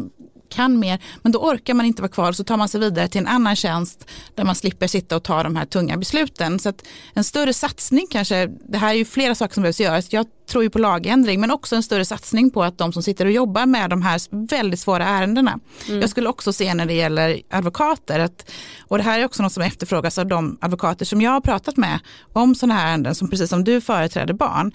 kan 0.50 0.80
mer, 0.80 1.00
men 1.24 1.32
då 1.32 1.40
orkar 1.40 1.74
man 1.74 1.86
inte 1.86 2.02
vara 2.02 2.12
kvar 2.12 2.32
så 2.32 2.44
tar 2.44 2.58
man 2.58 2.70
sig 2.70 2.80
vidare 2.80 3.08
till 3.08 3.22
en 3.22 3.28
annan 3.28 3.56
tjänst 3.56 4.10
där 4.36 4.44
man 4.44 4.56
slipper 4.56 4.88
sitta 4.88 5.16
och 5.16 5.24
ta 5.24 5.44
de 5.44 5.56
här 5.56 5.66
tunga 5.66 5.98
besluten. 5.98 6.60
Så 6.60 6.74
en 7.14 7.24
större 7.24 7.54
satsning 7.54 8.08
kanske, 8.10 8.48
det 8.48 8.78
här 8.78 8.90
är 8.90 8.98
ju 8.98 9.06
flera 9.06 9.36
saker 9.36 9.54
som 9.54 9.64
behövs 9.64 9.80
göras. 9.80 10.14
Jag 10.14 10.26
tror 10.50 10.64
ju 10.64 10.70
på 10.70 10.80
lagändring 10.80 11.42
men 11.42 11.52
också 11.52 11.76
en 11.76 11.84
större 11.84 12.06
satsning 12.06 12.52
på 12.52 12.64
att 12.64 12.78
de 12.78 12.94
som 12.94 13.04
sitter 13.04 13.26
och 13.26 13.32
jobbar 13.32 13.66
med 13.66 13.90
de 13.90 14.02
här 14.02 14.48
väldigt 14.48 14.80
svåra 14.80 15.06
ärendena. 15.06 15.60
Mm. 15.88 16.02
Jag 16.02 16.10
skulle 16.10 16.30
också 16.30 16.54
se 16.54 16.74
när 16.74 16.86
det 16.86 16.94
gäller 16.94 17.42
advokater, 17.50 18.20
att, 18.20 18.52
och 18.88 18.98
det 18.98 19.04
här 19.04 19.20
är 19.20 19.26
också 19.26 19.44
något 19.44 19.54
som 19.54 19.64
efterfrågas 19.64 20.18
av 20.18 20.28
de 20.28 20.58
advokater 20.62 21.06
som 21.06 21.22
jag 21.22 21.32
har 21.32 21.42
pratat 21.42 21.78
med 21.78 22.00
om 22.34 22.56
sådana 22.56 22.74
här 22.74 22.92
ärenden 22.92 23.16
som 23.16 23.30
precis 23.30 23.50
som 23.50 23.64
du 23.64 23.82
företräder 23.82 24.34
barn. 24.34 24.72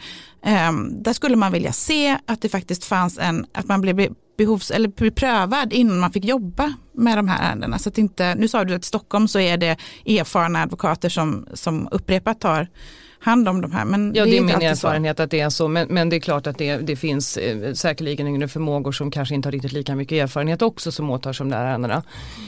Um, 0.68 1.02
där 1.02 1.12
skulle 1.12 1.36
man 1.36 1.52
vilja 1.52 1.72
se 1.72 2.18
att 2.26 2.42
det 2.42 2.48
faktiskt 2.48 2.84
fanns 2.84 3.18
en, 3.18 3.46
att 3.52 3.68
man 3.68 3.80
blev 3.80 4.14
behovs, 4.36 4.70
eller 4.70 4.88
bli 4.88 5.10
prövad 5.10 5.72
innan 5.72 5.98
man 5.98 6.12
fick 6.12 6.24
jobba 6.24 6.74
med 6.92 7.18
de 7.18 7.28
här 7.28 7.48
ärendena. 7.48 7.78
Så 7.78 7.88
att 7.88 7.98
inte, 7.98 8.34
nu 8.34 8.48
sa 8.48 8.64
du 8.64 8.74
att 8.74 8.84
i 8.84 8.86
Stockholm 8.86 9.28
så 9.28 9.38
är 9.38 9.56
det 9.56 9.76
erfarna 10.06 10.62
advokater 10.62 11.08
som, 11.08 11.46
som 11.54 11.88
upprepat 11.90 12.40
tar 12.40 12.68
hand 13.20 13.48
om 13.48 13.60
de 13.60 13.72
här. 13.72 13.84
Men 13.84 14.14
ja, 14.14 14.24
det 14.24 14.30
är, 14.30 14.32
det 14.32 14.38
är 14.38 14.58
min 14.58 14.62
erfarenhet 14.62 15.16
så. 15.16 15.22
att 15.22 15.30
det 15.30 15.40
är 15.40 15.50
så. 15.50 15.68
Men, 15.68 15.86
men 15.90 16.08
det 16.08 16.16
är 16.16 16.20
klart 16.20 16.46
att 16.46 16.58
det, 16.58 16.76
det 16.76 16.96
finns 16.96 17.36
eh, 17.36 17.72
säkerligen 17.72 18.26
yngre 18.26 18.48
förmågor 18.48 18.92
som 18.92 19.10
kanske 19.10 19.34
inte 19.34 19.46
har 19.46 19.52
riktigt 19.52 19.72
lika 19.72 19.94
mycket 19.94 20.22
erfarenhet 20.22 20.62
också 20.62 20.92
som 20.92 21.10
åtar 21.10 21.32
sig 21.32 21.44
de 21.44 21.50
där 21.50 21.64
ärendena. 21.64 22.02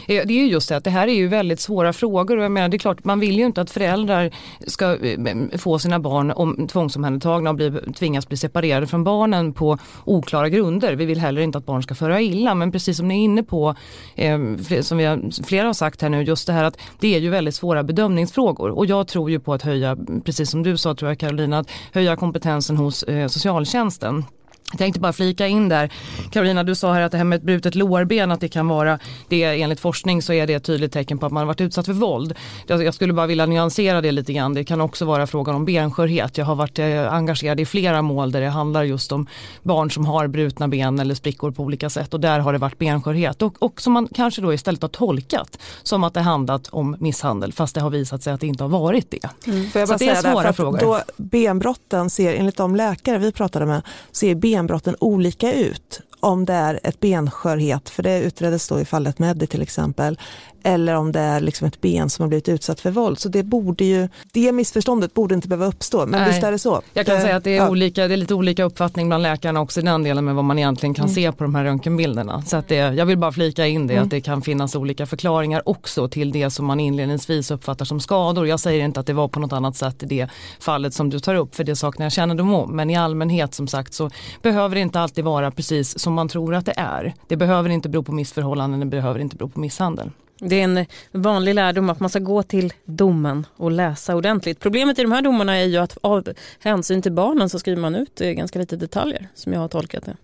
Eh, 0.09 0.23
det 0.27 0.33
är 0.35 0.39
ju 0.39 0.47
just 0.47 0.69
det 0.69 0.77
att 0.77 0.85
det 0.85 0.91
här 0.91 1.09
är 1.09 1.15
ju 1.15 1.29
väldigt 1.29 1.61
svåra 1.61 1.93
frågor 1.93 2.37
och 2.37 2.45
jag 2.45 2.53
menar 2.53 2.69
det 2.69 2.77
är 2.77 2.79
klart 2.79 3.05
man 3.05 3.21
vill 3.21 3.39
ju 3.39 3.47
inte 3.47 3.61
att 3.61 3.71
föräldrar 3.71 4.31
ska 4.67 4.97
eh, 4.97 5.59
få 5.59 5.79
sina 5.79 6.01
barn 6.01 6.31
om, 6.31 6.69
tvångsomhändertagna 6.69 7.51
och 7.51 7.57
bli, 7.57 7.73
tvingas 7.99 8.29
bli 8.29 8.37
separerade 8.37 8.87
från 8.87 9.05
barnen 9.05 9.53
på 9.53 9.79
oklara 10.05 10.49
grunder. 10.49 10.93
Vi 10.93 11.05
vill 11.05 11.21
heller 11.21 11.41
inte 11.43 11.59
att 11.59 11.67
barn 11.67 11.83
ska 11.83 11.95
föra 11.95 12.21
illa 12.21 12.55
men 12.55 12.73
precis 12.73 12.97
som 12.97 13.09
ni 13.09 13.15
är 13.15 13.25
inne 13.25 13.43
på, 13.43 13.75
eh, 14.15 14.39
som 14.81 14.99
vi 14.99 15.05
har, 15.05 15.45
flera 15.45 15.67
har 15.67 15.75
sagt 15.75 16.03
här 16.03 16.09
nu, 16.09 16.23
just 16.23 16.47
det 16.47 16.53
här 16.53 16.65
att 16.65 16.79
det 17.01 17.15
är 17.15 17.19
ju 17.21 17.31
väldigt 17.31 17.55
svåra 17.55 17.83
bedömningsfrågor 17.83 18.71
och 18.71 18.87
jag 18.87 19.09
tror 19.09 19.31
ju 19.31 19.41
på 19.41 19.55
att 19.55 19.63
höja, 19.63 19.97
precis 20.25 20.51
som 20.51 20.62
du 20.63 20.77
sa 20.77 20.95
tror 20.95 21.11
jag 21.11 21.19
Carolina, 21.19 21.59
att 21.59 21.71
höja 21.93 22.17
kompetensen 22.17 22.77
hos 22.77 23.03
eh, 23.03 23.29
socialtjänsten. 23.29 24.25
Jag 24.73 24.79
tänkte 24.79 25.01
bara 25.01 25.13
flika 25.13 25.47
in 25.47 25.69
där. 25.69 25.93
Carolina, 26.31 26.65
du 26.65 26.75
sa 26.75 26.93
här 26.93 27.01
att 27.01 27.13
det 27.13 27.19
här 27.19 27.25
med 27.25 27.37
ett 27.37 27.43
brutet 27.43 27.75
lårben, 27.75 28.33
att 28.33 28.41
det 28.41 28.49
kan 28.49 28.69
vara, 28.69 28.99
det 29.29 29.45
enligt 29.63 29.81
forskning 29.81 30.23
så 30.23 30.33
är 30.33 30.47
det 30.47 30.55
ett 30.55 30.65
tydligt 30.65 30.93
tecken 30.93 31.19
på 31.19 31.27
att 31.27 31.33
man 31.33 31.41
har 31.41 31.47
varit 31.47 31.61
utsatt 31.61 31.87
för 31.87 31.93
våld. 31.93 32.35
Jag 32.67 32.95
skulle 32.95 33.13
bara 33.13 33.27
vilja 33.27 33.47
nyansera 33.47 34.01
det 34.01 34.13
lite 34.13 34.33
grann. 34.33 34.55
Det 34.55 34.65
kan 34.65 34.81
också 34.81 35.05
vara 35.05 35.27
frågan 35.27 35.55
om 35.55 35.65
benskörhet. 35.65 36.39
Jag 36.39 36.45
har 36.45 36.55
varit 36.55 36.79
eh, 36.79 37.13
engagerad 37.13 37.61
i 37.61 37.67
flera 37.67 38.03
mål 38.03 38.33
där 38.33 38.41
det 38.41 38.49
handlar 38.49 38.83
just 38.83 39.13
om 39.13 39.27
barn 39.63 39.91
som 39.91 40.07
har 40.07 40.27
brutna 40.27 40.69
ben 40.69 40.99
eller 40.99 41.15
sprickor 41.15 41.51
på 41.51 41.63
olika 41.63 41.91
sätt 41.91 42.15
och 42.15 42.21
där 42.21 42.39
har 42.39 42.53
det 42.53 42.59
varit 42.59 42.79
benskörhet 42.79 43.43
och, 43.43 43.63
och 43.63 43.81
som 43.81 43.93
man 43.93 44.09
kanske 44.15 44.43
då 44.43 44.55
istället 44.55 44.83
har 44.83 44.89
tolkat 44.89 45.59
som 45.83 46.05
att 46.05 46.15
det 46.15 46.21
handlat 46.21 46.69
om 46.69 46.97
misshandel 47.01 47.53
fast 47.53 47.75
det 47.75 47.81
har 47.81 47.91
visat 47.91 48.23
sig 48.23 48.33
att 48.33 48.41
det 48.41 48.47
inte 48.47 48.65
har 48.65 48.69
varit 48.69 49.11
det. 49.11 49.29
Mm. 49.47 49.71
Får 49.71 49.81
jag 49.81 49.89
bara 49.89 49.99
så 49.99 50.05
det 50.05 50.11
är 50.11 50.33
svåra 50.33 50.53
frågor. 50.53 50.79
Då 50.79 51.01
benbrotten 51.17 52.11
ser, 52.11 52.35
enligt 52.35 52.57
de 52.57 52.77
läkare 52.77 53.19
vi 53.19 53.33
pratade 53.33 53.67
med, 53.67 53.83
ser 54.13 54.35
ben 54.35 54.62
benbrotten 54.63 54.97
olika 55.01 55.53
ut 55.53 56.01
om 56.23 56.45
det 56.45 56.53
är 56.53 56.81
ett 56.83 57.01
benskörhet, 57.01 57.89
för 57.89 58.03
det 58.03 58.21
utreddes 58.21 58.69
då 58.69 58.81
i 58.81 58.85
fallet 58.85 59.19
Meddi 59.19 59.47
till 59.47 59.63
exempel, 59.63 60.19
eller 60.63 60.95
om 60.95 61.13
det 61.13 61.21
är 61.21 61.41
liksom 61.41 61.67
ett 61.67 61.81
ben 61.81 62.11
som 62.11 62.23
har 62.23 62.29
blivit 62.29 62.49
utsatt 62.49 62.81
för 62.81 62.91
våld. 62.91 63.19
Så 63.19 63.29
det 63.29 63.43
borde 63.43 63.85
ju, 63.85 64.09
det 64.33 64.53
missförståndet 64.53 65.15
borde 65.15 65.35
inte 65.35 65.49
behöva 65.49 65.67
uppstå, 65.67 66.07
men 66.07 66.21
Nej. 66.21 66.31
visst 66.31 66.43
är 66.43 66.53
det 66.53 66.59
så. 66.59 66.83
Jag 66.95 67.07
kan 67.07 67.15
det, 67.15 67.23
säga 67.23 67.37
att 67.37 67.45
det 67.45 67.51
är, 67.51 67.57
ja. 67.57 67.69
olika, 67.69 68.09
det 68.09 68.15
är 68.15 68.17
lite 68.17 68.35
olika 68.35 68.65
uppfattning 68.65 69.09
bland 69.09 69.23
läkarna 69.23 69.61
också 69.61 69.81
i 69.81 69.83
den 69.83 70.03
delen 70.03 70.25
med 70.25 70.35
vad 70.35 70.45
man 70.45 70.59
egentligen 70.59 70.95
kan 70.95 71.05
mm. 71.05 71.15
se 71.15 71.33
på 71.33 71.45
de 71.45 71.55
här 71.55 71.65
röntgenbilderna. 71.65 72.43
Så 72.43 72.57
att 72.57 72.69
det, 72.69 72.75
jag 72.75 73.07
vill 73.07 73.19
bara 73.19 73.33
flika 73.33 73.67
in 73.67 73.87
det, 73.87 73.95
mm. 73.95 74.05
att 74.05 74.11
det 74.11 74.21
kan 74.21 74.43
finnas 74.43 74.75
olika 74.75 75.07
förklaringar 75.07 75.69
också 75.69 76.09
till 76.09 76.33
det 76.33 76.51
som 76.51 76.67
man 76.67 76.81
inledningsvis 76.81 77.51
uppfattar 77.51 77.85
som 77.85 78.01
skador. 78.01 78.47
Jag 78.47 78.61
säger 78.61 78.85
inte 78.85 79.01
att 79.01 79.07
det 79.07 79.13
var 79.13 79.29
på 79.29 79.41
något 79.41 79.53
annat 79.53 79.77
sätt 79.77 80.03
i 80.03 80.07
det 80.07 80.29
fallet 80.61 80.95
som 80.95 81.11
du 81.11 81.19
tar 81.19 81.35
upp, 81.35 81.55
för 81.55 81.65
det 81.65 81.77
saknar 81.77 82.07
jag 82.07 82.13
kännedom 82.13 82.55
om. 82.55 82.77
Men 82.77 82.91
i 82.91 82.97
allmänhet 82.97 83.55
som 83.55 83.69
sagt 83.69 83.95
så 83.95 84.11
behöver 84.43 84.75
det 84.75 84.81
inte 84.81 85.01
alltid 85.01 85.25
vara 85.25 85.51
precis 85.51 85.99
som 85.99 86.12
man 86.13 86.29
tror 86.29 86.55
att 86.55 86.67
det 86.67 86.75
är. 86.77 87.15
Det 87.29 87.37
behöver 87.37 87.71
inte 87.71 87.89
bero 87.89 88.03
på 88.03 88.13
missförhållanden, 88.13 88.81
det 88.81 88.87
behöver 88.87 89.21
inte 89.21 89.37
bero 89.37 89.49
på 89.49 89.61
misshandel. 89.61 90.11
Det 90.45 90.61
är 90.61 90.65
en 90.65 90.87
vanlig 91.13 91.55
lärdom 91.55 91.91
att 91.91 92.01
man 92.01 92.11
ska 92.11 92.19
gå 92.19 92.43
till 92.43 92.73
domen 92.85 93.47
och 93.57 93.71
läsa 93.71 94.17
ordentligt. 94.17 94.61
Problemet 94.61 94.99
i 94.99 95.03
de 95.03 95.13
här 95.13 95.23
domarna 95.23 95.57
är 95.57 95.65
ju 95.65 95.77
att 95.77 95.99
av 96.01 96.29
hänsyn 96.61 97.03
till 97.03 97.13
barnen 97.13 97.49
så 97.49 97.59
skriver 97.59 97.81
man 97.81 97.95
ut 97.95 98.21
eh, 98.21 98.31
ganska 98.31 98.59
lite 98.59 98.77
detaljer 98.77 99.29
som 99.35 99.53
jag 99.53 99.61
har 99.61 99.69
tolkat 99.69 100.05
det. 100.05 100.17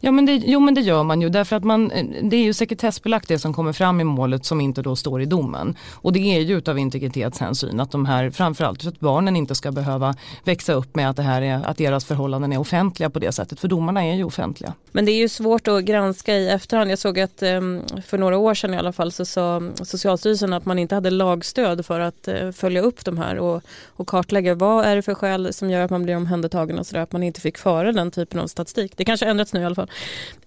Ja 0.00 0.12
men 0.12 0.26
det, 0.26 0.32
jo 0.32 0.60
men 0.60 0.74
det 0.74 0.80
gör 0.80 1.02
man 1.02 1.20
ju 1.20 1.28
därför 1.28 1.56
att 1.56 1.64
man, 1.64 1.90
eh, 1.90 2.04
det 2.22 2.36
är 2.36 2.42
ju 2.42 2.52
sekretessbelagt 2.52 3.28
det 3.28 3.38
som 3.38 3.54
kommer 3.54 3.72
fram 3.72 4.00
i 4.00 4.04
målet 4.04 4.44
som 4.44 4.60
inte 4.60 4.82
då 4.82 4.96
står 4.96 5.22
i 5.22 5.24
domen. 5.24 5.76
Och 5.92 6.12
det 6.12 6.36
är 6.36 6.40
ju 6.40 6.58
utav 6.58 6.78
integritetshänsyn 6.78 7.80
att 7.80 7.90
de 7.90 8.06
här, 8.06 8.30
framförallt 8.30 8.82
för 8.82 8.88
att 8.88 9.00
barnen 9.00 9.36
inte 9.36 9.54
ska 9.54 9.72
behöva 9.72 10.14
växa 10.44 10.72
upp 10.72 10.96
med 10.96 11.10
att, 11.10 11.16
det 11.16 11.22
här 11.22 11.42
är, 11.42 11.66
att 11.66 11.76
deras 11.76 12.04
förhållanden 12.04 12.52
är 12.52 12.58
offentliga 12.58 13.10
på 13.10 13.18
det 13.18 13.32
sättet. 13.32 13.60
För 13.60 13.68
domarna 13.68 14.04
är 14.04 14.14
ju 14.14 14.24
offentliga. 14.24 14.74
Men 14.92 15.04
det 15.04 15.12
är 15.12 15.18
ju 15.18 15.28
svårt 15.28 15.68
att 15.68 15.84
granska 15.84 16.34
i 16.34 16.48
efterhand. 16.48 16.90
Jag 16.90 16.98
såg 16.98 17.20
att 17.20 17.42
ehm, 17.42 17.82
för 18.06 18.18
några 18.18 18.38
år 18.38 18.54
sedan 18.54 18.74
i 18.74 18.76
alla 18.76 18.92
fall 18.92 19.12
så 19.12 19.24
sa 19.24 19.62
Socialstyrelsen 19.82 20.52
att 20.52 20.66
man 20.66 20.78
inte 20.78 20.94
hade 20.94 21.10
lagstöd 21.10 21.86
för 21.86 22.00
att 22.00 22.28
eh, 22.28 22.50
följa 22.50 22.80
upp 22.80 23.04
de 23.04 23.18
här 23.18 23.38
och, 23.38 23.62
och 23.86 24.08
kartlägga 24.08 24.54
vad 24.54 24.84
är 24.84 24.96
det 24.96 25.02
för 25.02 25.14
skäl 25.14 25.52
som 25.52 25.70
gör 25.70 25.84
att 25.84 25.90
man 25.90 26.02
blir 26.02 26.16
omhändertagen 26.16 26.78
och 26.78 26.86
sådär. 26.86 27.02
Att 27.02 27.12
man 27.12 27.22
inte 27.22 27.40
fick 27.40 27.58
föra 27.58 27.92
den 27.92 28.10
typen 28.10 28.40
av 28.40 28.46
statistik. 28.46 28.92
Det 28.96 29.04
kanske 29.04 29.26
ändrats 29.26 29.51
nu 29.52 29.60
i 29.60 29.64
alla 29.64 29.74
fall. 29.74 29.90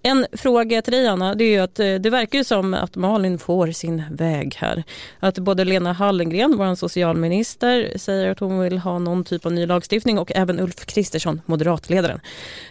En 0.07 0.25
fråga 0.31 0.81
till 0.81 0.93
dig 0.93 1.07
Anna, 1.07 1.35
det 1.35 1.43
är 1.43 1.49
ju 1.49 1.59
att 1.59 1.79
eh, 1.79 1.95
det 1.95 2.09
verkar 2.09 2.37
ju 2.37 2.43
som 2.43 2.73
att 2.73 2.95
Malin 2.95 3.39
får 3.39 3.71
sin 3.71 4.03
väg 4.11 4.55
här. 4.55 4.83
Att 5.19 5.39
både 5.39 5.65
Lena 5.65 5.93
Hallengren, 5.93 6.57
vår 6.57 6.75
socialminister, 6.75 7.97
säger 7.97 8.31
att 8.31 8.39
hon 8.39 8.59
vill 8.59 8.77
ha 8.77 8.99
någon 8.99 9.23
typ 9.23 9.45
av 9.45 9.51
ny 9.51 9.65
lagstiftning 9.65 10.19
och 10.19 10.31
även 10.35 10.59
Ulf 10.59 10.85
Kristersson, 10.85 11.41
moderatledaren. 11.45 12.19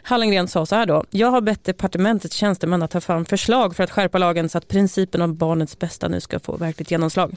Hallengren 0.03 0.49
sa 0.49 0.67
så 0.67 0.75
här 0.75 0.87
då, 0.87 1.05
jag 1.11 1.31
har 1.31 1.41
bett 1.41 1.65
departementets 1.65 2.37
tjänstemän 2.37 2.83
att 2.83 2.91
ta 2.91 3.01
fram 3.01 3.25
förslag 3.25 3.77
för 3.77 3.85
att 3.85 3.91
skärpa 3.91 4.19
lagen 4.19 4.49
så 4.49 4.59
att 4.59 4.69
principen 4.69 5.23
om 5.23 5.37
barnets 5.37 5.79
bästa 5.79 6.09
nu 6.09 6.21
ska 6.21 6.41
få 6.41 6.57
verkligt 6.57 6.91
genomslag. 6.91 7.37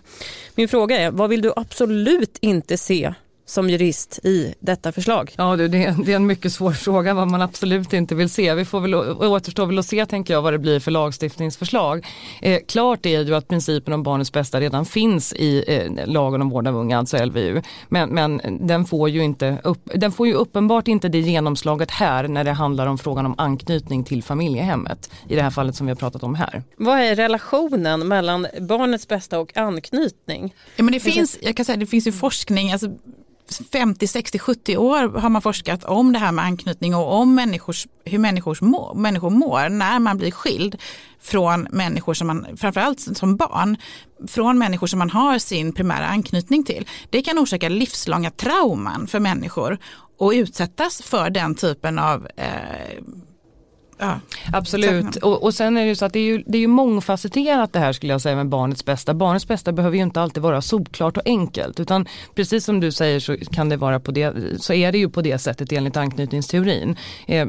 Min 0.55 0.67
fråga 0.67 0.99
är, 0.99 1.11
vad 1.11 1.29
vill 1.29 1.41
du 1.41 1.53
absolut 1.55 2.37
inte 2.41 2.77
se 2.77 3.13
som 3.49 3.69
jurist 3.69 4.19
i 4.23 4.53
detta 4.59 4.91
förslag? 4.91 5.33
Ja, 5.37 5.55
det, 5.55 5.67
det 5.67 6.11
är 6.11 6.15
en 6.15 6.25
mycket 6.25 6.53
svår 6.53 6.71
fråga 6.71 7.13
vad 7.13 7.31
man 7.31 7.41
absolut 7.41 7.93
inte 7.93 8.15
vill 8.15 8.29
se. 8.29 8.53
Vi 8.53 8.65
får 8.65 8.79
väl 8.79 8.95
återstå 8.95 9.65
väl 9.65 9.79
att 9.79 9.85
se 9.85 10.05
tänker 10.05 10.33
jag 10.33 10.41
vad 10.41 10.53
det 10.53 10.59
blir 10.59 10.79
för 10.79 10.91
lagstiftningsförslag. 10.91 12.05
Eh, 12.41 12.59
klart 12.67 13.05
är 13.05 13.21
ju 13.21 13.35
att 13.35 13.47
principen 13.47 13.93
om 13.93 14.03
barnets 14.03 14.31
bästa 14.31 14.59
redan 14.59 14.85
finns 14.85 15.33
i 15.33 15.63
eh, 15.67 16.07
lagen 16.07 16.41
om 16.41 16.49
vård 16.49 16.67
av 16.67 16.75
unga, 16.75 16.97
alltså 16.97 17.25
LVU. 17.25 17.61
Men, 17.89 18.09
men 18.09 18.41
den, 18.67 18.85
får 18.85 19.09
ju 19.09 19.23
inte 19.23 19.57
upp, 19.63 19.89
den 19.95 20.11
får 20.11 20.27
ju 20.27 20.33
uppenbart 20.33 20.87
inte 20.87 21.09
det 21.09 21.19
genomslaget 21.19 21.91
här 21.91 22.27
när 22.27 22.43
det 22.43 22.51
handlar 22.51 22.87
om 22.87 22.97
frågan 22.97 23.25
om 23.25 23.35
anknytning 23.37 24.03
till 24.03 24.23
familjehemmet. 24.23 25.09
I 25.27 25.35
det 25.35 25.41
här 25.41 25.49
fallet 25.49 25.75
som 25.75 25.87
vi 25.87 25.91
har 25.91 25.95
pratat 25.95 26.23
om 26.23 26.35
här. 26.35 26.63
Vad 26.77 26.99
är 26.99 27.15
relationen 27.15 28.07
mellan 28.07 28.47
barnets 28.59 29.07
bästa 29.07 29.39
och 29.39 29.57
anknytning? 29.57 30.53
Ja, 30.75 30.83
men 30.83 30.93
det, 30.93 30.99
finns, 30.99 31.37
jag 31.41 31.55
kan 31.55 31.65
säga, 31.65 31.77
det 31.77 31.85
finns 31.85 32.07
ju 32.07 32.11
forskning, 32.11 32.71
alltså 32.71 32.87
50, 33.71 34.07
60, 34.07 34.39
70 34.39 34.77
år 34.77 35.19
har 35.19 35.29
man 35.29 35.41
forskat 35.41 35.83
om 35.83 36.13
det 36.13 36.19
här 36.19 36.31
med 36.31 36.45
anknytning 36.45 36.95
och 36.95 37.13
om 37.13 37.35
människors, 37.35 37.87
hur 38.05 38.17
människors 38.17 38.61
må, 38.61 38.93
människor 38.93 39.29
mår 39.29 39.69
när 39.69 39.99
man 39.99 40.17
blir 40.17 40.31
skild 40.31 40.75
från 41.21 41.67
människor 41.71 42.13
som 42.13 42.27
man, 42.27 42.47
framförallt 42.57 43.17
som 43.17 43.35
barn, 43.35 43.77
från 44.27 44.57
människor 44.57 44.87
som 44.87 44.99
man 44.99 45.09
har 45.09 45.39
sin 45.39 45.73
primära 45.73 46.07
anknytning 46.07 46.63
till. 46.63 46.87
Det 47.09 47.21
kan 47.21 47.39
orsaka 47.39 47.69
livslånga 47.69 48.31
trauman 48.31 49.07
för 49.07 49.19
människor 49.19 49.77
och 50.17 50.31
utsättas 50.31 51.01
för 51.01 51.29
den 51.29 51.55
typen 51.55 51.99
av 51.99 52.27
eh, 52.37 53.03
Ja, 53.97 54.19
Absolut, 54.53 55.15
och, 55.15 55.43
och 55.43 55.53
sen 55.53 55.77
är 55.77 55.81
det 55.81 55.87
ju 55.87 55.95
så 55.95 56.05
att 56.05 56.13
det 56.13 56.19
är 56.19 56.23
ju, 56.23 56.43
det 56.45 56.57
är 56.57 56.59
ju 56.59 56.67
mångfacetterat 56.67 57.73
det 57.73 57.79
här 57.79 57.93
skulle 57.93 58.13
jag 58.13 58.21
säga 58.21 58.35
med 58.35 58.49
barnets 58.49 58.85
bästa. 58.85 59.13
Barnets 59.13 59.47
bästa 59.47 59.71
behöver 59.71 59.97
ju 59.97 60.03
inte 60.03 60.21
alltid 60.21 60.43
vara 60.43 60.61
solklart 60.61 61.17
och 61.17 61.23
enkelt 61.25 61.79
utan 61.79 62.05
precis 62.35 62.65
som 62.65 62.79
du 62.79 62.91
säger 62.91 63.19
så 63.19 63.37
kan 63.37 63.69
det 63.69 63.77
vara 63.77 63.99
på 63.99 64.11
det, 64.11 64.33
så 64.61 64.73
är 64.73 64.91
det 64.91 64.97
ju 64.97 65.09
på 65.09 65.21
det 65.21 65.37
sättet 65.37 65.71
enligt 65.71 65.97
anknytningsteorin. 65.97 66.95
Eh, 67.25 67.47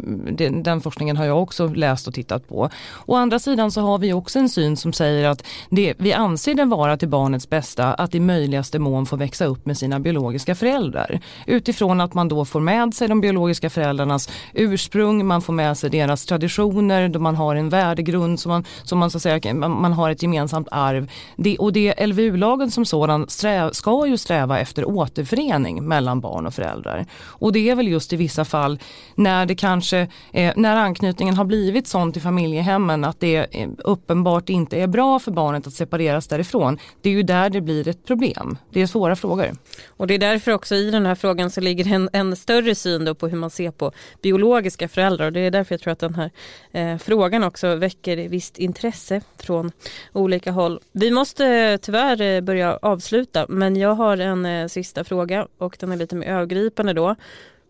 den 0.51 0.81
forskningen 0.81 1.17
har 1.17 1.25
jag 1.25 1.43
också 1.43 1.67
läst 1.67 2.09
och 2.09 2.15
tittat 2.15 2.49
på. 2.49 2.71
Å 3.07 3.15
andra 3.15 3.39
sidan 3.39 3.71
så 3.71 3.81
har 3.81 3.99
vi 3.99 4.13
också 4.13 4.39
en 4.39 4.49
syn 4.49 4.77
som 4.77 4.93
säger 4.93 5.29
att 5.29 5.45
det, 5.71 5.95
vi 5.99 6.13
anser 6.13 6.55
det 6.55 6.65
vara 6.65 6.97
till 6.97 7.09
barnets 7.09 7.51
bästa 7.51 7.95
att 7.95 8.15
i 8.15 8.21
möjligaste 8.21 8.79
mån 8.79 9.07
få 9.07 9.17
växa 9.17 9.45
upp 9.45 9.67
med 9.67 9.79
sina 9.79 10.01
biologiska 10.01 10.55
föräldrar. 10.55 11.21
Utifrån 11.47 12.01
att 12.01 12.15
man 12.15 12.29
då 12.29 12.45
får 12.45 12.61
med 12.61 12.95
sig 12.95 13.09
de 13.09 13.21
biologiska 13.21 13.71
föräldrarnas 13.71 14.29
ursprung, 14.55 15.27
man 15.27 15.43
får 15.43 15.53
med 15.53 15.79
sig 15.79 15.91
deras 15.91 16.21
traditioner, 16.39 17.09
då 17.09 17.19
man 17.19 17.37
har 17.37 17.57
en 17.57 17.69
värdegrund 17.69 18.41
som 18.41 18.51
man, 18.51 18.65
som 18.83 18.99
man, 18.99 19.11
så 19.11 19.17
att 19.19 19.23
säga, 19.23 19.55
man, 19.55 19.93
har 19.93 20.11
ett 20.11 20.23
gemensamt 20.23 20.69
arv. 20.71 21.11
Det, 21.37 21.59
och 21.59 21.73
det 21.73 22.07
LVU-lagen 22.07 22.71
som 22.71 22.85
sådan 22.85 23.29
sträv, 23.29 23.73
ska 23.73 24.07
ju 24.07 24.17
sträva 24.17 24.59
efter 24.59 24.89
återförening 24.89 25.85
mellan 25.89 26.21
barn 26.21 26.47
och 26.47 26.55
föräldrar. 26.55 27.07
Och 27.23 27.53
det 27.53 27.71
är 27.71 27.75
väl 27.75 27.89
just 27.89 28.13
i 28.13 28.17
vissa 28.17 28.45
fall 28.45 28.79
när 29.15 29.47
det 29.47 29.55
kanske, 29.55 30.09
eh, 30.33 30.53
när 30.57 30.77
anknytningen 30.77 31.35
har 31.35 31.45
blivit 31.45 31.87
sånt 31.87 32.17
i 32.17 32.21
familjehemmen 32.21 33.05
att 33.05 33.21
det 33.21 33.37
eh, 33.37 33.69
uppenbart 33.79 34.49
inte 34.49 34.77
är 34.77 34.87
bra 34.87 35.19
för 35.19 35.31
barnet 35.31 35.67
att 35.67 35.73
separeras 35.73 36.29
därifrån. 36.29 36.79
Det 37.03 37.11
är 37.11 37.15
ju 37.15 37.23
där 37.23 37.51
det 37.51 37.61
blir 37.61 37.89
ett 37.89 38.07
problem. 38.07 38.57
Det 38.73 38.83
är 38.83 38.87
svåra 38.87 39.17
frågor. 39.17 39.53
Och 39.89 40.07
det 40.07 40.15
är 40.15 40.19
därför 40.19 40.53
också 40.53 40.75
i 40.75 40.91
den 40.91 41.07
här 41.07 41.15
frågan 41.15 41.51
så 41.51 41.61
ligger 41.61 41.93
en, 41.93 42.09
en 42.13 42.37
större 42.37 42.75
syn 42.75 43.15
på 43.15 43.29
hur 43.29 43.39
man 43.39 43.51
ser 43.51 43.71
på 43.71 43.93
biologiska 44.23 44.89
föräldrar. 44.89 45.27
Och 45.27 45.33
det 45.33 45.41
är 45.41 45.51
därför 45.51 45.75
jag 45.75 45.81
tror 45.81 45.93
att 45.93 45.99
den 45.99 46.15
här 46.15 46.28
eh, 46.73 46.99
frågan 46.99 47.45
också 47.45 47.75
väcker 47.75 48.17
visst 48.17 48.59
intresse 48.59 49.21
från 49.37 49.73
olika 50.13 50.53
håll. 50.53 50.81
Vi 50.93 51.11
måste 51.11 51.79
tyvärr 51.83 52.21
eh, 52.21 52.41
börja 52.41 52.77
avsluta 52.83 53.47
men 53.49 53.77
jag 53.77 53.95
har 53.95 54.19
en 54.19 54.47
eh, 54.47 54.67
sista 54.67 55.05
fråga 55.05 55.47
och 55.59 55.77
den 55.81 55.93
är 55.93 55.97
lite 55.97 56.17
mer 56.17 56.27
övergripande 56.27 56.93
då. 56.93 57.15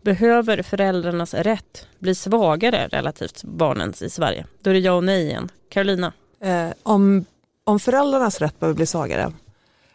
Behöver 0.01 0.61
föräldrarnas 0.61 1.33
rätt 1.33 1.87
bli 1.99 2.15
svagare 2.15 2.87
relativt 2.87 3.43
barnens 3.43 4.01
i 4.01 4.09
Sverige? 4.09 4.45
Då 4.61 4.69
är 4.69 4.73
det 4.73 4.79
ja 4.79 4.93
och 4.93 5.03
nej 5.03 5.25
igen. 5.25 5.49
Carolina? 5.69 6.13
Eh, 6.41 6.69
om, 6.83 7.25
om 7.63 7.79
föräldrarnas 7.79 8.41
rätt 8.41 8.59
behöver 8.59 8.75
bli 8.75 8.85
svagare? 8.85 9.33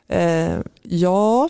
Eh, 0.08 0.58
ja, 0.82 1.48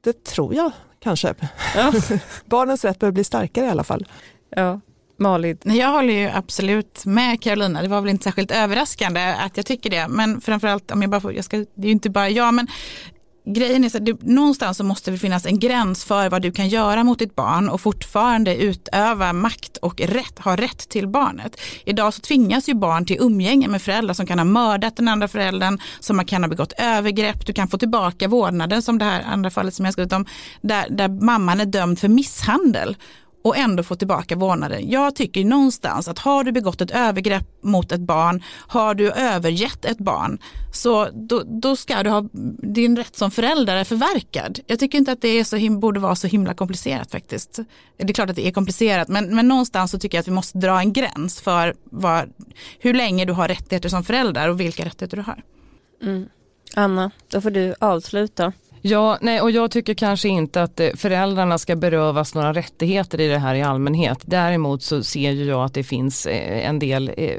det 0.00 0.24
tror 0.24 0.54
jag 0.54 0.72
kanske. 0.98 1.34
Ja. 1.74 1.92
Barnens 2.44 2.84
rätt 2.84 2.98
behöver 2.98 3.14
bli 3.14 3.24
starkare 3.24 3.66
i 3.66 3.68
alla 3.68 3.84
fall. 3.84 4.06
Ja. 4.50 4.80
Malin? 5.18 5.58
Jag 5.62 5.90
håller 5.90 6.14
ju 6.14 6.28
absolut 6.28 7.04
med 7.04 7.42
Carolina. 7.42 7.82
Det 7.82 7.88
var 7.88 8.00
väl 8.00 8.10
inte 8.10 8.24
särskilt 8.24 8.50
överraskande 8.50 9.20
att 9.20 9.56
jag 9.56 9.66
tycker 9.66 9.90
det. 9.90 10.08
Men 10.08 10.40
framförallt, 10.40 10.90
om 10.90 11.02
jag 11.02 11.10
bara 11.10 11.20
får, 11.20 11.32
jag 11.32 11.44
ska, 11.44 11.56
det 11.56 11.82
är 11.82 11.86
ju 11.86 11.90
inte 11.90 12.10
bara 12.10 12.30
jag, 12.30 12.54
men 12.54 12.66
grejen 13.46 13.84
är 13.84 13.88
så 13.88 13.98
att 13.98 14.22
någonstans 14.22 14.76
så 14.76 14.84
måste 14.84 15.10
det 15.10 15.18
finnas 15.18 15.46
en 15.46 15.58
gräns 15.58 16.04
för 16.04 16.30
vad 16.30 16.42
du 16.42 16.52
kan 16.52 16.68
göra 16.68 17.04
mot 17.04 17.18
ditt 17.18 17.34
barn 17.34 17.68
och 17.68 17.80
fortfarande 17.80 18.56
utöva 18.56 19.32
makt 19.32 19.76
och 19.76 20.00
rätt, 20.00 20.38
ha 20.38 20.56
rätt 20.56 20.88
till 20.88 21.08
barnet. 21.08 21.60
Idag 21.84 22.14
så 22.14 22.20
tvingas 22.20 22.68
ju 22.68 22.74
barn 22.74 23.06
till 23.06 23.16
umgänge 23.20 23.68
med 23.68 23.82
föräldrar 23.82 24.14
som 24.14 24.26
kan 24.26 24.38
ha 24.38 24.44
mördat 24.44 24.96
den 24.96 25.08
andra 25.08 25.28
föräldern, 25.28 25.78
som 26.00 26.24
kan 26.24 26.42
ha 26.42 26.48
begått 26.48 26.72
övergrepp, 26.78 27.46
du 27.46 27.52
kan 27.52 27.68
få 27.68 27.78
tillbaka 27.78 28.28
vårdnaden 28.28 28.82
som 28.82 28.98
det 28.98 29.04
här 29.04 29.22
andra 29.22 29.50
fallet 29.50 29.74
som 29.74 29.84
jag 29.84 29.92
skrivit 29.92 30.12
om, 30.12 30.26
där, 30.60 30.86
där 30.90 31.08
mamman 31.08 31.60
är 31.60 31.66
dömd 31.66 31.98
för 31.98 32.08
misshandel 32.08 32.96
och 33.46 33.56
ändå 33.56 33.82
få 33.82 33.96
tillbaka 33.96 34.36
vårdnaden. 34.36 34.90
Jag 34.90 35.14
tycker 35.14 35.44
någonstans 35.44 36.08
att 36.08 36.18
har 36.18 36.44
du 36.44 36.52
begått 36.52 36.80
ett 36.80 36.90
övergrepp 36.90 37.46
mot 37.62 37.92
ett 37.92 38.00
barn, 38.00 38.42
har 38.68 38.94
du 38.94 39.12
övergett 39.12 39.84
ett 39.84 39.98
barn, 39.98 40.38
så 40.72 41.08
då, 41.12 41.42
då 41.46 41.76
ska 41.76 42.02
du 42.02 42.10
ha 42.10 42.28
din 42.62 42.96
rätt 42.96 43.16
som 43.16 43.30
förälder 43.30 43.76
är 43.76 43.84
förverkad. 43.84 44.60
Jag 44.66 44.78
tycker 44.78 44.98
inte 44.98 45.12
att 45.12 45.22
det 45.22 45.28
är 45.28 45.44
så 45.44 45.78
borde 45.80 46.00
vara 46.00 46.16
så 46.16 46.26
himla 46.26 46.54
komplicerat 46.54 47.10
faktiskt. 47.10 47.58
Det 47.96 48.10
är 48.10 48.12
klart 48.12 48.30
att 48.30 48.36
det 48.36 48.46
är 48.46 48.52
komplicerat, 48.52 49.08
men, 49.08 49.36
men 49.36 49.48
någonstans 49.48 49.90
så 49.90 49.98
tycker 49.98 50.18
jag 50.18 50.20
att 50.20 50.28
vi 50.28 50.32
måste 50.32 50.58
dra 50.58 50.80
en 50.80 50.92
gräns 50.92 51.40
för 51.40 51.74
var, 51.84 52.28
hur 52.78 52.94
länge 52.94 53.24
du 53.24 53.32
har 53.32 53.48
rättigheter 53.48 53.88
som 53.88 54.04
förälder 54.04 54.48
och 54.50 54.60
vilka 54.60 54.84
rättigheter 54.84 55.16
du 55.16 55.22
har. 55.22 55.42
Mm. 56.02 56.28
Anna, 56.74 57.10
då 57.28 57.40
får 57.40 57.50
du 57.50 57.74
avsluta. 57.80 58.52
Ja, 58.88 59.18
nej, 59.20 59.40
och 59.40 59.50
jag 59.50 59.70
tycker 59.70 59.94
kanske 59.94 60.28
inte 60.28 60.62
att 60.62 60.80
eh, 60.80 60.88
föräldrarna 60.94 61.58
ska 61.58 61.76
berövas 61.76 62.34
några 62.34 62.52
rättigheter 62.52 63.20
i 63.20 63.28
det 63.28 63.38
här 63.38 63.54
i 63.54 63.62
allmänhet. 63.62 64.18
Däremot 64.24 64.82
så 64.82 65.02
ser 65.02 65.32
jag 65.32 65.64
att 65.64 65.74
det 65.74 65.84
finns 65.84 66.26
eh, 66.26 66.68
en 66.68 66.78
del, 66.78 67.12
eh, 67.16 67.32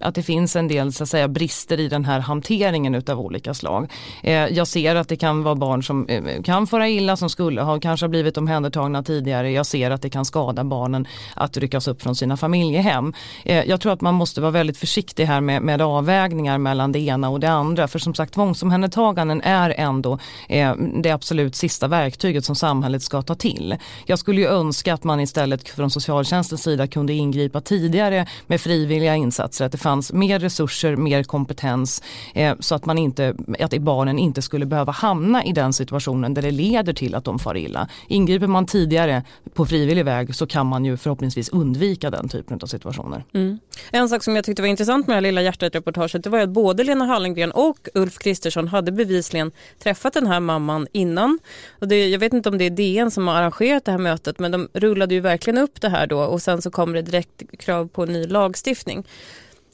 att 0.00 0.14
det 0.14 0.22
finns 0.22 0.56
en 0.56 0.68
del 0.68 0.92
så 0.92 1.02
att 1.02 1.08
säga, 1.08 1.28
brister 1.28 1.80
i 1.80 1.88
den 1.88 2.04
här 2.04 2.20
hanteringen 2.20 2.94
utav 2.94 3.20
olika 3.20 3.54
slag. 3.54 3.92
Jag 4.50 4.66
ser 4.66 4.94
att 4.96 5.08
det 5.08 5.16
kan 5.16 5.42
vara 5.42 5.54
barn 5.54 5.82
som 5.82 6.08
kan 6.44 6.66
fara 6.66 6.88
illa, 6.88 7.16
som 7.16 7.30
skulle 7.30 7.62
ha 7.62 7.80
kanske 7.80 8.08
blivit 8.08 8.36
omhändertagna 8.36 9.02
tidigare. 9.02 9.50
Jag 9.50 9.66
ser 9.66 9.90
att 9.90 10.02
det 10.02 10.10
kan 10.10 10.24
skada 10.24 10.64
barnen 10.64 11.06
att 11.34 11.56
ryckas 11.56 11.88
upp 11.88 12.02
från 12.02 12.14
sina 12.14 12.36
familjehem. 12.36 13.12
Jag 13.44 13.80
tror 13.80 13.92
att 13.92 14.00
man 14.00 14.14
måste 14.14 14.40
vara 14.40 14.50
väldigt 14.50 14.78
försiktig 14.78 15.24
här 15.24 15.40
med, 15.40 15.62
med 15.62 15.82
avvägningar 15.82 16.58
mellan 16.58 16.92
det 16.92 16.98
ena 16.98 17.28
och 17.28 17.40
det 17.40 17.50
andra. 17.50 17.88
För 17.88 17.98
som 17.98 18.14
sagt 18.14 18.34
tvångsomhändertaganden 18.34 19.42
är 19.42 19.74
ändå 19.76 20.18
det 21.02 21.10
absolut 21.10 21.54
sista 21.54 21.88
verktyget 21.88 22.44
som 22.44 22.56
samhället 22.56 23.02
ska 23.02 23.22
ta 23.22 23.34
till. 23.34 23.76
Jag 24.06 24.18
skulle 24.18 24.40
ju 24.40 24.46
önska 24.46 24.94
att 24.94 25.04
man 25.04 25.20
istället 25.20 25.68
från 25.68 25.90
socialtjänstens 25.90 26.62
sida 26.62 26.86
kunde 26.86 27.12
ingripa 27.12 27.60
tidigare 27.60 28.26
med 28.46 28.60
frivilliga 28.60 29.14
insatser, 29.14 29.64
att 29.64 29.72
det 29.72 29.78
fanns 29.78 30.12
mer 30.12 30.38
resurser, 30.38 30.96
mer 30.96 31.22
kompetens 31.22 32.02
eh, 32.34 32.54
så 32.60 32.74
att, 32.74 32.86
man 32.86 32.98
inte, 32.98 33.34
att 33.60 33.78
barnen 33.78 34.18
inte 34.18 34.42
skulle 34.42 34.66
behöva 34.66 34.92
hamna 34.92 35.44
i 35.44 35.52
den 35.52 35.72
situationen 35.72 36.34
där 36.34 36.42
det 36.42 36.50
leder 36.50 36.92
till 36.92 37.14
att 37.14 37.24
de 37.24 37.38
far 37.38 37.56
illa. 37.56 37.88
Ingriper 38.08 38.46
man 38.46 38.66
tidigare 38.66 39.22
på 39.54 39.66
frivillig 39.66 40.04
väg 40.04 40.34
så 40.34 40.46
kan 40.46 40.66
man 40.66 40.84
ju 40.84 40.96
förhoppningsvis 40.96 41.48
undvika 41.48 42.10
den 42.10 42.28
typen 42.28 42.58
av 42.62 42.66
situationer. 42.66 43.24
Mm. 43.34 43.58
En 43.90 44.08
sak 44.08 44.24
som 44.24 44.36
jag 44.36 44.44
tyckte 44.44 44.62
var 44.62 44.68
intressant 44.68 45.06
med 45.06 45.12
det 45.12 45.16
här 45.16 45.22
lilla 45.22 45.42
hjärtat-reportaget 45.42 46.24
det 46.24 46.30
var 46.30 46.38
att 46.38 46.48
både 46.48 46.84
Lena 46.84 47.04
Hallengren 47.04 47.52
och 47.52 47.88
Ulf 47.94 48.18
Kristersson 48.18 48.68
hade 48.68 48.92
bevisligen 48.92 49.52
träffat 49.82 50.12
den 50.12 50.26
här 50.26 50.40
mamman 50.40 50.65
mamman 50.66 50.86
innan. 50.92 51.38
Och 51.78 51.88
det, 51.88 52.08
jag 52.08 52.18
vet 52.18 52.32
inte 52.32 52.48
om 52.48 52.58
det 52.58 52.64
är 52.64 52.70
DN 52.70 53.10
som 53.10 53.28
har 53.28 53.34
arrangerat 53.34 53.84
det 53.84 53.90
här 53.90 53.98
mötet 53.98 54.38
men 54.38 54.52
de 54.52 54.68
rullade 54.72 55.14
ju 55.14 55.20
verkligen 55.20 55.58
upp 55.58 55.80
det 55.80 55.88
här 55.88 56.06
då 56.06 56.20
och 56.20 56.42
sen 56.42 56.62
så 56.62 56.70
kommer 56.70 56.94
det 56.94 57.02
direkt 57.02 57.42
krav 57.58 57.88
på 57.88 58.06
ny 58.06 58.26
lagstiftning. 58.26 59.06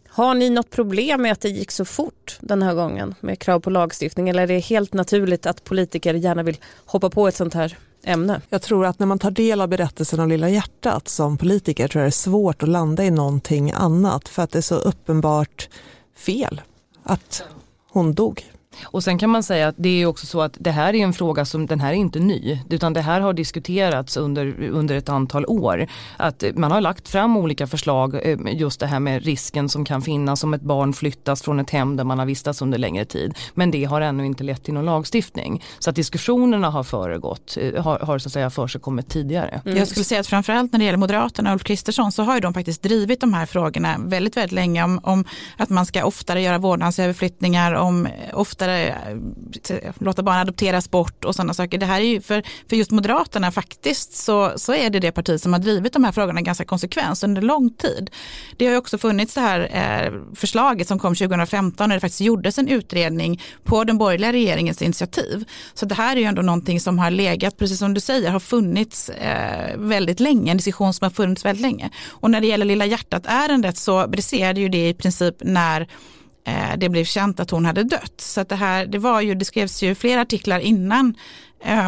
Har 0.09 0.34
ni 0.34 0.51
något 0.51 0.70
problem 0.70 1.22
med 1.22 1.32
att 1.32 1.40
det 1.40 1.49
gick 1.49 1.70
så 1.70 1.84
fort 1.84 2.38
den 2.40 2.62
här 2.62 2.74
gången 2.74 3.14
med 3.20 3.38
krav 3.38 3.61
på 3.61 3.70
lagstiftning 3.70 4.28
eller 4.28 4.43
är 4.43 4.47
det 4.47 4.59
helt 4.59 4.93
naturligt 4.93 5.47
att 5.47 5.64
politiker 5.64 6.14
gärna 6.14 6.43
vill 6.43 6.57
hoppa 6.84 7.11
på 7.11 7.28
ett 7.28 7.36
sånt 7.36 7.55
här 7.55 7.76
ämne? 8.05 8.40
Jag 8.49 8.62
tror 8.62 8.86
att 8.86 8.99
när 8.99 9.07
man 9.07 9.18
tar 9.18 9.30
del 9.30 9.61
av 9.61 9.68
berättelsen 9.68 10.20
om 10.20 10.28
Lilla 10.28 10.49
hjärtat 10.49 11.09
som 11.09 11.38
politiker 11.38 11.88
tror 11.88 12.01
jag 12.01 12.07
det 12.07 12.09
är 12.09 12.11
svårt 12.11 12.62
att 12.62 12.68
landa 12.68 13.05
i 13.05 13.11
någonting 13.11 13.70
annat 13.70 14.28
för 14.28 14.43
att 14.43 14.51
det 14.51 14.59
är 14.59 14.62
så 14.62 14.74
uppenbart 14.74 15.68
fel 16.16 16.61
att 17.03 17.45
hon 17.88 18.14
dog. 18.14 18.47
Och 18.85 19.05
sen 19.05 19.18
kan 19.18 19.31
man 19.31 19.43
säga 19.43 19.68
att 19.68 19.75
det 19.79 20.03
är 20.03 20.07
också 20.07 20.27
så 20.27 20.41
att 20.41 20.57
det 20.61 20.70
här 20.70 20.95
är 20.95 20.99
en 20.99 21.12
fråga 21.12 21.45
som 21.45 21.66
den 21.66 21.81
här 21.81 21.91
är 21.91 21.97
inte 21.97 22.18
ny 22.18 22.59
utan 22.70 22.93
det 22.93 23.01
här 23.01 23.20
har 23.20 23.33
diskuterats 23.33 24.16
under, 24.16 24.70
under 24.70 24.95
ett 24.95 25.09
antal 25.09 25.47
år. 25.47 25.87
Att 26.16 26.45
man 26.55 26.73
har 26.73 26.81
lagt 26.81 27.09
fram 27.09 27.37
olika 27.37 27.66
förslag 27.66 28.27
eh, 28.27 28.39
just 28.53 28.81
det 28.81 28.87
här 28.87 29.01
med 29.01 29.25
risken 29.25 29.68
som 29.68 29.85
kan 29.85 30.03
finnas 30.03 30.45
om 30.45 30.55
ett 30.55 30.62
barn 30.62 30.93
flyttas 30.93 31.43
från 31.43 31.61
ett 31.61 31.70
hem 31.70 31.97
där 31.97 32.05
man 32.05 32.18
har 32.18 32.27
vistats 32.27 32.62
under 32.62 32.79
längre 32.79 33.05
tid. 33.05 33.35
Men 33.55 33.70
det 33.70 33.85
har 33.85 34.01
ännu 34.01 34.27
inte 34.27 34.45
lett 34.45 34.64
till 34.64 34.75
någon 34.75 34.85
lagstiftning. 34.85 35.62
Så 35.79 35.91
att 35.91 35.97
diskussionerna 35.97 36.70
har 36.70 36.83
föregått, 36.83 37.57
eh, 37.61 37.83
har, 37.83 37.99
har 37.99 38.18
så 38.18 38.29
att 38.29 38.33
säga 38.33 38.51
försigkommit 38.51 39.09
tidigare. 39.09 39.61
Mm. 39.64 39.79
Jag 39.79 39.89
skulle 39.89 40.05
säga 40.05 40.20
att 40.20 40.27
framförallt 40.27 40.73
när 40.73 40.79
det 40.79 40.85
gäller 40.85 40.99
Moderaterna 40.99 41.51
och 41.51 41.55
Ulf 41.55 41.64
Kristersson 41.64 42.12
så 42.12 42.23
har 42.23 42.35
ju 42.35 42.41
de 42.41 42.55
faktiskt 42.55 42.83
drivit 42.83 43.20
de 43.20 43.35
här 43.35 43.47
frågorna 43.47 43.97
väldigt, 43.99 44.37
väldigt 44.37 44.53
länge 44.53 44.85
om, 44.85 45.01
om 45.03 45.25
att 45.57 45.70
man 45.70 45.87
ska 45.87 46.05
oftare 46.05 46.43
göra 46.43 46.59
vårdnadsöverflyttningar, 46.59 47.73
om 47.75 48.07
eh, 48.07 48.12
ofta 48.33 48.61
lättare 48.66 48.94
låta 49.98 50.22
barn 50.22 50.38
adopteras 50.38 50.90
bort 50.90 51.24
och 51.24 51.34
sådana 51.34 51.54
saker. 51.54 51.78
Det 51.78 51.86
här 51.86 52.00
är 52.00 52.04
ju 52.04 52.20
för, 52.20 52.42
för 52.68 52.76
just 52.76 52.90
Moderaterna 52.90 53.52
faktiskt 53.52 54.16
så, 54.16 54.52
så 54.56 54.74
är 54.74 54.90
det 54.90 55.00
det 55.00 55.12
parti 55.12 55.40
som 55.40 55.52
har 55.52 55.60
drivit 55.60 55.92
de 55.92 56.04
här 56.04 56.12
frågorna 56.12 56.40
ganska 56.40 56.64
konsekvent 56.64 57.22
under 57.22 57.42
lång 57.42 57.70
tid. 57.70 58.10
Det 58.56 58.64
har 58.64 58.72
ju 58.72 58.78
också 58.78 58.98
funnits 58.98 59.34
det 59.34 59.40
här 59.40 59.60
eh, 59.72 60.34
förslaget 60.34 60.88
som 60.88 60.98
kom 60.98 61.14
2015 61.14 61.88
när 61.88 61.96
det 61.96 62.00
faktiskt 62.00 62.20
gjordes 62.20 62.58
en 62.58 62.68
utredning 62.68 63.42
på 63.64 63.84
den 63.84 63.98
borgerliga 63.98 64.32
regeringens 64.32 64.82
initiativ. 64.82 65.44
Så 65.74 65.86
det 65.86 65.94
här 65.94 66.16
är 66.16 66.20
ju 66.20 66.26
ändå 66.26 66.42
någonting 66.42 66.80
som 66.80 66.98
har 66.98 67.10
legat, 67.10 67.56
precis 67.56 67.78
som 67.78 67.94
du 67.94 68.00
säger, 68.00 68.30
har 68.30 68.40
funnits 68.40 69.08
eh, 69.08 69.76
väldigt 69.76 70.20
länge, 70.20 70.50
en 70.50 70.56
diskussion 70.56 70.94
som 70.94 71.04
har 71.04 71.10
funnits 71.10 71.44
väldigt 71.44 71.62
länge. 71.62 71.90
Och 72.08 72.30
när 72.30 72.40
det 72.40 72.46
gäller 72.46 72.66
Lilla 72.66 72.86
hjärtat-ärendet 72.86 73.76
så 73.76 74.08
briserade 74.08 74.60
ju 74.60 74.68
det 74.68 74.88
i 74.88 74.94
princip 74.94 75.36
när 75.40 75.88
Eh, 76.45 76.76
det 76.76 76.88
blev 76.88 77.05
känt 77.05 77.40
att 77.40 77.51
hon 77.51 77.64
hade 77.64 77.82
dött. 77.82 78.14
Så 78.20 78.45
det, 78.45 78.55
här, 78.55 78.86
det, 78.86 78.99
var 78.99 79.20
ju, 79.20 79.34
det 79.34 79.45
skrevs 79.45 79.82
ju 79.82 79.95
flera 79.95 80.20
artiklar 80.20 80.59
innan, 80.59 81.14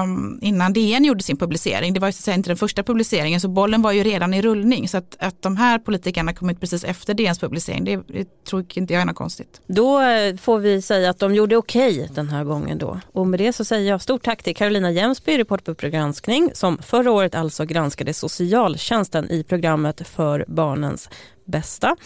um, 0.02 0.38
innan 0.42 0.72
DN 0.72 1.04
gjorde 1.04 1.22
sin 1.22 1.36
publicering. 1.36 1.94
Det 1.94 2.00
var 2.00 2.08
ju 2.08 2.12
så 2.12 2.30
inte 2.30 2.50
den 2.50 2.56
första 2.56 2.82
publiceringen 2.82 3.40
så 3.40 3.48
bollen 3.48 3.82
var 3.82 3.92
ju 3.92 4.02
redan 4.02 4.34
i 4.34 4.42
rullning. 4.42 4.88
Så 4.88 4.96
att, 4.96 5.16
att 5.18 5.42
de 5.42 5.56
här 5.56 5.78
politikerna 5.78 6.32
kom 6.32 6.50
ut 6.50 6.60
precis 6.60 6.84
efter 6.84 7.14
DNs 7.14 7.38
publicering 7.38 7.84
det, 7.84 7.96
det 7.96 8.44
tror 8.44 8.66
inte 8.74 8.92
jag 8.92 9.00
är 9.00 9.06
något 9.06 9.16
konstigt. 9.16 9.60
Då 9.66 10.00
eh, 10.00 10.36
får 10.36 10.58
vi 10.58 10.82
säga 10.82 11.10
att 11.10 11.18
de 11.18 11.34
gjorde 11.34 11.56
okej 11.56 11.94
okay 11.94 12.08
den 12.14 12.28
här 12.28 12.44
gången 12.44 12.78
då. 12.78 13.00
Och 13.12 13.26
med 13.26 13.40
det 13.40 13.52
så 13.52 13.64
säger 13.64 13.90
jag 13.90 14.02
stort 14.02 14.22
tack 14.22 14.42
till 14.42 14.56
Carolina 14.56 14.90
Jemsby, 14.90 15.38
reporter 15.38 15.74
på 15.74 15.88
granskning 15.88 16.50
som 16.54 16.78
förra 16.78 17.10
året 17.10 17.34
alltså 17.34 17.64
granskade 17.64 18.14
socialtjänsten 18.14 19.30
i 19.30 19.44
programmet 19.44 20.08
För 20.08 20.44
barnens 20.48 21.08
bästa. 21.44 21.96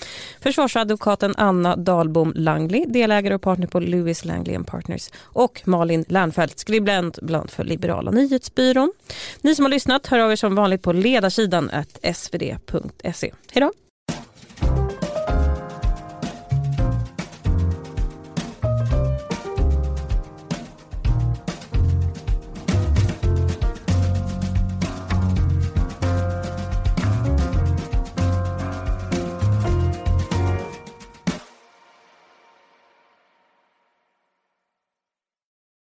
Försvarsadvokaten 0.41 1.35
Anna 1.37 1.77
Dahlbom 1.77 2.33
Langley, 2.37 2.85
delägare 2.87 3.35
och 3.35 3.43
partner 3.43 3.67
på 3.67 3.81
Lewis 3.81 4.25
Langley 4.25 4.59
Partners 4.65 5.11
och 5.23 5.63
Malin 5.65 6.05
Lernfelt, 6.09 6.59
skribent 6.59 7.19
bland 7.23 7.51
för 7.51 7.65
Liberala 7.65 8.11
nyhetsbyrån. 8.11 8.93
Ni 9.41 9.55
som 9.55 9.65
har 9.65 9.71
lyssnat 9.71 10.07
hör 10.07 10.19
av 10.19 10.33
er 10.33 10.37
som 10.37 10.55
vanligt 10.55 10.83
på 10.83 10.93
ledarsidan 10.93 11.71
svd.se. 12.15 13.33
Hej 13.53 13.61
då! 13.61 13.88